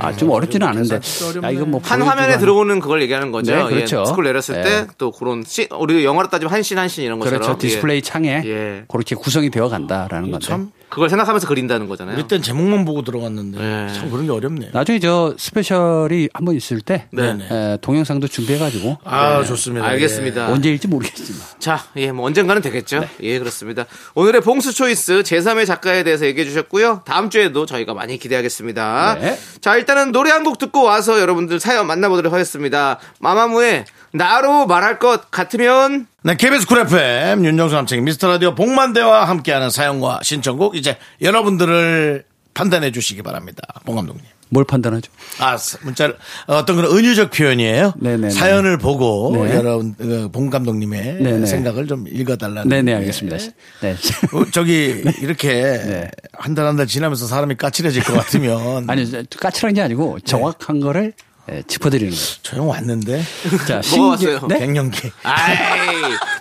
아, 0.00 0.12
좀 0.16 0.28
어렵지는 0.30 0.66
않은데. 0.66 1.00
아, 1.42 1.50
이건 1.50 1.70
뭐한 1.70 1.98
보여주고 2.00 2.10
화면에 2.10 2.34
하는- 2.36 2.40
들어오는 2.40 2.78
그걸 2.80 3.00
얘기하는 3.02 3.32
거죠. 3.32 3.54
네, 3.54 3.64
그렇죠. 3.64 4.02
예, 4.02 4.06
스크롤 4.06 4.24
내렸을 4.24 4.56
예. 4.58 4.62
때또 4.62 5.10
그런 5.10 5.42
씬, 5.46 5.66
우리 5.78 6.04
영화로 6.04 6.28
따지면 6.28 6.52
한씬한씬 6.52 7.04
이런 7.04 7.18
것처럼 7.18 7.40
그렇죠. 7.40 7.58
디스플레이 7.58 8.02
창에 8.02 8.42
예. 8.44 8.84
그렇게 8.86 9.14
구성이 9.14 9.48
되어 9.48 9.68
간다라는 9.70 10.30
건데. 10.30 10.46
참, 10.46 10.70
그걸 10.88 11.08
생각하면서 11.10 11.46
그린다는 11.46 11.86
거잖아요. 11.88 12.16
우리 12.16 12.26
땐 12.26 12.40
제목만 12.42 12.84
보고 12.84 13.02
들어갔는데 13.02 13.58
네. 13.58 13.92
참 13.94 14.10
그런 14.10 14.24
게 14.26 14.32
어렵네요. 14.32 14.70
나중에 14.72 14.98
저 14.98 15.34
special이 15.38 16.30
한번 16.32 16.56
있을 16.56 16.80
때 16.80 17.06
네네. 17.12 17.48
에, 17.50 17.78
동영상도 17.80 18.26
준비해가지고 18.28 18.98
아, 19.04 19.44
좋습니다. 19.44 19.86
알겠습니다. 19.86 20.48
언제일지 20.48 20.88
모르겠지만 20.88 21.40
자, 21.58 21.84
예, 21.96 22.10
뭐 22.10 22.26
언젠가는 22.26 22.60
되겠죠. 22.62 23.00
네. 23.00 23.08
예, 23.20 23.38
그렇습니다. 23.38 23.84
오늘의 24.14 24.40
봉's 24.40 24.72
choice 24.72 25.22
제3의 25.22 25.66
작가에 25.66 26.02
대해서 26.04 26.24
얘기해 26.26 26.46
주셨고요. 26.46 27.02
다음 27.04 27.30
주에도 27.30 27.66
저희가 27.66 27.92
많이 27.94 28.18
기대하겠습니다. 28.18 29.18
네. 29.20 29.38
자, 29.60 29.76
일단은 29.76 30.12
노래 30.12 30.30
한 30.30 30.38
곡 30.48 30.56
듣고 30.58 30.82
와서 30.82 31.20
여러분들 31.20 31.60
사연 31.60 31.86
만나보도록 31.86 32.32
하겠습니다. 32.32 32.98
마마무의 33.20 33.84
나로 34.12 34.66
말할 34.66 34.98
것 34.98 35.30
같으면 35.30 36.06
네, 36.22 36.36
KBS 36.36 36.66
쿨 36.66 36.78
FM 36.80 37.44
윤정수 37.44 37.74
남창희 37.74 38.02
미스터 38.02 38.28
라디오 38.28 38.54
봉만대와 38.54 39.24
함께하는 39.26 39.70
사연과 39.70 40.20
신청곡 40.22 40.76
이제 40.76 40.96
여러분들을 41.20 42.24
판단해 42.54 42.90
주시기 42.90 43.22
바랍니다. 43.22 43.62
봉 43.84 43.96
감독님. 43.96 44.24
뭘 44.50 44.64
판단하죠? 44.64 45.12
아, 45.40 45.58
문자를 45.82 46.16
어떤 46.46 46.76
그런 46.76 46.96
은유적 46.96 47.30
표현이에요. 47.32 47.92
네네네. 47.98 48.30
사연을 48.30 48.78
보고 48.78 49.30
네. 49.44 49.54
여러분 49.54 49.94
어, 50.00 50.28
봉 50.32 50.48
감독님의 50.48 51.18
네네. 51.22 51.44
생각을 51.46 51.86
좀 51.86 52.06
읽어달라는. 52.08 52.66
네네 52.66 52.94
알겠습니다. 52.94 53.36
네. 53.82 53.92
어, 54.32 54.44
저기 54.50 55.04
이렇게 55.20 55.52
네. 55.52 56.10
한달 56.32 56.64
한 56.64 56.76
달 56.76 56.86
지나면서 56.86 57.26
사람이 57.26 57.56
까칠해질 57.56 58.02
것 58.04 58.14
같으면 58.14 58.88
아니 58.90 59.08
저, 59.10 59.22
까칠한 59.38 59.74
게 59.74 59.82
아니고 59.82 60.18
정확한 60.20 60.80
거를 60.80 61.12
예, 61.50 61.62
짚어드리는 61.66 62.12
거예요. 62.12 62.26
조용 62.42 62.68
왔는데 62.68 63.22
자, 63.66 63.76
왔어요? 63.76 64.46
네? 64.48 64.58
갱년기. 64.58 65.10
아이, 65.22 65.56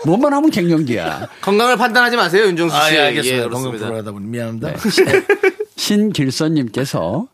뭐만 0.06 0.34
하면 0.34 0.50
갱년기야. 0.50 1.28
건강을 1.42 1.78
판단하지 1.78 2.16
마세요, 2.18 2.46
윤종수 2.48 2.76
씨. 2.76 2.82
아, 2.82 2.94
예, 2.94 3.00
알겠습니다. 3.08 3.46
예, 3.46 3.50
건강. 3.50 3.72
프로하다 3.78 4.12
보니 4.12 4.26
미안합니다. 4.28 4.74
신길선님께서 5.76 7.28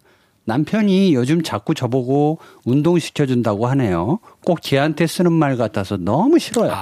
남편이 0.45 1.13
요즘 1.15 1.41
자꾸 1.41 1.73
저보고 1.73 2.39
운동시켜준다고 2.65 3.67
하네요. 3.67 4.19
꼭 4.45 4.59
걔한테 4.61 5.07
쓰는 5.07 5.31
말 5.31 5.55
같아서 5.55 5.95
너무 5.97 6.37
싫어요. 6.37 6.73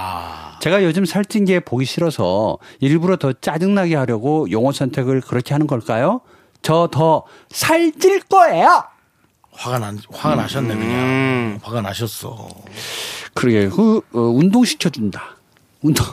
제가 0.60 0.82
요즘 0.84 1.04
살찐 1.04 1.44
게 1.44 1.60
보기 1.60 1.84
싫어서 1.84 2.58
일부러 2.80 3.16
더 3.16 3.32
짜증나게 3.32 3.94
하려고 3.94 4.50
용어 4.50 4.72
선택을 4.72 5.20
그렇게 5.20 5.54
하는 5.54 5.66
걸까요? 5.66 6.20
저 6.62 6.88
더 6.92 7.24
살찔 7.50 8.20
거예요! 8.28 8.84
화가 9.52 9.78
난 9.78 9.98
화가 10.10 10.34
나셨네 10.36 10.74
그냥. 10.74 11.60
화가 11.62 11.80
나셨어. 11.82 12.48
그러게, 13.34 13.68
그, 13.68 13.98
어, 14.12 14.20
운동 14.20 14.64
시켜준다. 14.64 15.36
운동, 15.82 16.06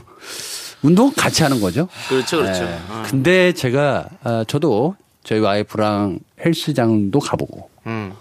운동 0.82 1.12
같이 1.16 1.44
하는 1.44 1.60
거죠. 1.60 1.88
그렇죠, 2.08 2.38
그렇죠. 2.38 2.64
예. 2.64 2.80
어. 2.90 3.04
근데 3.06 3.54
제가, 3.54 4.08
아, 4.24 4.44
저도 4.48 4.96
저희 5.24 5.40
와이프랑 5.40 6.20
헬스장도 6.46 7.20
가보고, 7.20 7.70
음. 7.88 8.14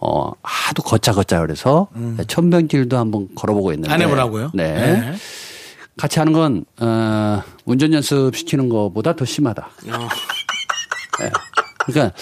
어, 0.00 0.30
하도 0.42 0.82
걷자 0.82 1.12
걷자 1.12 1.40
그래서 1.40 1.88
천변길도 2.28 2.96
한번 2.98 3.28
걸어보고 3.34 3.72
있는데. 3.72 3.92
아내분하고요? 3.92 4.50
네. 4.54 4.72
네. 4.74 5.14
같이 5.96 6.18
하는 6.18 6.32
건, 6.34 6.64
어, 6.80 7.42
운전 7.64 7.92
연습 7.94 8.36
시키는 8.36 8.68
것보다 8.68 9.16
더 9.16 9.24
심하다. 9.24 9.62
어. 9.88 10.08
네. 11.20 11.30
그러니까 11.86 12.14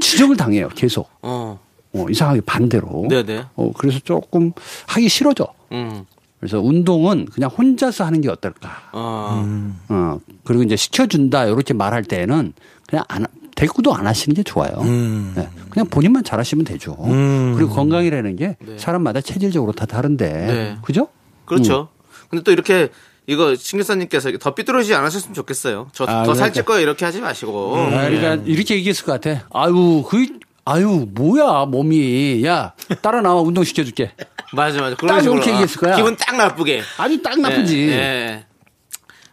지적을 0.00 0.36
당해요, 0.36 0.68
계속. 0.74 1.08
어. 1.22 1.58
어, 1.94 2.06
이상하게 2.08 2.40
반대로. 2.42 3.06
네네. 3.08 3.44
어, 3.54 3.72
그래서 3.76 3.98
조금 4.00 4.52
하기 4.86 5.08
싫어져. 5.08 5.46
음. 5.72 6.04
그래서 6.40 6.60
운동은 6.60 7.26
그냥 7.26 7.50
혼자서 7.50 8.04
하는 8.04 8.20
게 8.20 8.28
어떨까. 8.28 8.70
어. 8.92 9.44
어, 9.88 10.18
그리고 10.44 10.62
이제 10.62 10.74
시켜준다, 10.74 11.44
이렇게 11.46 11.74
말할 11.74 12.02
때는 12.02 12.52
그냥 12.88 13.04
안, 13.08 13.26
대꾸도 13.54 13.94
안 13.94 14.06
하시는 14.06 14.34
게 14.34 14.42
좋아요. 14.42 14.72
음. 14.80 15.34
네. 15.36 15.48
그냥 15.70 15.86
본인만 15.88 16.24
잘하시면 16.24 16.64
되죠. 16.64 16.96
그리고 16.96 17.68
건강이라는 17.68 18.36
게 18.36 18.56
사람마다 18.76 19.20
체질적으로 19.20 19.72
다 19.72 19.86
다른데. 19.86 20.32
네. 20.32 20.76
그죠? 20.82 21.08
그렇죠. 21.44 21.88
근데 22.28 22.42
또 22.42 22.50
이렇게 22.50 22.88
이거 23.32 23.54
신기사님께서 23.56 24.30
더 24.38 24.54
삐뚤어지지 24.54 24.94
않으셨으면 24.94 25.34
좋겠어요. 25.34 25.88
저더 25.92 26.10
아, 26.10 26.14
그러니까. 26.22 26.34
살찔 26.34 26.64
거예요 26.64 26.82
이렇게 26.82 27.04
하지 27.04 27.20
마시고. 27.20 27.76
아, 27.76 28.08
그러니까 28.08 28.34
이렇게 28.46 28.74
얘기했을 28.76 29.04
것 29.04 29.20
같아. 29.20 29.46
아유, 29.52 30.04
그, 30.08 30.26
아유, 30.64 31.06
뭐야, 31.10 31.64
몸이. 31.66 32.44
야, 32.44 32.72
따라 33.00 33.20
나와, 33.20 33.40
운동시켜줄게. 33.42 34.12
맞아 34.52 34.80
맞아. 34.80 34.94
딱 34.96 35.00
그런 35.00 35.20
식으로 35.20 35.36
이렇게 35.38 35.50
얘기했을 35.52 35.80
거야. 35.80 35.96
기분 35.96 36.14
딱 36.16 36.36
나쁘게. 36.36 36.82
아주 36.98 37.22
딱 37.22 37.40
나쁘지. 37.40 37.88
예, 37.88 37.92
예. 37.92 38.44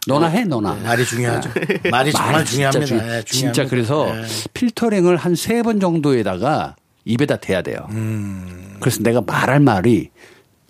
너나 0.06 0.28
해, 0.28 0.44
너나. 0.44 0.74
말이 0.82 1.04
중요하죠. 1.04 1.50
말이 1.90 2.10
정말 2.10 2.32
말이 2.32 2.44
중요합니다. 2.46 2.86
진짜, 2.86 3.02
중- 3.04 3.16
예, 3.16 3.22
진짜. 3.26 3.64
그래서 3.66 4.08
예. 4.16 4.24
필터링을 4.54 5.16
한 5.18 5.34
세 5.34 5.62
번 5.62 5.78
정도에다가 5.78 6.74
입에다 7.04 7.36
대야 7.36 7.60
돼요. 7.62 7.86
음. 7.90 8.76
그래서 8.80 9.02
내가 9.02 9.20
말할 9.20 9.60
말이 9.60 10.08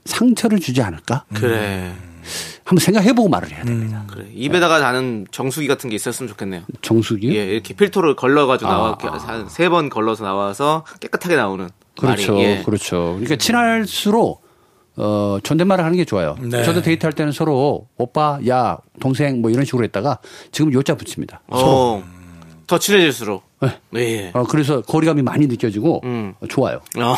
상처를 0.05 0.59
주지 0.59 0.83
않을까? 0.83 1.24
그래. 1.35 1.93
한번 2.71 2.79
생각해보고 2.79 3.29
말을 3.29 3.51
해야 3.51 3.64
됩니다. 3.64 4.05
그래. 4.07 4.27
입에다가 4.33 4.79
나는 4.79 5.27
정수기 5.33 5.66
같은 5.66 5.91
게 5.91 5.97
있었으면 5.97 6.29
좋겠네요. 6.29 6.62
정수기? 6.83 7.37
예, 7.37 7.47
이렇게 7.47 7.75
필터를 7.75 8.14
걸러가지고 8.14 8.71
아, 8.71 8.73
나와 8.73 8.99
한세 9.27 9.68
번 9.68 9.91
걸러서 9.91 10.23
나와서 10.23 10.85
깨끗하게 11.01 11.35
나오는. 11.35 11.68
그렇죠. 11.99 12.35
말이. 12.35 12.45
예. 12.45 12.62
그렇죠. 12.64 13.16
그러니까 13.18 13.35
친할수록 13.35 14.45
어, 14.97 15.39
존댓말을 15.43 15.85
하는 15.85 15.97
게 15.97 16.05
좋아요. 16.05 16.37
네. 16.41 16.62
저도 16.62 16.81
데이트할 16.81 17.12
때는 17.12 17.33
서로 17.33 17.89
오빠, 17.97 18.39
야, 18.47 18.79
동생 19.01 19.41
뭐 19.41 19.51
이런 19.51 19.64
식으로 19.64 19.83
했다가 19.83 20.21
지금 20.53 20.73
요자 20.73 20.95
붙입니다. 20.95 21.43
어. 21.49 22.05
더 22.68 22.79
친해질수록. 22.79 23.43
네. 23.62 23.81
네. 23.91 24.31
어, 24.33 24.45
그래서 24.45 24.81
거리감이 24.83 25.23
많이 25.23 25.49
느껴지고 25.49 26.03
음. 26.05 26.35
어, 26.41 26.47
좋아요. 26.47 26.83
어. 26.99 27.16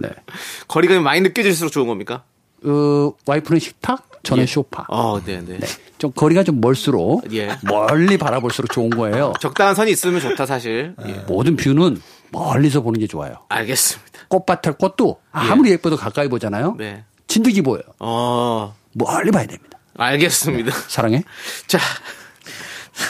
네. 0.00 0.08
거리감이 0.66 0.98
많이 1.00 1.20
느껴질수록 1.20 1.72
좋은 1.72 1.86
겁니까? 1.86 2.24
어, 2.64 3.12
와이프는 3.24 3.60
식탁, 3.60 4.13
저는 4.24 4.42
예. 4.42 4.46
쇼파. 4.46 4.86
어, 4.88 5.20
네, 5.24 5.40
네. 5.44 5.58
좀 5.98 6.10
거리가 6.12 6.42
좀 6.42 6.60
멀수록 6.60 7.32
예. 7.32 7.56
멀리 7.62 8.18
바라볼수록 8.18 8.72
좋은 8.72 8.90
거예요. 8.90 9.34
적당한 9.40 9.74
선이 9.74 9.90
있으면 9.92 10.20
좋다 10.20 10.46
사실. 10.46 10.94
예. 11.06 11.12
모든 11.26 11.56
뷰는 11.56 12.00
멀리서 12.32 12.80
보는 12.80 12.98
게 12.98 13.06
좋아요. 13.06 13.34
알겠습니다. 13.48 14.20
꽃밭을 14.28 14.72
꽃도 14.78 15.20
아무리 15.30 15.70
예 15.70 15.76
뻐도 15.76 15.96
가까이 15.96 16.28
보잖아요. 16.28 16.74
네. 16.78 17.04
진득이 17.28 17.62
보여요. 17.62 17.82
어, 18.00 18.74
멀리 18.92 19.30
봐야 19.30 19.46
됩니다. 19.46 19.78
알겠습니다. 19.96 20.72
사랑해. 20.88 21.22
자, 21.66 21.78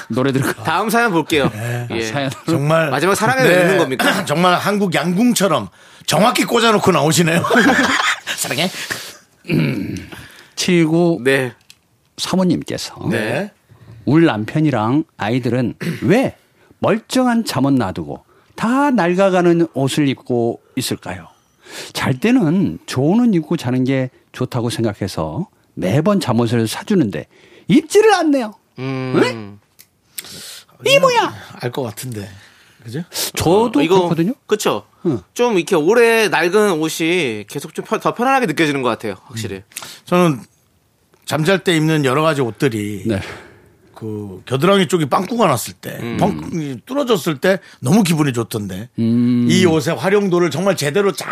노래 0.09 0.33
들을까? 0.33 0.63
다음 0.65 0.91
사연 0.91 1.13
볼게요. 1.13 1.51
예. 1.91 2.03
사연. 2.03 2.31
정말 2.47 2.91
마지막 2.91 3.15
사랑에 3.15 3.43
네. 3.43 3.57
넣는 3.63 3.79
겁니까? 3.79 4.25
정말 4.27 4.57
한국 4.57 4.95
양궁처럼 4.95 5.69
정확히 6.07 6.45
꽂아놓고 6.45 6.91
나오시네요. 6.91 7.43
사랑해. 8.37 8.71
79 10.57 11.19
네. 11.25 11.53
사모님께서 12.17 13.09
네. 13.11 13.51
울 14.05 14.25
남편이랑 14.25 15.05
아이들은 15.17 15.75
왜 16.03 16.37
멀쩡한 16.79 17.45
잠옷 17.45 17.75
놔두고 17.75 18.25
다 18.55 18.91
낡아가는 18.91 19.67
옷을 19.75 20.09
입고 20.09 20.61
있을까요? 20.77 21.29
잘 21.93 22.19
때는 22.21 22.79
좋은 22.87 23.21
옷 23.29 23.35
입고 23.35 23.57
자는 23.57 23.85
게 23.85 24.11
좋다고 24.33 24.71
생각해서 24.71 25.49
매번 25.75 26.21
잠옷을 26.21 26.69
사주는데 26.69 27.27
입지를 27.69 28.15
않네요. 28.15 28.55
음. 28.79 29.59
이 30.87 30.99
뭐야? 30.99 31.35
알 31.61 31.71
것 31.73 31.83
같은데. 31.83 32.29
그죠? 32.85 33.03
저도 33.35 33.81
어, 33.81 33.83
이거 33.83 33.97
그렇거든요. 33.97 34.35
그렇죠. 34.47 34.85
응. 35.07 35.21
좀 35.33 35.57
이렇게 35.57 35.75
오래 35.75 36.29
낡은 36.29 36.73
옷이 36.73 37.45
계속 37.49 37.75
좀 37.75 37.85
더 38.01 38.15
편안하게 38.15 38.47
느껴지는 38.47 38.83
것 38.83 38.89
같아요. 38.91 39.15
확실히. 39.25 39.63
저는 40.05 40.41
잠잘 41.25 41.65
때 41.65 41.75
입는 41.77 42.05
여러 42.05 42.23
가지 42.23 42.41
옷들이 42.43 43.05
네. 43.07 43.21
그 43.95 44.43
겨드랑이 44.47 44.89
쪽이 44.89 45.07
빵꾸가 45.07 45.47
났을 45.47 45.73
때, 45.75 46.17
뻥 46.19 46.81
뚫어졌을 46.85 47.39
때 47.39 47.61
너무 47.81 48.03
기분이 48.03 48.33
좋던데 48.33 48.91
이 48.99 49.65
옷의 49.67 49.95
활용도를 49.95 50.51
정말 50.51 50.77
제대로 50.77 51.13
잘 51.13 51.31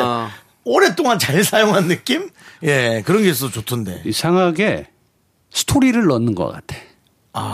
아. 0.00 0.30
오랫동안 0.64 1.18
잘 1.18 1.42
사용한 1.44 1.88
느낌? 1.88 2.30
예, 2.62 3.02
그런 3.04 3.22
게 3.22 3.28
있어서 3.30 3.52
좋던데. 3.52 4.02
이상하게 4.06 4.86
스토리를 5.50 6.02
넣는 6.06 6.34
것 6.34 6.46
같아. 6.52 6.76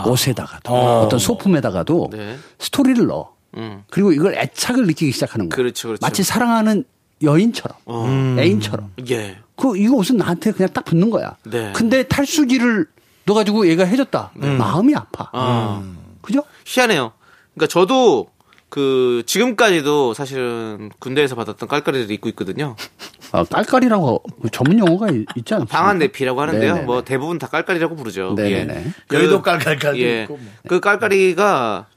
옷에다가도 0.07 0.71
어. 0.73 1.05
어. 1.05 1.09
떤 1.09 1.19
소품에다가도 1.19 2.09
네. 2.13 2.37
스토리를 2.59 3.05
넣어. 3.07 3.33
음. 3.57 3.83
그리고 3.89 4.11
이걸 4.11 4.35
애착을 4.35 4.85
느끼기 4.87 5.11
시작하는 5.11 5.49
거야. 5.49 5.55
그렇죠, 5.55 5.89
그렇죠. 5.89 5.99
마치 6.05 6.23
사랑하는 6.23 6.83
여인처럼, 7.21 7.77
음. 7.89 8.37
애인처럼. 8.39 8.93
예. 9.09 9.37
그 9.55 9.77
이거 9.77 9.95
옷은 9.95 10.17
나한테 10.17 10.51
그냥 10.53 10.69
딱 10.73 10.85
붙는 10.85 11.09
거야. 11.11 11.35
네. 11.43 11.71
근데 11.75 12.03
탈수기를 12.03 12.87
넣어가지고 13.25 13.67
얘가 13.67 13.83
해줬다. 13.85 14.31
마음이 14.33 14.95
아파. 14.95 15.29
아. 15.33 15.83
그죠? 16.21 16.43
희한해요. 16.65 17.11
그러니까 17.53 17.67
저도 17.71 18.27
그 18.69 19.21
지금까지도 19.27 20.13
사실은 20.15 20.89
군대에서 20.99 21.35
받았던 21.35 21.67
깔깔이를 21.69 22.09
입고 22.09 22.29
있거든요. 22.29 22.75
아, 23.33 23.43
깔깔이라고 23.43 24.23
전문 24.51 24.79
용어가 24.79 25.09
있- 25.09 25.25
있지 25.35 25.53
않습니까? 25.53 25.77
방한 25.77 25.99
내피라고 25.99 26.41
하는데요. 26.41 26.69
네네네. 26.69 26.85
뭐 26.85 27.03
대부분 27.03 27.37
다 27.37 27.47
깔깔이라고 27.47 27.95
부르죠. 27.95 28.33
네네네. 28.35 28.73
예. 28.73 29.15
여의도 29.15 29.41
깔깔깔도 29.41 29.99
예. 29.99 30.23
있고 30.23 30.37
뭐. 30.37 30.51
그 30.67 30.79
깔깔이가 30.79 31.87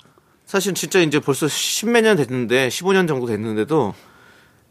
사실 0.55 0.73
진짜 0.73 1.01
이제 1.01 1.19
벌써 1.19 1.49
십몇 1.49 2.05
년 2.05 2.17
됐는데 2.17 2.69
15년 2.69 3.09
정도 3.09 3.27
됐는데도 3.27 3.93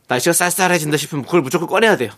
날씨가 0.07 0.31
쌀쌀해진다 0.31 0.95
싶으면 0.95 1.25
그걸 1.25 1.41
무조건 1.41 1.67
꺼내야 1.67 1.97
돼요. 1.97 2.09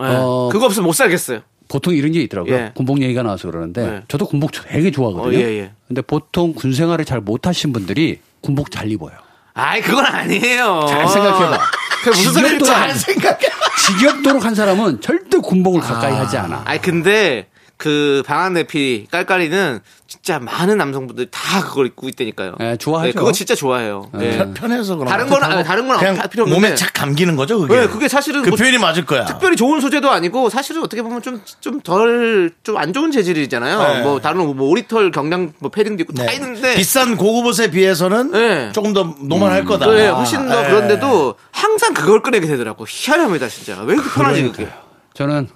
예. 0.00 0.04
어. 0.06 0.48
그거 0.50 0.66
없으면 0.66 0.86
못 0.88 0.92
살겠어요. 0.92 1.42
보통 1.68 1.94
이런 1.94 2.10
게 2.10 2.20
있더라고요. 2.22 2.52
예. 2.52 2.72
군복 2.74 3.00
얘기가 3.00 3.22
나와서 3.22 3.48
그러는데 3.48 3.86
네. 3.88 4.02
저도 4.08 4.26
군복 4.26 4.50
되게 4.66 4.90
좋아하거든요. 4.90 5.38
어, 5.38 5.40
예, 5.40 5.44
예. 5.60 5.72
근데 5.86 6.02
보통 6.02 6.52
군 6.52 6.72
생활을 6.74 7.04
잘 7.04 7.20
못하신 7.20 7.72
분들이 7.72 8.18
군복 8.40 8.72
잘 8.72 8.90
입어요. 8.90 9.12
아이 9.54 9.80
그건 9.80 10.04
아니에요. 10.06 10.86
잘 10.88 11.08
생각해봐. 11.08 11.58
그 12.02 12.08
무슨 12.08 12.32
소리를 12.32 12.58
지겹도록 12.58 12.66
잘 12.74 12.90
한- 12.90 12.98
생각해. 12.98 13.38
직역도록 13.86 14.44
한 14.44 14.54
사람은 14.56 15.00
절대 15.00 15.38
군복을 15.38 15.80
가까이 15.80 16.12
하지 16.12 16.36
않아. 16.38 16.62
아니 16.64 16.80
근데 16.82 17.46
그 17.76 18.22
방한 18.24 18.52
내피 18.54 19.06
깔깔이는 19.10 19.80
진짜 20.06 20.38
많은 20.38 20.78
남성분들이 20.78 21.26
다 21.30 21.60
그걸 21.62 21.86
입고 21.86 22.08
있다니까요. 22.08 22.54
예, 22.60 22.76
좋아하죠. 22.76 23.06
네, 23.08 23.12
그거 23.12 23.32
진짜 23.32 23.54
좋아해요. 23.56 24.10
네. 24.14 24.36
편- 24.38 24.54
편해서 24.54 24.94
그런 24.96 25.08
다른 25.10 25.26
것 25.26 25.40
건. 25.40 25.52
아니, 25.52 25.64
다른 25.64 25.88
건 25.88 25.98
그냥 25.98 26.14
다 26.14 26.28
필요 26.28 26.44
없는데. 26.44 26.66
몸에 26.68 26.74
착 26.76 26.92
감기는 26.92 27.34
거죠, 27.36 27.58
그게. 27.58 27.74
네, 27.80 27.86
그게 27.88 28.06
사실은 28.06 28.42
그 28.42 28.50
뭐 28.50 28.56
표현이 28.56 28.78
맞을 28.78 29.04
거야. 29.04 29.24
특별히 29.24 29.56
좋은 29.56 29.80
소재도 29.80 30.08
아니고 30.10 30.50
사실은 30.50 30.82
어떻게 30.84 31.02
보면 31.02 31.20
좀 31.22 31.40
좀 31.60 31.80
덜 31.80 32.52
좀 32.62 32.76
안 32.76 32.92
좋은 32.92 33.10
재질이잖아요. 33.10 33.78
네. 33.94 34.02
뭐 34.02 34.20
다른 34.20 34.56
뭐 34.56 34.68
오리털 34.68 35.10
경량 35.10 35.54
뭐 35.58 35.70
패딩도 35.70 36.02
있고 36.04 36.12
다 36.12 36.24
네. 36.26 36.34
있는데 36.34 36.76
비싼 36.76 37.16
고급 37.16 37.46
옷에 37.46 37.70
비해서는 37.72 38.30
네. 38.30 38.70
조금 38.72 38.92
더 38.92 39.14
노멀할 39.20 39.64
거다. 39.64 39.90
네, 39.90 40.06
훨씬 40.08 40.48
더 40.48 40.62
네. 40.62 40.68
그런데도 40.68 41.34
항상 41.50 41.92
그걸 41.92 42.22
꺼내게 42.22 42.46
되더라고. 42.46 42.86
희한합니다, 42.88 43.48
진짜. 43.48 43.80
왜 43.82 43.94
이렇게 43.94 44.08
편하지 44.10 44.42
그게? 44.44 44.68
저는 45.14 45.48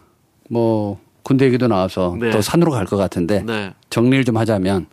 뭐 0.50 0.98
군대 1.28 1.44
얘기도 1.44 1.68
나와서 1.68 2.16
네. 2.18 2.30
더 2.30 2.40
산으로 2.40 2.70
갈 2.72 2.86
것 2.86 2.96
같은데 2.96 3.42
네. 3.42 3.74
정리를 3.90 4.24
좀 4.24 4.38
하자면 4.38 4.86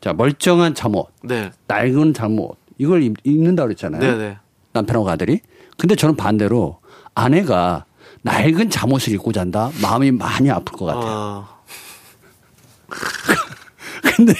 자 0.00 0.14
멀쩡한 0.14 0.74
잠옷, 0.74 1.08
네. 1.22 1.50
낡은 1.66 2.14
잠옷 2.14 2.56
이걸 2.78 3.02
입, 3.02 3.16
입는다 3.24 3.64
그랬잖아요. 3.64 4.00
네, 4.00 4.16
네. 4.16 4.38
남편하고 4.72 5.10
아들이. 5.10 5.40
근데 5.76 5.94
저는 5.94 6.16
반대로 6.16 6.78
아내가 7.14 7.84
낡은 8.22 8.70
잠옷을 8.70 9.12
입고 9.12 9.32
잔다. 9.32 9.70
마음이 9.82 10.12
많이 10.12 10.50
아플 10.50 10.78
것 10.78 10.86
같아요. 10.86 11.04
어, 11.10 11.48
근데 14.16 14.32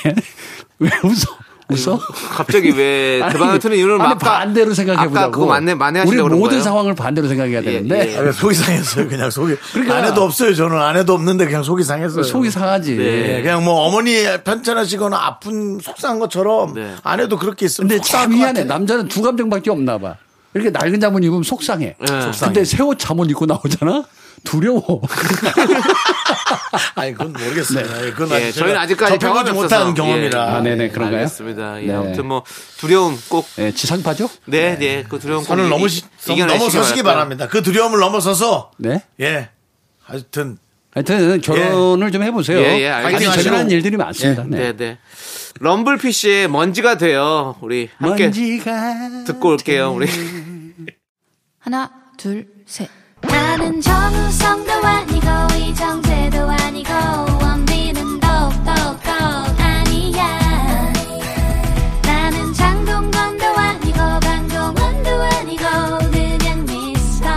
왜 0.79 0.89
웃어? 1.05 1.37
웃어? 1.73 1.99
갑자기 2.31 2.70
왜 2.70 3.20
대방을 3.33 3.59
트는 3.59 3.77
이유는 3.77 4.01
아니, 4.01 4.12
아까 4.12 4.39
반대로 4.39 4.73
생각해 4.75 5.09
보자고. 5.09 5.18
아까 5.18 5.31
그거 5.31 5.47
만내 5.47 5.73
우리 5.73 5.99
하시려고 5.99 6.29
그런 6.29 6.39
모든 6.39 6.51
거예요? 6.51 6.62
상황을 6.62 6.95
반대로 6.95 7.29
생각해야 7.29 7.62
되는데 7.62 8.12
예. 8.14 8.18
아, 8.18 8.33
속이 8.33 8.55
상했어요, 8.55 9.09
그냥 9.09 9.31
속이. 9.31 9.57
그러니까. 9.73 9.97
아내도 9.97 10.23
없어요, 10.23 10.55
저는. 10.55 10.77
아내도 10.79 11.14
없는데 11.14 11.47
그냥 11.47 11.62
속이 11.62 11.83
상했어요. 11.85 12.23
속이 12.23 12.51
상하지. 12.51 12.97
예, 12.99 13.41
그냥 13.43 13.64
뭐 13.64 13.87
어머니 13.87 14.25
편찮으시거나 14.45 15.16
아픈 15.16 15.79
속상한 15.81 16.18
것처럼 16.18 16.75
네. 16.75 16.95
아내도 17.03 17.39
그렇게 17.39 17.66
있으면 17.66 17.89
근데 17.89 18.03
참. 18.03 18.39
같아. 18.39 18.64
남자는 18.64 19.09
두 19.09 19.23
감정밖에 19.23 19.70
없나 19.70 19.99
봐. 19.99 20.16
이렇게 20.55 20.70
낡은 20.70 21.01
잠옷 21.01 21.23
입으면 21.25 21.43
속상해. 21.43 21.97
네. 21.99 22.07
속상해. 22.07 22.53
근데 22.53 22.64
새 22.64 22.83
옷 22.83 22.99
잠옷 22.99 23.31
입고 23.31 23.47
나오잖아? 23.47 24.05
두려워. 24.45 25.01
아니, 26.95 27.12
그건 27.12 27.32
모르겠어요. 27.32 28.07
예, 28.07 28.11
그건 28.12 28.30
예, 28.40 28.49
아직 28.49 28.59
저희는 28.59 28.76
아직까지 28.80 29.18
접해보지 29.18 29.45
경험이 29.45 29.53
못한. 29.53 29.95
경험이라. 29.95 30.40
예. 30.40 30.51
아, 30.51 30.61
네네, 30.61 30.88
그런가요? 30.90 31.18
알겠습니다. 31.18 31.82
예, 31.82 31.86
네. 31.86 31.95
아무튼 31.95 32.26
뭐 32.26 32.43
두려움 32.78 33.18
꼭 33.28 33.47
예, 33.59 33.72
지상파죠? 33.72 34.28
네, 34.47 34.76
네, 34.78 35.05
그 35.09 35.18
두려움 35.18 35.45
꼭 35.45 35.49
선을 35.49 35.66
이겨내시기 35.66 36.45
넘어서시기. 36.45 37.03
바랍니다. 37.03 37.49
그 37.49 37.62
두려움을 37.62 37.99
넘어서서 37.99 38.70
네. 38.78 39.03
예. 39.20 39.51
하여튼 40.03 40.59
하여튼 40.95 41.40
결혼을 41.40 42.11
좀 42.12 42.22
해보세요. 42.22 42.59
예, 42.59 42.80
예, 42.80 42.88
알겠습니다. 42.88 43.32
아직 43.32 43.43
재미난 43.45 43.70
일들이 43.70 43.97
많습니다. 43.97 44.45
네, 44.47 44.76
네. 44.76 44.99
럼블피쉬의 45.61 46.49
먼지가 46.49 46.97
돼요. 46.99 47.57
우리 47.61 47.88
함께 47.99 48.24
먼지가 48.24 49.24
듣고 49.24 49.51
올게요. 49.51 49.93
우리 49.93 50.07
하나, 51.59 51.90
둘, 52.16 52.47
셋. 52.66 52.88
나는 53.23 53.81
정우성도 53.81 54.73
아니고 54.73 55.27
이정재도 55.59 56.39
아니고 56.51 56.91
원빈은 57.43 58.20
더욱더 58.20 58.73
아니야 59.59 60.93
나는 62.03 62.53
장동건도 62.55 63.45
아니고 63.47 63.99
강동원도 64.20 65.11
아니고 65.23 65.64
그냥 66.11 66.64
미스터 66.66 67.29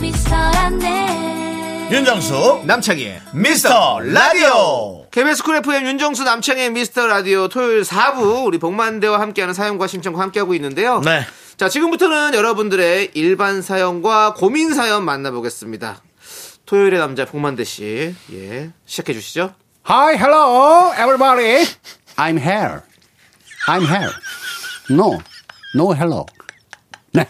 미스터란데 0.00 1.88
윤정수 1.90 2.62
남창희의 2.64 3.20
미스터 3.32 4.00
라디오. 4.00 5.06
KBS 5.10 5.42
쿨 5.42 5.56
FM 5.56 5.86
윤정수 5.86 6.22
남창희의 6.24 6.70
미스터 6.70 7.06
라디오 7.08 7.48
토요일 7.48 7.82
4부 7.82 8.44
우리 8.46 8.58
봉만대와 8.58 9.20
함께하는 9.20 9.54
사연과 9.54 9.86
신청곡과 9.88 10.20
함께하고 10.22 10.54
있는데요. 10.54 11.00
네. 11.04 11.26
자, 11.60 11.68
지금부터는 11.68 12.32
여러분들의 12.32 13.10
일반 13.12 13.60
사연과 13.60 14.32
고민 14.32 14.72
사연 14.72 15.04
만나보겠습니다. 15.04 16.00
토요일의 16.64 16.98
남자 16.98 17.26
복만대 17.26 17.64
씨, 17.64 18.14
예, 18.32 18.70
시작해 18.86 19.12
주시죠. 19.12 19.52
Hi, 19.86 20.14
hello, 20.14 20.90
everybody. 20.94 21.66
I'm 22.16 22.38
here. 22.38 22.80
I'm 23.68 23.82
here. 23.82 24.10
No, 24.90 25.18
no, 25.76 25.92
hello. 25.94 26.24
네. 27.12 27.28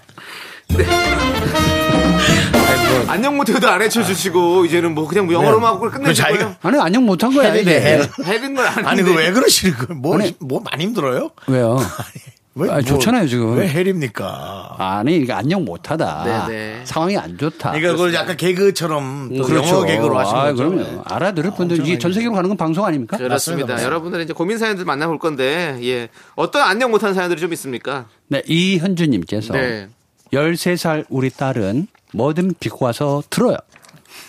안녕 3.08 3.36
못해도 3.36 3.68
안 3.68 3.82
해쳐주시고 3.82 4.64
이제는 4.66 4.94
뭐 4.94 5.08
그냥 5.08 5.26
뭐 5.26 5.34
영어로만 5.34 5.70
하고 5.74 5.80
그 5.80 5.98
끝내실 5.98 6.24
자기가- 6.24 6.38
거예요. 6.38 6.56
아니, 6.62 6.78
안녕 6.78 7.04
못한 7.04 7.34
거야, 7.34 7.52
이게. 7.56 7.80
헬. 7.80 8.08
해는 8.24 8.54
건 8.54 8.64
아닌데. 8.64 8.88
아니, 8.88 9.02
그 9.02 9.12
왜 9.12 9.32
그러시는 9.32 9.76
거예요? 9.76 9.94
뭐, 10.00 10.14
아니. 10.14 10.36
뭐 10.38 10.60
많이 10.60 10.84
힘들어요? 10.84 11.30
왜요? 11.48 11.80
왜, 12.56 12.68
아니, 12.68 12.84
좋잖아요, 12.84 13.28
지금. 13.28 13.56
왜 13.56 13.68
헬입니까? 13.68 14.74
아니, 14.78 15.16
이게 15.16 15.32
안녕 15.32 15.64
못하다. 15.64 16.46
네네. 16.48 16.80
상황이 16.84 17.16
안 17.16 17.38
좋다. 17.38 17.70
그러니까 17.70 17.92
그걸 17.92 18.12
약간 18.14 18.36
개그처럼 18.36 19.36
또 19.36 19.44
그렇죠. 19.44 19.68
영어 19.68 19.84
개그로 19.84 20.18
하신 20.18 20.36
아, 20.36 20.42
거죠. 20.52 20.70
그럼요. 20.70 21.02
알아들을 21.04 21.52
분들 21.52 21.78
이게 21.86 21.98
전 21.98 22.12
세계로 22.12 22.32
가는 22.32 22.48
건 22.48 22.56
방송 22.56 22.84
아닙니까? 22.84 23.16
그렇습니다. 23.16 23.66
맞습니다. 23.68 23.86
여러분들의 23.86 24.24
이제 24.24 24.34
고민 24.34 24.58
사연들 24.58 24.84
만나볼 24.84 25.18
건데, 25.20 25.78
예. 25.82 26.08
어떤 26.34 26.62
안녕 26.62 26.90
못한 26.90 27.14
사연들이 27.14 27.40
좀 27.40 27.52
있습니까? 27.52 28.06
네, 28.26 28.42
이현주님께서 28.46 29.52
네. 29.54 29.88
13살 30.32 31.06
우리 31.08 31.30
딸은 31.30 31.86
뭐든 32.14 32.54
빚고 32.58 32.84
와서 32.84 33.22
들어요. 33.30 33.56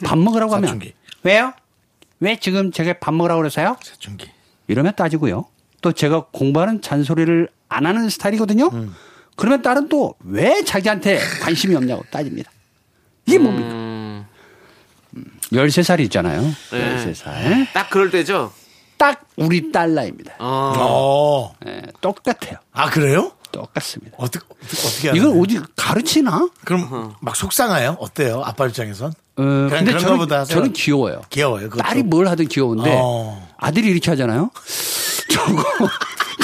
밥 0.03 0.17
먹으라고 0.17 0.53
하면 0.55 0.67
사춘기. 0.67 0.93
왜요? 1.23 1.53
왜 2.19 2.39
지금 2.39 2.71
제가 2.71 2.93
밥 2.99 3.13
먹으라고 3.15 3.39
그러세요? 3.39 3.77
사춘기. 3.81 4.29
이러면 4.67 4.93
따지고요. 4.95 5.45
또 5.81 5.91
제가 5.91 6.25
공부하는 6.31 6.81
잔소리를 6.81 7.47
안 7.69 7.85
하는 7.85 8.09
스타일이거든요. 8.09 8.69
음. 8.73 8.95
그러면 9.35 9.61
딸은 9.61 9.89
또 9.89 10.13
왜 10.23 10.63
자기한테 10.63 11.19
관심이 11.41 11.75
없냐고 11.75 12.03
따집니다. 12.11 12.51
이게 13.25 13.37
뭡니까? 13.39 13.69
음, 13.71 14.25
13살이잖아요. 15.51 16.41
네. 16.71 17.13
13살. 17.13 17.67
딱 17.73 17.89
그럴 17.89 18.09
때죠. 18.11 18.51
딱 18.97 19.25
우리 19.35 19.71
딸 19.71 19.93
나이입니다. 19.95 20.35
어. 20.39 20.73
어. 20.77 21.55
예, 21.65 21.81
똑같아요. 22.01 22.57
아, 22.71 22.89
그래요? 22.89 23.31
똑같습니다. 23.51 24.15
어떻게, 24.17 24.45
어떻게 24.49 25.07
하는 25.09 25.21
이걸? 25.21 25.41
어디 25.41 25.59
가르치나? 25.75 26.49
그럼 26.63 27.15
막 27.19 27.35
속상해요? 27.35 27.97
어때요? 27.99 28.41
아빠 28.45 28.67
입장에선? 28.67 29.09
어, 29.09 29.13
근데 29.69 29.97
저는, 29.97 30.17
보다 30.17 30.45
저는 30.45 30.71
귀여워요. 30.73 31.21
귀여워요. 31.29 31.69
그것도. 31.69 31.83
딸이 31.83 32.03
뭘 32.03 32.27
하든 32.27 32.47
귀여운데 32.47 32.91
어. 32.95 33.49
아들이 33.57 33.89
이렇게 33.89 34.11
하잖아요. 34.11 34.51
저거 35.31 35.63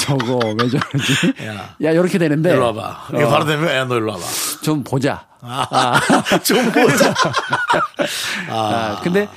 저거 0.00 0.38
왜 0.60 0.68
저러지? 0.68 1.34
야. 1.46 1.74
야, 1.82 1.90
이렇게 1.90 2.18
되는데. 2.18 2.50
일로 2.52 2.66
와봐. 2.66 3.08
이거 3.10 3.26
어, 3.26 3.30
바로 3.30 3.44
되면 3.44 3.68
야, 3.74 3.84
너 3.84 3.96
일로 3.96 4.12
와봐. 4.12 4.22
좀 4.62 4.82
보자. 4.84 5.26
아, 5.40 6.00
좀 6.44 6.70
보자. 6.72 7.14
아, 8.50 9.00
근데 9.02 9.28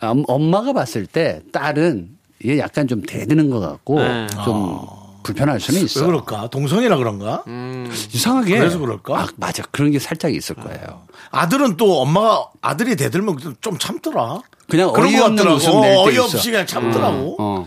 엄- 0.00 0.24
엄마가 0.26 0.72
봤을 0.72 1.06
때 1.06 1.40
딸은 1.52 2.10
얘 2.46 2.58
약간 2.58 2.86
좀 2.86 3.02
대드는 3.02 3.50
것 3.50 3.60
같고 3.60 4.00
네. 4.00 4.26
좀 4.44 4.80
불편할 5.22 5.58
수는 5.60 5.80
왜 5.80 5.84
있어. 5.86 6.04
그럴까? 6.06 6.48
동성이라 6.50 6.98
그런가? 6.98 7.42
이상하게. 8.12 8.58
그래서 8.58 8.78
그럴까? 8.78 9.18
아, 9.18 9.26
맞아. 9.36 9.62
그런 9.70 9.90
게 9.90 9.98
살짝 9.98 10.34
있을 10.34 10.54
거예요. 10.56 11.02
아들은 11.30 11.76
또 11.78 12.00
엄마가 12.02 12.48
아들이 12.60 12.96
대들면 12.96 13.38
좀 13.62 13.78
참더라. 13.78 14.40
그냥 14.68 14.90
어이없는. 14.94 15.46
웃음 15.48 15.80
낼 15.80 15.96
어, 15.96 16.04
때 16.04 16.10
어이없이. 16.10 16.50
그냥 16.50 16.66
참더라고. 16.66 17.36
어. 17.38 17.66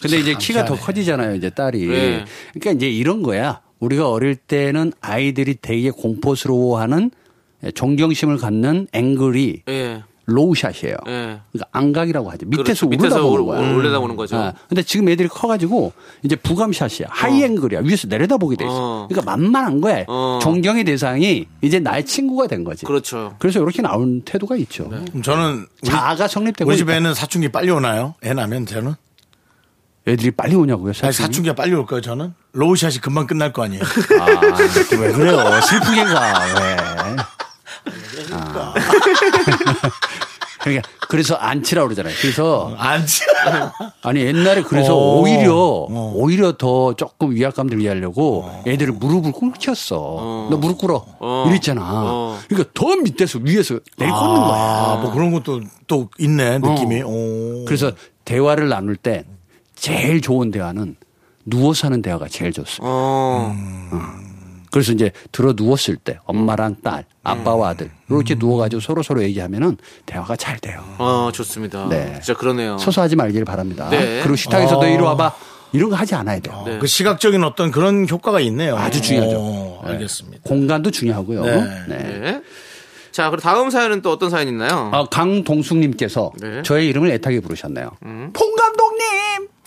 근데 0.00 0.18
이제 0.18 0.34
키가 0.34 0.64
더. 0.64 0.74
커지잖아요, 0.74 1.34
이제 1.36 1.50
딸이. 1.50 1.86
네. 1.86 2.24
그러니까 2.52 2.72
이제 2.72 2.88
이런 2.90 3.22
거야. 3.22 3.60
우리가 3.78 4.08
어릴 4.10 4.36
때는 4.36 4.92
아이들이 5.00 5.56
되게 5.60 5.90
공포스러워하는 5.90 7.10
존경심을 7.74 8.36
갖는 8.38 8.88
앵글이 8.92 9.62
예. 9.68 10.02
low 10.26 10.43
shot이에요. 10.43 10.96
예. 11.08 11.40
그러니까 11.50 11.68
앙각이라고 11.72 12.30
하죠. 12.30 12.46
밑에서 12.46 12.86
그렇죠. 12.86 12.86
밑에서 12.88 13.26
올라다보는 13.26 13.40
올- 13.40 13.46
거야. 13.46 13.74
올려다보는 13.76 14.16
거죠. 14.16 14.36
아, 14.36 14.52
근데 14.68 14.82
지금 14.82 15.08
애들이 15.08 15.26
커가지고 15.28 15.92
이제 16.22 16.36
부감샷이야. 16.36 17.08
high 17.10 17.32
angle이야. 17.32 17.80
위에서 17.80 18.06
내려다보게 18.08 18.56
돼 18.56 18.64
있어. 18.64 18.72
어. 18.74 19.06
그러니까 19.08 19.30
만만한 19.30 19.80
거야. 19.80 20.04
어. 20.08 20.38
존경의 20.40 20.84
대상이 20.84 21.46
이제 21.60 21.80
나의 21.80 22.06
친구가 22.06 22.46
된 22.46 22.62
거지. 22.64 22.84
그렇죠. 22.84 23.34
그래서 23.38 23.58
이렇게 23.60 23.82
나오는 23.82 24.22
태도가 24.24 24.56
있죠. 24.56 24.88
그럼 24.88 25.22
저는 25.22 25.66
우리, 25.82 25.90
자아가 25.90 26.28
성립되고 26.28 26.68
우리 26.68 26.76
있다. 26.76 26.84
집에는 26.84 27.14
사춘기 27.14 27.48
빨리 27.50 27.70
오나요? 27.70 28.14
애 28.24 28.32
나면 28.32 28.66
저는? 28.66 28.94
애들이 30.06 30.30
빨리 30.32 30.54
오냐고요? 30.56 30.88
아니, 30.88 30.94
사춘기? 30.94 31.16
사춘기가 31.16 31.54
빨리 31.54 31.74
올까요, 31.74 32.00
저는? 32.00 32.34
로우샷이 32.52 32.98
금방 32.98 33.26
끝날 33.28 33.52
거 33.52 33.62
아니에요? 33.62 33.82
아, 34.20 34.26
왜 35.00 35.12
그래요? 35.12 35.60
슬프게 35.60 36.02
가, 36.04 36.44
왜. 36.60 37.16
아. 38.32 38.74
그러니까, 40.62 40.88
그래서 41.08 41.34
안 41.34 41.62
치라고 41.64 41.88
그러잖아요. 41.88 42.14
그래서, 42.20 42.72
안 42.78 43.04
치. 43.04 43.22
아니, 44.02 44.20
옛날에 44.20 44.62
그래서 44.62 44.96
어. 44.96 45.18
오히려, 45.20 45.54
어. 45.56 46.12
오히려 46.14 46.52
더 46.56 46.94
조금 46.94 47.34
위압감 47.34 47.68
들게 47.68 47.88
하려고 47.88 48.48
애들을 48.66 48.94
무릎을 48.94 49.32
꿇혔어. 49.32 50.48
너 50.50 50.56
무릎 50.56 50.78
꿇어. 50.78 51.04
어. 51.18 51.46
이랬잖아. 51.48 51.82
어. 51.84 52.38
그러니까 52.48 52.70
더 52.74 52.94
밑에서 52.94 53.40
위에서 53.42 53.80
내꽂는 53.98 54.40
거야. 54.40 54.54
아, 54.54 54.98
뭐 55.02 55.12
그런 55.12 55.32
것도 55.32 55.62
또 55.88 56.08
있네, 56.18 56.58
느낌이. 56.60 57.02
오. 57.02 57.64
그래서 57.64 57.90
대화를 58.24 58.68
나눌 58.68 58.94
때 58.94 59.24
제일 59.74 60.20
좋은 60.20 60.52
대화는 60.52 60.94
누워서 61.44 61.88
하는 61.88 62.02
대화가 62.02 62.28
제일 62.28 62.52
좋습니다. 62.52 62.84
어. 62.86 63.52
그래서 64.72 64.90
이제 64.92 65.12
들어 65.30 65.52
누웠을 65.54 65.96
때 65.96 66.18
엄마랑 66.24 66.76
딸, 66.82 67.04
아빠와 67.22 67.68
아들 67.68 67.86
음. 67.86 68.16
이렇게 68.16 68.34
누워가지고 68.34 68.80
서로 68.80 69.02
서로 69.02 69.22
얘기하면은 69.22 69.76
대화가 70.06 70.34
잘 70.34 70.58
돼요. 70.58 70.82
어, 70.98 71.30
좋습니다. 71.32 71.88
네. 71.88 72.14
진짜 72.14 72.34
그러네요. 72.34 72.78
서서 72.78 73.02
하지 73.02 73.14
말길 73.14 73.44
바랍니다. 73.44 73.88
네. 73.90 74.20
그리고 74.22 74.34
식탁에서도 74.34 74.80
어. 74.80 74.86
이리 74.86 75.00
와봐 75.00 75.32
이런 75.72 75.90
거 75.90 75.96
하지 75.96 76.14
않아야 76.14 76.40
돼요. 76.40 76.62
네. 76.66 76.78
그 76.78 76.86
시각적인 76.86 77.44
어떤 77.44 77.70
그런 77.70 78.08
효과가 78.08 78.40
있네요. 78.40 78.76
아주 78.76 79.00
중요하죠. 79.02 79.36
오, 79.36 79.80
알겠습니다. 79.84 80.42
공간도 80.44 80.90
중요하고요. 80.90 81.44
네. 81.44 81.56
네. 81.88 81.96
네. 81.98 82.42
자, 83.10 83.28
그리고 83.28 83.42
다음 83.42 83.68
사연은 83.68 84.00
또 84.00 84.10
어떤 84.10 84.30
사연 84.30 84.48
있나요? 84.48 84.90
아, 84.92 85.04
강동숙님께서 85.04 86.32
네. 86.40 86.62
저의 86.62 86.88
이름을 86.88 87.10
애타게 87.10 87.40
부르셨네요. 87.40 87.90
봉 88.00 88.32
감독님, 88.32 88.61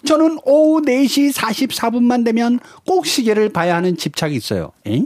저는 0.06 0.40
오후 0.46 0.82
4시 0.82 1.34
44분만 1.34 2.24
되면 2.26 2.60
꼭 2.86 3.06
시계를 3.06 3.50
봐야 3.50 3.76
하는 3.76 3.98
집착이 3.98 4.36
있어요. 4.36 4.72
에? 4.88 5.04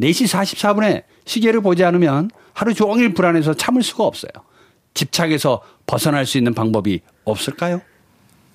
4시 0.00 0.28
44분에 0.28 1.04
시계를 1.24 1.60
보지 1.60 1.84
않으면 1.84 2.30
하루 2.52 2.74
종일 2.74 3.14
불안해서 3.14 3.54
참을 3.54 3.82
수가 3.82 4.04
없어요. 4.04 4.30
집착에서 4.94 5.62
벗어날 5.86 6.26
수 6.26 6.38
있는 6.38 6.54
방법이 6.54 7.00
없을까요? 7.24 7.80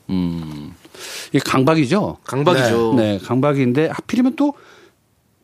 음, 0.10 0.74
이게 1.30 1.40
강박이죠? 1.40 2.18
강박이죠. 2.24 2.94
네, 2.96 3.20
강박인데 3.20 3.88
하필이면 3.88 4.36
또 4.36 4.54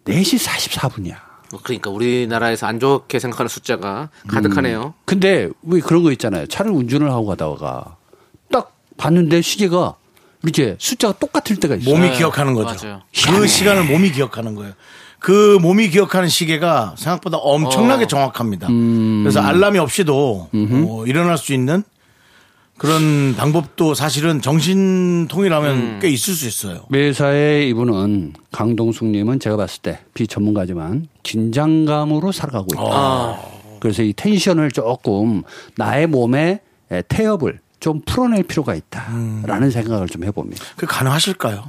4시 0.06 0.40
44분이야. 0.40 1.16
그러니까 1.64 1.90
우리나라에서 1.90 2.66
안 2.68 2.80
좋게 2.80 3.20
생각하는 3.20 3.48
숫자가 3.50 4.10
가득하네요. 4.28 4.94
근데 5.06 5.50
왜 5.62 5.80
그런 5.80 6.04
거 6.04 6.12
있잖아요. 6.12 6.48
차를 6.48 6.72
운전을 6.72 7.12
하고 7.12 7.28
가다가 7.28 7.98
딱 8.52 8.76
봤는데 8.98 9.42
시계가 9.42 9.96
이렇게 10.46 10.76
숫자가 10.80 11.18
똑같을 11.20 11.58
때가 11.58 11.76
있어요. 11.76 11.96
몸이 11.96 12.10
네, 12.10 12.18
기억하는 12.18 12.54
거죠. 12.54 12.88
맞아요. 12.88 13.02
그 13.28 13.48
시간을 13.48 13.86
몸이 13.86 14.12
기억하는 14.12 14.56
거예요. 14.56 14.74
그 15.20 15.58
몸이 15.62 15.90
기억하는 15.90 16.30
시계가 16.30 16.96
생각보다 16.98 17.38
엄청나게 17.38 18.04
어. 18.04 18.08
정확합니다. 18.08 18.68
음. 18.70 19.24
그래서 19.24 19.42
알람이 19.42 19.80
없이도 19.80 20.50
어, 20.54 21.04
일어날 21.08 21.38
수 21.38 21.54
있는 21.54 21.84
그런 22.78 23.34
방법도 23.36 23.96
사실은 23.96 24.42
정신통이라면 24.42 25.76
음. 25.76 26.00
꽤 26.02 26.10
있을 26.10 26.34
수 26.34 26.48
있어요. 26.48 26.86
매사에 26.90 27.68
이분은 27.70 28.34
강동숙님은 28.52 29.40
제가 29.40 29.56
봤을 29.56 29.82
때 29.82 30.00
비전문가지만 30.14 31.08
긴장감으로 31.24 32.32
살아가고 32.32 32.68
있다. 32.74 32.84
아. 32.84 33.42
그래서 33.80 34.04
이 34.04 34.14
텐션을 34.14 34.72
조금 34.72 35.44
나의 35.78 36.08
몸에 36.08 36.60
태엽을 37.08 37.60
좀 37.86 38.02
풀어낼 38.04 38.42
필요가 38.42 38.74
있다라는 38.74 39.70
생각을 39.70 40.08
좀 40.08 40.24
해봅니다. 40.24 40.66
그 40.76 40.88
가능하실까요? 40.88 41.64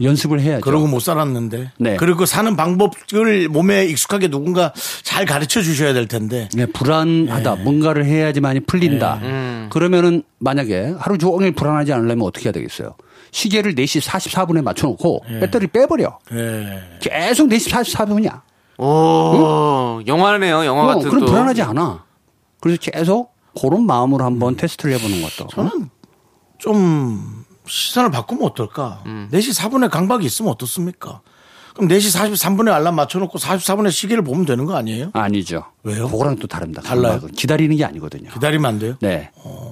연습을 0.00 0.40
해야죠. 0.40 0.62
그러고 0.62 0.86
못 0.86 0.98
살았는데. 1.00 1.72
네. 1.78 1.96
그리고 1.96 2.24
사는 2.24 2.56
방법을 2.56 3.50
몸에 3.50 3.84
익숙하게 3.84 4.28
누군가 4.28 4.72
잘 5.02 5.26
가르쳐 5.26 5.60
주셔야 5.60 5.92
될 5.92 6.08
텐데. 6.08 6.48
네, 6.54 6.64
불안하다. 6.64 7.56
뭔가를 7.56 8.06
해야지만이 8.06 8.60
풀린다. 8.60 9.68
그러면은 9.70 10.22
만약에 10.38 10.94
하루 10.98 11.18
종일 11.18 11.52
불안하지 11.52 11.92
않으려면 11.92 12.26
어떻게 12.26 12.46
해야 12.46 12.52
되겠어요? 12.54 12.94
시계를 13.30 13.74
4시 13.74 14.00
44분에 14.00 14.62
맞춰놓고 14.62 15.24
배터리 15.40 15.66
빼버려. 15.66 16.18
예. 16.32 16.80
계속 17.00 17.50
4시 17.50 17.70
44분이야. 17.70 18.40
오, 18.78 20.00
영화네요. 20.06 20.64
영화 20.64 20.84
어, 20.84 20.86
같은 20.86 21.10
그럼 21.10 21.26
또. 21.26 21.26
불안하지 21.26 21.60
않아. 21.60 22.04
그래서 22.60 22.80
계속 22.80 23.34
그런 23.60 23.86
마음으로 23.86 24.24
한번 24.24 24.56
테스트를 24.56 24.94
해보는 24.94 25.22
것도. 25.22 25.48
저는 25.48 25.90
좀 26.58 27.44
시선을 27.66 28.10
바꾸면 28.10 28.44
어떨까? 28.44 29.02
음. 29.06 29.28
4시 29.32 29.56
4분에 29.58 29.90
강박이 29.90 30.24
있으면 30.26 30.50
어떻습니까? 30.52 31.20
그럼 31.74 31.88
4시 31.90 32.18
43분에 32.18 32.72
알람 32.72 32.96
맞춰놓고 32.96 33.38
44분에 33.38 33.92
시계를 33.92 34.24
보면 34.24 34.46
되는 34.46 34.64
거 34.64 34.74
아니에요? 34.76 35.10
아니죠. 35.12 35.64
왜요? 35.84 36.08
그거랑 36.08 36.36
또 36.36 36.46
다릅니다. 36.48 36.82
달라요? 36.82 37.20
기다리는 37.36 37.76
게 37.76 37.84
아니거든요. 37.84 38.30
기다리면 38.30 38.66
안 38.68 38.78
돼요? 38.80 38.96
네. 39.00 39.30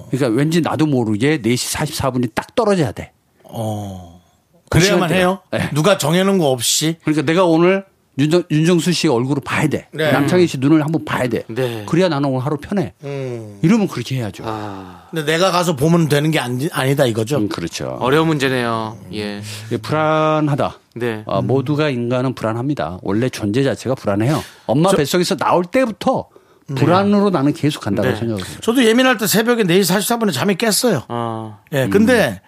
그러니까 0.09 0.27
왠지 0.37 0.61
나도 0.61 0.85
모르게 0.85 1.41
4시 1.41 1.75
44분이 1.77 2.33
딱 2.33 2.55
떨어져야 2.55 2.93
돼. 2.93 3.11
어. 3.43 4.21
그 4.69 4.79
그래야만. 4.79 5.11
해요? 5.11 5.39
네. 5.51 5.69
누가 5.73 5.97
정해놓은 5.97 6.37
거 6.37 6.51
없이? 6.51 6.97
그러니까 7.03 7.23
내가 7.25 7.45
오늘 7.45 7.85
윤정, 8.17 8.43
윤정수 8.49 8.91
씨 8.93 9.07
얼굴을 9.07 9.41
봐야 9.45 9.67
돼. 9.67 9.87
네. 9.91 10.11
남창희 10.11 10.47
씨 10.47 10.57
눈을 10.57 10.83
한번 10.83 11.05
봐야 11.05 11.27
돼. 11.27 11.43
네. 11.47 11.85
그래야 11.87 12.09
나는 12.09 12.29
오늘 12.29 12.45
하루 12.45 12.57
편해. 12.57 12.93
음. 13.03 13.59
이러면 13.61 13.87
그렇게 13.87 14.15
해야죠. 14.15 14.43
아, 14.45 15.03
근데 15.11 15.23
내가 15.25 15.51
가서 15.51 15.75
보면 15.75 16.09
되는 16.09 16.31
게 16.31 16.39
아니, 16.39 16.67
아니다 16.71 17.05
이거죠? 17.05 17.37
음, 17.37 17.49
그렇죠. 17.49 17.97
어려운 17.99 18.27
문제네요. 18.27 18.97
예. 19.13 19.41
이게 19.67 19.77
불안하다. 19.77 20.79
네. 20.95 21.23
아, 21.27 21.41
모두가 21.41 21.89
인간은 21.89 22.33
불안합니다. 22.33 22.99
원래 23.03 23.29
존재 23.29 23.63
자체가 23.63 23.93
불안해요. 23.93 24.43
엄마 24.65 24.89
뱃속에서 24.91 25.35
나올 25.37 25.63
때부터 25.65 26.29
불안으로 26.75 27.29
나는 27.29 27.53
계속 27.53 27.81
간다고 27.81 28.09
네. 28.09 28.15
생각을 28.15 28.43
해요. 28.43 28.57
저도 28.61 28.83
예민할 28.83 29.17
때 29.17 29.27
새벽에 29.27 29.63
4시 29.63 30.17
44분에 30.17 30.33
잠이 30.33 30.55
깼어요. 30.55 31.03
어. 31.07 31.59
예, 31.71 31.87
근데 31.87 32.41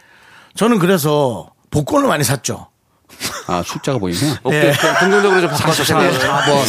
저는 0.56 0.80
그래서 0.80 1.52
복권을 1.70 2.08
많이 2.08 2.24
샀죠. 2.24 2.68
아, 3.48 3.64
숫자가 3.66 3.98
보이면. 3.98 4.38
오케이. 4.44 4.66
예. 4.68 4.72
긍정적으로 5.00 5.42
좀 5.42 5.50
바꿔서 5.50 5.84
생각을. 5.84 6.20
4번. 6.20 6.64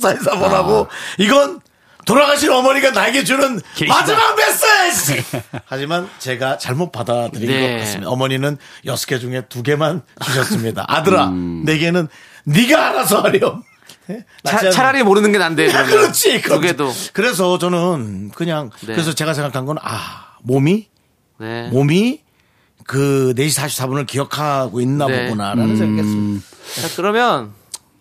44번하고 0.00 0.88
이건 1.18 1.60
돌아가신 2.06 2.50
어머니가 2.50 2.90
나에게 2.92 3.24
주는 3.24 3.60
계시다. 3.74 3.98
마지막 4.00 4.34
메시지! 4.36 5.22
하지만 5.66 6.08
제가 6.18 6.56
잘못 6.56 6.90
받아들인 6.90 7.48
네. 7.48 7.72
것 7.74 7.80
같습니다. 7.80 8.10
어머니는 8.10 8.56
여섯 8.86 9.06
개 9.06 9.18
중에 9.18 9.42
두 9.48 9.62
개만 9.62 10.02
주셨습니다. 10.24 10.84
아들아, 10.88 11.30
내게는 11.30 12.08
네가 12.44 12.88
알아서 12.88 13.20
하렴. 13.20 13.62
예? 14.10 14.24
낫지 14.42 14.58
차, 14.60 14.66
않- 14.68 14.72
차라리 14.72 15.02
모르는 15.02 15.32
게 15.32 15.38
난데. 15.38 15.66
그렇지. 15.84 16.40
두 16.40 16.60
개도. 16.60 16.90
그래서 17.12 17.58
저는 17.58 18.30
그냥 18.30 18.70
네. 18.80 18.94
그래서 18.94 19.12
제가 19.12 19.34
생각한 19.34 19.66
건 19.66 19.76
아, 19.82 20.28
몸이 20.42 20.88
네. 21.38 21.68
몸이 21.68 22.22
그 22.88 23.34
4시 23.36 23.68
44분을 23.68 24.06
기억하고 24.06 24.80
있나 24.80 25.06
네. 25.06 25.24
보구나라는 25.24 25.76
생각했습니다. 25.76 26.46
자, 26.80 26.88
그러면 26.96 27.52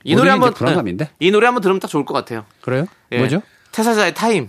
이 0.05 0.15
노래 0.15 0.27
게 0.27 0.31
한번 0.31 0.53
불안감인데? 0.53 1.05
네. 1.05 1.11
이 1.19 1.29
노래 1.29 1.45
한번 1.45 1.61
들으면 1.61 1.81
딱 1.81 1.89
좋을 1.89 2.05
것 2.05 2.13
같아요. 2.13 2.45
그래요? 2.61 2.85
예. 3.11 3.17
뭐죠? 3.17 3.41
태사자의 3.73 4.13
Time. 4.13 4.47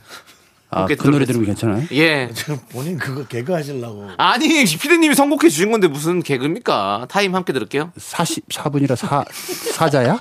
아, 0.70 0.86
그 0.86 0.97
노래. 1.11 1.24
들으면 1.24 1.45
괜찮아요? 1.47 1.82
예. 1.91 2.30
지금 2.32 2.57
본인 2.70 2.99
그거 2.99 3.26
개그 3.26 3.53
하시려고. 3.53 4.11
아니, 4.16 4.64
피디님이 4.64 5.16
선곡해 5.16 5.49
주신 5.49 5.72
건데 5.72 5.89
무슨 5.89 6.22
개그입니까? 6.22 7.09
Time 7.11 7.34
함께 7.34 7.53
들을게요. 7.53 7.91
44분이라 7.99 8.95
사, 8.95 9.24
사자야? 9.72 10.20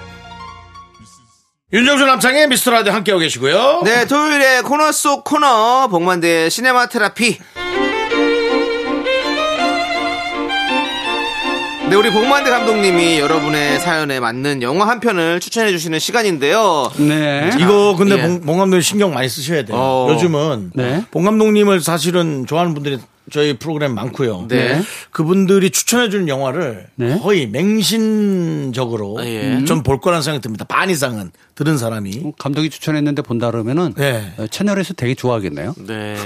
윤정수 1.74 2.06
남창의 2.06 2.48
미스터라디오 2.48 2.94
함께하고 2.94 3.20
계시고요. 3.20 3.82
네, 3.84 4.06
토요일에 4.06 4.62
코너 4.62 4.90
속 4.92 5.24
코너 5.24 5.88
복만대 5.88 6.48
시네마 6.48 6.86
테라피. 6.86 7.38
네, 11.88 11.94
우리 11.94 12.10
복만대 12.10 12.50
감독님이 12.50 13.18
여러분의 13.18 13.78
사연에 13.80 14.20
맞는 14.20 14.60
영화 14.60 14.86
한 14.86 15.00
편을 15.00 15.40
추천해 15.40 15.70
주시는 15.70 15.98
시간인데요. 15.98 16.92
네. 16.98 17.50
이거 17.58 17.96
근데 17.96 18.18
예. 18.18 18.22
봉, 18.22 18.40
봉 18.42 18.58
감독님 18.58 18.82
신경 18.82 19.14
많이 19.14 19.26
쓰셔야 19.26 19.64
돼요. 19.64 19.74
어. 19.74 20.08
요즘은 20.10 20.72
네. 20.74 21.04
봉 21.10 21.24
감독님을 21.24 21.80
사실은 21.80 22.44
좋아하는 22.46 22.74
분들이 22.74 22.98
저희 23.30 23.54
프로그램 23.58 23.94
많고요. 23.94 24.46
네. 24.48 24.82
그분들이 25.12 25.70
추천해 25.70 26.10
주는 26.10 26.28
영화를 26.28 26.88
네. 26.96 27.18
거의 27.20 27.46
맹신적으로 27.46 29.18
아, 29.20 29.24
예. 29.24 29.64
좀볼 29.64 30.00
거라는 30.00 30.22
생각이 30.22 30.42
듭니다. 30.42 30.66
반 30.66 30.90
이상은 30.90 31.30
들은 31.54 31.78
사람이. 31.78 32.20
어, 32.24 32.32
감독이 32.38 32.68
추천했는데 32.68 33.22
본다 33.22 33.50
그러면은 33.50 33.94
네. 33.96 34.34
어, 34.36 34.46
채널에서 34.46 34.92
되게 34.92 35.14
좋아하겠네요. 35.14 35.74
네. 35.86 36.16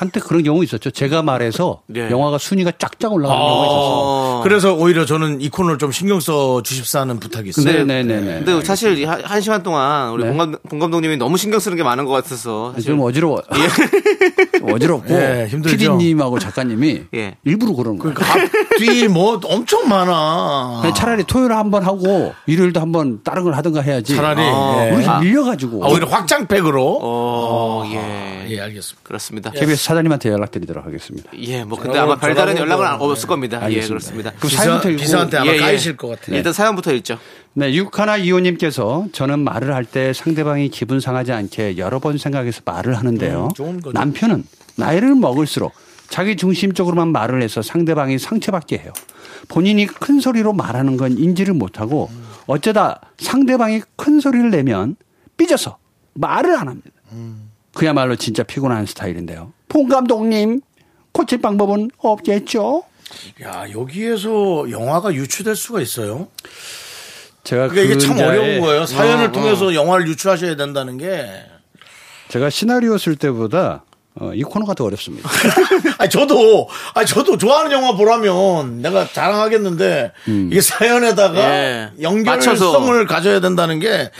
한때 0.00 0.18
그런 0.18 0.42
경우 0.42 0.64
있었죠. 0.64 0.90
제가 0.90 1.20
말해서 1.20 1.82
네. 1.86 2.10
영화가 2.10 2.38
순위가 2.38 2.72
쫙쫙 2.78 3.12
올라가는 3.12 3.38
경우가 3.38 3.66
있었어요. 3.66 3.90
어. 3.92 4.40
그래서 4.42 4.72
오히려 4.72 5.04
저는 5.04 5.42
이 5.42 5.50
코너를 5.50 5.76
좀 5.76 5.92
신경 5.92 6.20
써 6.20 6.62
주십사 6.62 7.00
하는 7.00 7.20
부탁이 7.20 7.50
있어요. 7.50 7.84
네, 7.84 7.84
네, 7.84 8.02
네, 8.02 8.18
네. 8.18 8.42
근데 8.42 8.64
사실 8.64 8.96
이 8.96 9.04
한, 9.04 9.22
한 9.22 9.42
시간 9.42 9.62
동안 9.62 10.12
우리 10.12 10.22
네. 10.22 10.30
봉, 10.30 10.38
감독, 10.38 10.62
봉 10.62 10.78
감독님이 10.78 11.18
너무 11.18 11.36
신경 11.36 11.60
쓰는 11.60 11.76
게 11.76 11.82
많은 11.82 12.06
것 12.06 12.12
같아서 12.12 12.72
사실 12.74 12.92
좀 12.92 13.00
어지러워. 13.02 13.42
좀 14.58 14.72
어지럽고 14.72 15.12
예, 15.12 15.46
힘들죠. 15.50 15.76
PD님하고 15.76 16.38
작가님이 16.38 17.02
예. 17.14 17.36
일부러 17.44 17.74
그런 17.74 17.98
거예요. 17.98 18.14
그러니까 18.14 18.40
앞뒤 18.72 19.06
뭐 19.08 19.38
엄청 19.44 19.86
많아. 19.86 20.78
그냥 20.80 20.94
차라리 20.94 21.24
토요일 21.24 21.52
한번 21.52 21.84
하고 21.84 22.32
일요일도 22.46 22.80
한번 22.80 23.20
다른 23.22 23.44
걸 23.44 23.54
하든가 23.54 23.82
해야지. 23.82 24.16
차라리 24.16 24.40
아, 24.40 24.86
예. 24.86 24.92
우리 24.92 25.04
좀 25.04 25.20
밀려가지고. 25.20 25.84
아, 25.84 25.88
오히려 25.88 26.06
확장팩으로. 26.06 27.00
어, 27.02 27.84
아, 27.84 27.90
예. 27.92 28.46
예, 28.48 28.60
알겠습니다. 28.60 29.00
그렇습니다. 29.02 29.50
KBS 29.50 29.84
사장님한테 29.90 30.30
연락드리도록 30.30 30.86
하겠습니다. 30.86 31.30
예, 31.38 31.64
뭐 31.64 31.76
근데 31.76 31.98
아마 31.98 32.16
별다른 32.16 32.56
연락은 32.56 32.98
뭐, 32.98 33.10
없을 33.10 33.28
겁니다. 33.28 33.58
예, 33.62 33.64
알겠습니다. 33.64 33.88
그렇습니다. 33.88 34.30
그럼 34.30 34.48
비서, 34.48 34.62
사연부터 34.62 34.90
읽고. 34.90 35.00
비서한테 35.02 35.36
아마 35.38 35.50
예, 35.50 35.56
예. 35.56 35.58
까이실 35.58 35.96
것 35.96 36.08
같아요. 36.08 36.36
일단 36.36 36.52
사연부터 36.52 36.92
읽죠. 36.92 37.18
네, 37.54 37.74
육하나 37.74 38.16
이호님께서 38.16 39.06
저는 39.12 39.40
말을 39.40 39.74
할 39.74 39.84
때 39.84 40.12
상대방이 40.12 40.68
기분 40.68 41.00
상하지 41.00 41.32
않게 41.32 41.76
여러 41.78 41.98
번 41.98 42.16
생각해서 42.18 42.60
말을 42.64 42.96
하는데요. 42.96 43.46
음, 43.46 43.52
좋은 43.54 43.80
거죠. 43.80 43.98
남편은 43.98 44.44
나이를 44.76 45.16
먹을수록 45.16 45.72
자기 46.08 46.36
중심적으로만 46.36 47.08
말을 47.08 47.42
해서 47.42 47.60
상대방이 47.60 48.20
상처받게 48.20 48.78
해요. 48.78 48.92
본인이 49.48 49.86
큰 49.86 50.20
소리로 50.20 50.52
말하는 50.52 50.96
건 50.96 51.18
인지를 51.18 51.54
못하고 51.54 52.08
음. 52.12 52.24
어쩌다 52.46 53.00
상대방이 53.18 53.82
큰 53.96 54.20
소리를 54.20 54.50
내면 54.50 54.94
삐져서 55.36 55.78
말을 56.14 56.54
안 56.54 56.68
합니다. 56.68 56.90
음. 57.10 57.50
그야말로 57.74 58.14
진짜 58.14 58.44
피곤한 58.44 58.86
스타일인데요. 58.86 59.52
폰 59.70 59.88
감독님 59.88 60.60
고칠 61.12 61.40
방법은 61.40 61.90
없겠죠? 61.96 62.82
야, 63.42 63.64
여기에서 63.72 64.70
영화가 64.70 65.14
유추될 65.14 65.56
수가 65.56 65.80
있어요. 65.80 66.28
제가 67.44 67.68
그러니까 67.68 67.82
이게 67.94 67.98
참 67.98 68.16
근자에 68.16 68.28
어려운 68.28 68.60
거예요. 68.60 68.84
사연을 68.84 69.26
어, 69.26 69.32
통해서 69.32 69.74
영화를 69.74 70.06
유추하셔야 70.08 70.56
된다는 70.56 70.98
게. 70.98 71.26
제가 72.28 72.50
시나리오 72.50 72.98
쓸 72.98 73.16
때보다 73.16 73.84
어, 74.16 74.32
이 74.34 74.42
코너가 74.42 74.74
더 74.74 74.84
어렵습니다. 74.84 75.30
아니, 75.98 76.10
저도, 76.10 76.68
아니, 76.94 77.06
저도 77.06 77.38
좋아하는 77.38 77.70
영화 77.70 77.94
보라면 77.94 78.82
내가 78.82 79.06
자랑하겠는데, 79.06 80.12
이게 80.50 80.60
사연에다가 80.60 81.38
예. 81.38 81.90
연결성을 82.02 83.06
가져야 83.06 83.40
된다는 83.40 83.78
게, 83.78 84.10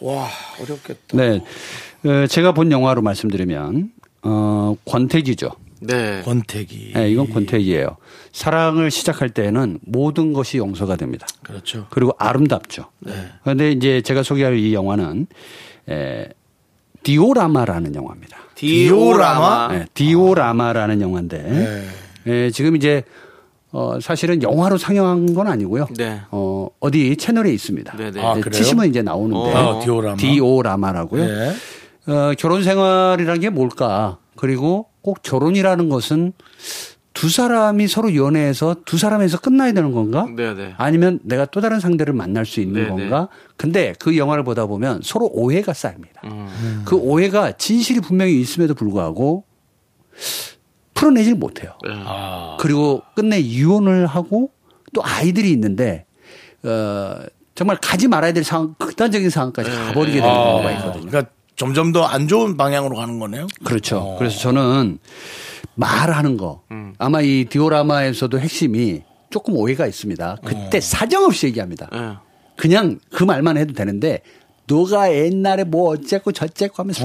와, 0.00 0.28
어렵겠다. 0.60 1.00
네. 1.14 1.42
어, 2.04 2.26
제가 2.28 2.52
본 2.52 2.70
영화로 2.70 3.02
말씀드리면, 3.02 3.90
어, 4.22 4.76
권태기죠. 4.84 5.50
네. 5.82 6.20
권태기. 6.24 6.92
네, 6.94 7.10
이건 7.10 7.30
권태기예요. 7.30 7.96
사랑을 8.32 8.90
시작할 8.90 9.30
때는 9.30 9.78
모든 9.82 10.32
것이 10.34 10.58
용서가 10.58 10.96
됩니다. 10.96 11.26
그렇죠. 11.42 11.86
그리고 11.90 12.12
아름답죠. 12.18 12.86
그런데 13.42 13.72
이제 13.72 14.02
제가 14.02 14.22
소개할 14.22 14.58
이 14.58 14.74
영화는 14.74 15.26
에, 15.88 16.28
디오라마라는 17.02 17.94
영화입니다. 17.94 18.36
디오라마. 18.56 19.68
네, 19.72 19.86
디오라마라는 19.94 21.00
영화인데 21.00 21.86
에, 22.26 22.50
지금 22.50 22.76
이제 22.76 23.02
어, 23.72 23.98
사실은 24.02 24.42
영화로 24.42 24.76
상영한 24.76 25.32
건 25.32 25.46
아니고요. 25.46 25.86
네. 25.96 26.20
어, 26.30 26.68
어디 26.80 27.16
채널에 27.16 27.52
있습니다. 27.52 27.96
네, 27.96 28.10
네. 28.10 28.20
아, 28.20 28.34
네, 28.34 28.40
그래요? 28.42 28.60
치시면 28.62 28.88
이제 28.88 29.00
나오는데 29.00 29.54
어, 29.54 29.80
디오라마. 29.82 30.16
디오라마라고요. 30.16 31.24
네. 31.24 31.52
어, 32.06 32.32
결혼 32.38 32.62
생활이라는 32.62 33.40
게 33.40 33.50
뭘까? 33.50 34.18
그리고 34.36 34.86
꼭 35.02 35.22
결혼이라는 35.22 35.88
것은 35.88 36.32
두 37.12 37.28
사람이 37.28 37.88
서로 37.88 38.14
연애해서 38.14 38.76
두 38.86 38.96
사람에서 38.96 39.40
끝나야 39.40 39.72
되는 39.72 39.92
건가? 39.92 40.26
네, 40.34 40.54
네. 40.54 40.74
아니면 40.78 41.20
내가 41.22 41.44
또 41.44 41.60
다른 41.60 41.80
상대를 41.80 42.14
만날 42.14 42.46
수 42.46 42.60
있는 42.60 42.82
네, 42.82 42.88
건가? 42.88 43.28
근데 43.56 43.94
그 43.98 44.16
영화를 44.16 44.44
보다 44.44 44.66
보면 44.66 45.00
서로 45.02 45.28
오해가 45.32 45.74
쌓입니다. 45.74 46.22
음. 46.24 46.82
그 46.86 46.96
오해가 46.96 47.52
진실이 47.52 48.00
분명히 48.00 48.40
있음에도 48.40 48.74
불구하고 48.74 49.44
풀어내질 50.94 51.34
못해요. 51.34 51.72
네. 51.86 51.90
그리고 52.58 53.02
끝내 53.14 53.38
이혼을 53.38 54.06
하고 54.06 54.50
또 54.94 55.02
아이들이 55.04 55.50
있는데 55.50 56.06
어 56.62 57.16
정말 57.54 57.76
가지 57.76 58.08
말아야 58.08 58.32
될 58.32 58.44
상황, 58.44 58.74
극단적인 58.78 59.28
상황까지 59.28 59.70
가버리게 59.70 60.20
되는 60.20 60.34
경우가 60.34 60.72
있거든요. 60.72 61.10
그러니까 61.10 61.30
점점 61.56 61.92
더 61.92 62.04
안 62.06 62.26
좋은 62.28 62.56
방향으로 62.56 62.96
가는 62.96 63.18
거네요. 63.18 63.46
그렇죠. 63.64 64.16
그래서 64.18 64.38
저는 64.38 64.98
말하는 65.74 66.36
거 66.36 66.62
아마 66.98 67.20
이 67.20 67.44
디오라마에서도 67.48 68.38
핵심이 68.38 69.02
조금 69.30 69.56
오해가 69.56 69.86
있습니다. 69.86 70.38
그때 70.44 70.80
사정없이 70.80 71.46
얘기합니다. 71.46 71.88
예. 71.94 72.16
그냥 72.56 72.98
그 73.10 73.24
말만 73.24 73.56
해도 73.56 73.72
되는데 73.74 74.22
너가 74.66 75.14
옛날에 75.14 75.64
뭐 75.64 75.90
어쨌고 75.92 76.32
저쨌고 76.32 76.82
하면서 76.82 77.04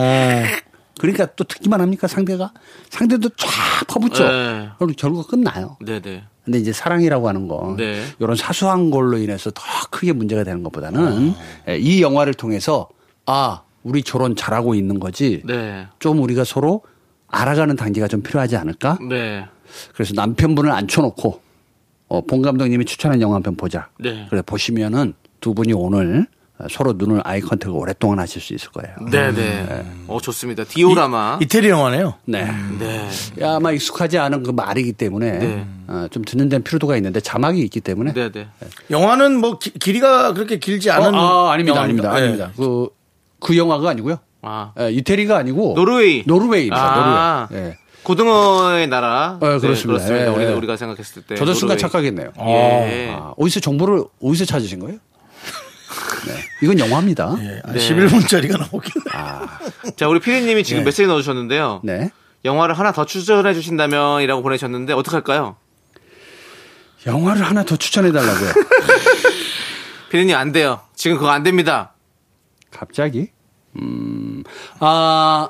그러니까 1.00 1.26
또 1.36 1.44
듣기만 1.44 1.82
합니까 1.82 2.08
상대가 2.08 2.52
상대도 2.90 3.30
쫙 3.30 3.48
퍼붓죠. 3.88 4.28
네. 4.28 4.70
그리고 4.80 4.94
결국 4.98 5.28
끝나요. 5.28 5.78
네, 5.82 6.00
네. 6.02 6.24
근데 6.44 6.60
이제 6.60 6.72
사랑이라고 6.72 7.28
하는 7.28 7.48
거 7.48 7.76
네. 7.78 8.04
이런 8.20 8.36
사소한 8.36 8.92
걸로 8.92 9.18
인해서 9.18 9.52
더 9.52 9.62
크게 9.90 10.14
문제가 10.14 10.44
되는 10.44 10.64
것보다는 10.64 11.34
예, 11.70 11.78
이 11.78 12.02
영화를 12.02 12.34
통해서 12.34 12.88
아 13.26 13.62
우리 13.86 14.02
결혼 14.02 14.36
잘하고 14.36 14.74
있는 14.74 15.00
거지 15.00 15.42
네. 15.46 15.86
좀 16.00 16.20
우리가 16.22 16.44
서로 16.44 16.82
알아가는 17.28 17.76
단계가 17.76 18.08
좀 18.08 18.22
필요하지 18.24 18.58
않을까? 18.58 18.98
네. 19.08 19.46
그래서 19.94 20.14
남편분을 20.16 20.72
앉혀놓고 20.72 21.42
어, 22.08 22.22
본 22.22 22.42
감독님이 22.42 22.86
추천한 22.86 23.22
영화 23.22 23.36
한 23.36 23.44
편 23.44 23.56
보자. 23.56 23.90
네. 24.00 24.26
그래 24.30 24.42
보시면은 24.44 25.14
두 25.40 25.54
분이 25.54 25.74
오늘 25.74 26.26
서로 26.70 26.94
눈을 26.94 27.22
아이 27.26 27.42
컨택을 27.42 27.76
오랫동안 27.76 28.18
하실 28.20 28.42
수 28.42 28.54
있을 28.54 28.70
거예요. 28.72 28.96
네, 29.12 29.32
네. 29.34 29.86
어, 30.08 30.20
좋습니다. 30.22 30.64
디오라마. 30.64 31.40
이 31.42 31.46
태리 31.48 31.68
영화네요. 31.70 32.14
네. 32.26 32.48
네. 32.80 33.10
아마 33.44 33.72
익숙하지 33.74 34.18
않은 34.18 34.42
그 34.44 34.52
말이기 34.52 34.94
때문에 34.94 35.32
네. 35.40 35.68
어, 35.88 36.08
좀 36.10 36.24
듣는 36.24 36.48
데는 36.50 36.64
필요도가 36.64 36.96
있는데 36.96 37.20
자막이 37.20 37.60
있기 37.62 37.82
때문에 37.82 38.14
네, 38.14 38.32
네. 38.32 38.48
영화는 38.90 39.40
뭐 39.42 39.60
기- 39.60 39.78
길이가 39.78 40.34
그렇게 40.34 40.58
길지 40.58 40.90
않은. 40.92 41.14
어, 41.14 41.18
아, 41.50 41.52
아닙니다, 41.52 41.76
영화입니다. 41.78 42.10
아닙니다, 42.12 42.20
예. 42.20 42.24
아닙니다. 42.24 42.52
그, 42.56 42.88
그 43.46 43.56
영화가 43.56 43.92
아니고요. 43.92 44.18
아. 44.42 44.72
예, 44.80 44.92
이태리가 44.92 45.38
아니고 45.38 45.76
노르웨이. 45.76 46.24
노르웨이입니다. 46.26 46.82
아. 46.82 47.48
노르웨이. 47.50 47.68
예. 47.70 47.78
고등어의 48.02 48.88
나라. 48.88 49.38
어, 49.40 49.60
그렇습니다. 49.60 49.68
네, 49.78 49.86
그렇습니다. 49.86 50.26
예, 50.26 50.28
우리가, 50.30 50.52
예. 50.52 50.56
우리가 50.56 50.78
생각했을 50.78 51.22
때. 51.22 51.36
저도 51.36 51.54
순간 51.54 51.78
노르웨이. 51.78 51.82
착각했네요. 51.82 52.32
예. 52.40 53.16
아, 53.16 53.34
어디서 53.38 53.60
정보를 53.60 54.04
어디서 54.20 54.46
찾으신 54.46 54.80
거예요? 54.80 54.98
네. 56.28 56.34
이건 56.64 56.80
영화입니다. 56.80 57.36
예, 57.40 57.62
한 57.64 57.76
네. 57.76 57.80
11분짜리가 57.80 58.58
나오겠네. 58.60 59.94
자, 59.96 60.08
우리 60.08 60.20
피디님이 60.20 60.64
지금 60.64 60.84
메시지 60.84 61.06
넣어주셨는데요. 61.06 61.82
네. 61.84 62.10
영화를 62.46 62.78
하나 62.78 62.92
더 62.92 63.06
추천해 63.06 63.54
주신다면이라고 63.54 64.42
보내셨는데 64.42 64.94
어떡할까요? 64.94 65.56
영화를 67.06 67.44
하나 67.44 67.64
더 67.64 67.76
추천해 67.76 68.12
달라고요. 68.12 68.54
피디님 70.10 70.36
안 70.36 70.52
돼요. 70.52 70.82
지금 70.96 71.18
그거 71.18 71.30
안 71.30 71.44
됩니다. 71.44 71.94
갑자기? 72.72 73.30
음, 73.82 74.44
아, 74.80 75.50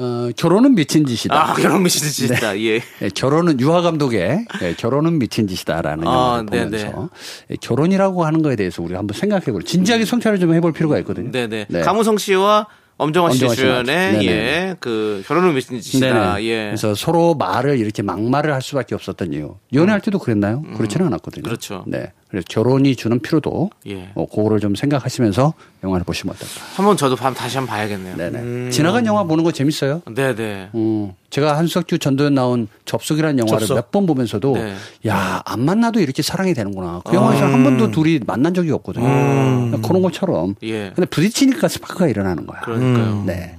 어, 0.00 0.30
결혼은 0.36 0.76
미친 0.76 1.04
짓이다. 1.06 1.50
아, 1.50 1.54
결혼 1.54 1.82
미시드 1.82 2.08
진짜. 2.10 2.56
예. 2.60 2.80
예, 3.02 3.08
결혼은 3.14 3.58
유화 3.58 3.80
감독의 3.82 4.46
예, 4.62 4.74
결혼은 4.74 5.18
미친 5.18 5.48
짓이다라는 5.48 6.06
아, 6.06 6.12
영화를 6.12 6.46
네네. 6.46 6.66
보면서 6.92 7.10
예, 7.50 7.56
결혼이라고 7.56 8.24
하는 8.24 8.42
거에 8.42 8.54
대해서 8.54 8.80
우리가 8.82 9.00
한번 9.00 9.18
생각해볼 9.18 9.64
진지하게 9.64 10.04
성찰을 10.04 10.38
좀 10.38 10.54
해볼 10.54 10.72
필요가 10.72 10.98
있거든요. 11.00 11.32
네네. 11.32 11.66
네. 11.68 11.80
강우성 11.80 12.18
씨와 12.18 12.68
엄정화 12.96 13.30
씨 13.32 13.48
주연의. 13.48 14.24
예, 14.24 14.28
네네. 14.28 14.76
그 14.78 15.24
결혼을 15.26 15.52
미친 15.52 15.80
짓이다. 15.80 16.34
네네. 16.34 16.44
예. 16.44 16.64
그래서 16.66 16.94
서로 16.94 17.34
말을 17.34 17.78
이렇게 17.80 18.02
막말을 18.02 18.52
할 18.52 18.62
수밖에 18.62 18.94
없었던 18.94 19.32
이유. 19.32 19.56
연애할 19.72 20.00
때도 20.00 20.20
그랬나요? 20.20 20.62
그렇지는 20.76 21.06
않았거든요. 21.06 21.42
그렇죠. 21.42 21.82
네. 21.88 22.12
그래서 22.30 22.44
결혼이 22.50 22.94
주는 22.94 23.18
피로도 23.20 23.70
예. 23.86 24.10
어, 24.14 24.26
그거를 24.26 24.60
좀 24.60 24.74
생각하시면서 24.74 25.54
영화를 25.82 26.04
보시면 26.04 26.34
어떨까. 26.34 26.54
한번 26.76 26.96
저도 26.98 27.16
밤 27.16 27.32
다시 27.32 27.56
한번 27.56 27.74
봐야겠네요. 27.74 28.16
네네. 28.16 28.70
지나간 28.70 29.06
영화 29.06 29.24
보는 29.24 29.44
거 29.44 29.50
재밌어요. 29.52 30.02
네, 30.14 30.34
네. 30.34 30.68
음, 30.74 31.12
제가 31.30 31.56
한석규 31.56 31.98
전도연 31.98 32.34
나온 32.34 32.68
접속이라는 32.84 33.38
영화를 33.38 33.60
접속. 33.60 33.74
몇번 33.76 34.04
보면서도 34.06 34.52
네. 34.54 34.74
야, 35.06 35.40
안 35.46 35.60
만나도 35.64 36.00
이렇게 36.00 36.20
사랑이 36.22 36.52
되는구나. 36.52 37.00
그 37.06 37.14
영화에서 37.14 37.46
한 37.46 37.64
번도 37.64 37.90
둘이 37.92 38.20
만난 38.26 38.52
적이 38.52 38.72
없거든요. 38.72 39.80
그런 39.82 40.02
것처럼. 40.02 40.54
예. 40.64 40.92
근데 40.94 41.06
부딪히니까 41.06 41.66
스파크가 41.68 42.08
일어나는 42.08 42.46
거야. 42.46 42.60
그러니까요. 42.60 43.24
네. 43.26 43.56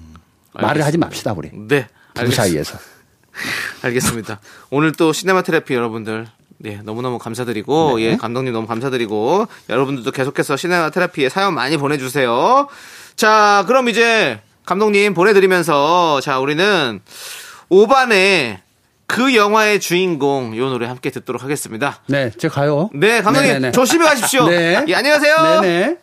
말을 0.53 0.83
하지 0.85 0.97
맙시다, 0.99 1.33
우리. 1.33 1.49
네. 1.53 1.87
부부 2.13 2.27
알겠- 2.29 2.33
사이에서. 2.35 2.77
알겠습니다. 3.81 4.39
오늘 4.69 4.91
또 4.91 5.13
시네마 5.13 5.41
테라피 5.43 5.73
여러분들 5.73 6.27
네, 6.61 6.81
너무너무 6.83 7.17
감사드리고 7.19 7.97
네. 7.97 8.03
예, 8.03 8.17
감독님 8.17 8.51
너무 8.53 8.67
감사드리고 8.67 9.47
여러분들도 9.69 10.11
계속해서 10.11 10.57
시네마 10.57 10.89
테라피에 10.89 11.29
사연 11.29 11.53
많이 11.53 11.77
보내 11.77 11.97
주세요. 11.97 12.67
자, 13.15 13.63
그럼 13.67 13.87
이제 13.87 14.41
감독님 14.65 15.13
보내 15.13 15.33
드리면서 15.33 16.19
자, 16.21 16.39
우리는 16.39 16.99
5반의 17.71 18.59
그 19.07 19.35
영화의 19.35 19.79
주인공 19.79 20.55
요 20.57 20.69
노래 20.69 20.85
함께 20.85 21.09
듣도록 21.09 21.43
하겠습니다. 21.43 22.01
네, 22.07 22.29
제가 22.37 22.53
가요. 22.55 22.89
네, 22.93 23.21
감독님 23.21 23.53
네네네. 23.53 23.71
조심히 23.71 24.05
가십시오. 24.05 24.45
네. 24.49 24.83
예, 24.87 24.95
안녕하세요. 24.95 25.61
네네. 25.61 25.97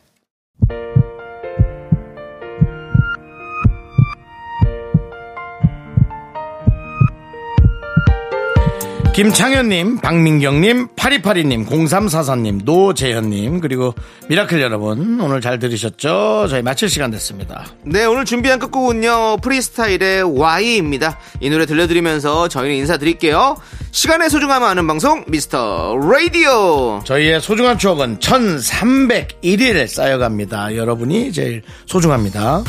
김창현님, 9.16 10.00
박민경님, 10.02 10.88
8282님, 10.88 11.66
0344님, 11.66 12.64
노재현님, 12.64 13.60
그리고 13.60 13.94
미라클 14.28 14.60
여러분, 14.60 15.18
오늘 15.18 15.40
잘 15.40 15.58
들으셨죠? 15.58 16.48
저희 16.50 16.60
마칠 16.60 16.90
시간 16.90 17.10
됐습니다. 17.12 17.64
네, 17.82 18.04
오늘 18.04 18.26
준비한 18.26 18.58
끝곡은요, 18.58 19.38
프리스타일의 19.38 20.22
Y입니다. 20.22 21.18
이 21.40 21.48
노래 21.48 21.64
들려드리면서 21.64 22.48
저희는 22.48 22.76
인사드릴게요. 22.76 23.56
시간의 23.90 24.28
소중함을 24.28 24.68
아는 24.68 24.86
방송, 24.86 25.24
미스터 25.28 25.96
라디오. 25.96 27.00
저희의 27.06 27.40
소중한 27.40 27.78
추억은 27.78 28.18
1301일 28.18 29.86
쌓여갑니다. 29.86 30.76
여러분이 30.76 31.32
제일 31.32 31.62
소중합니다. 31.86 32.64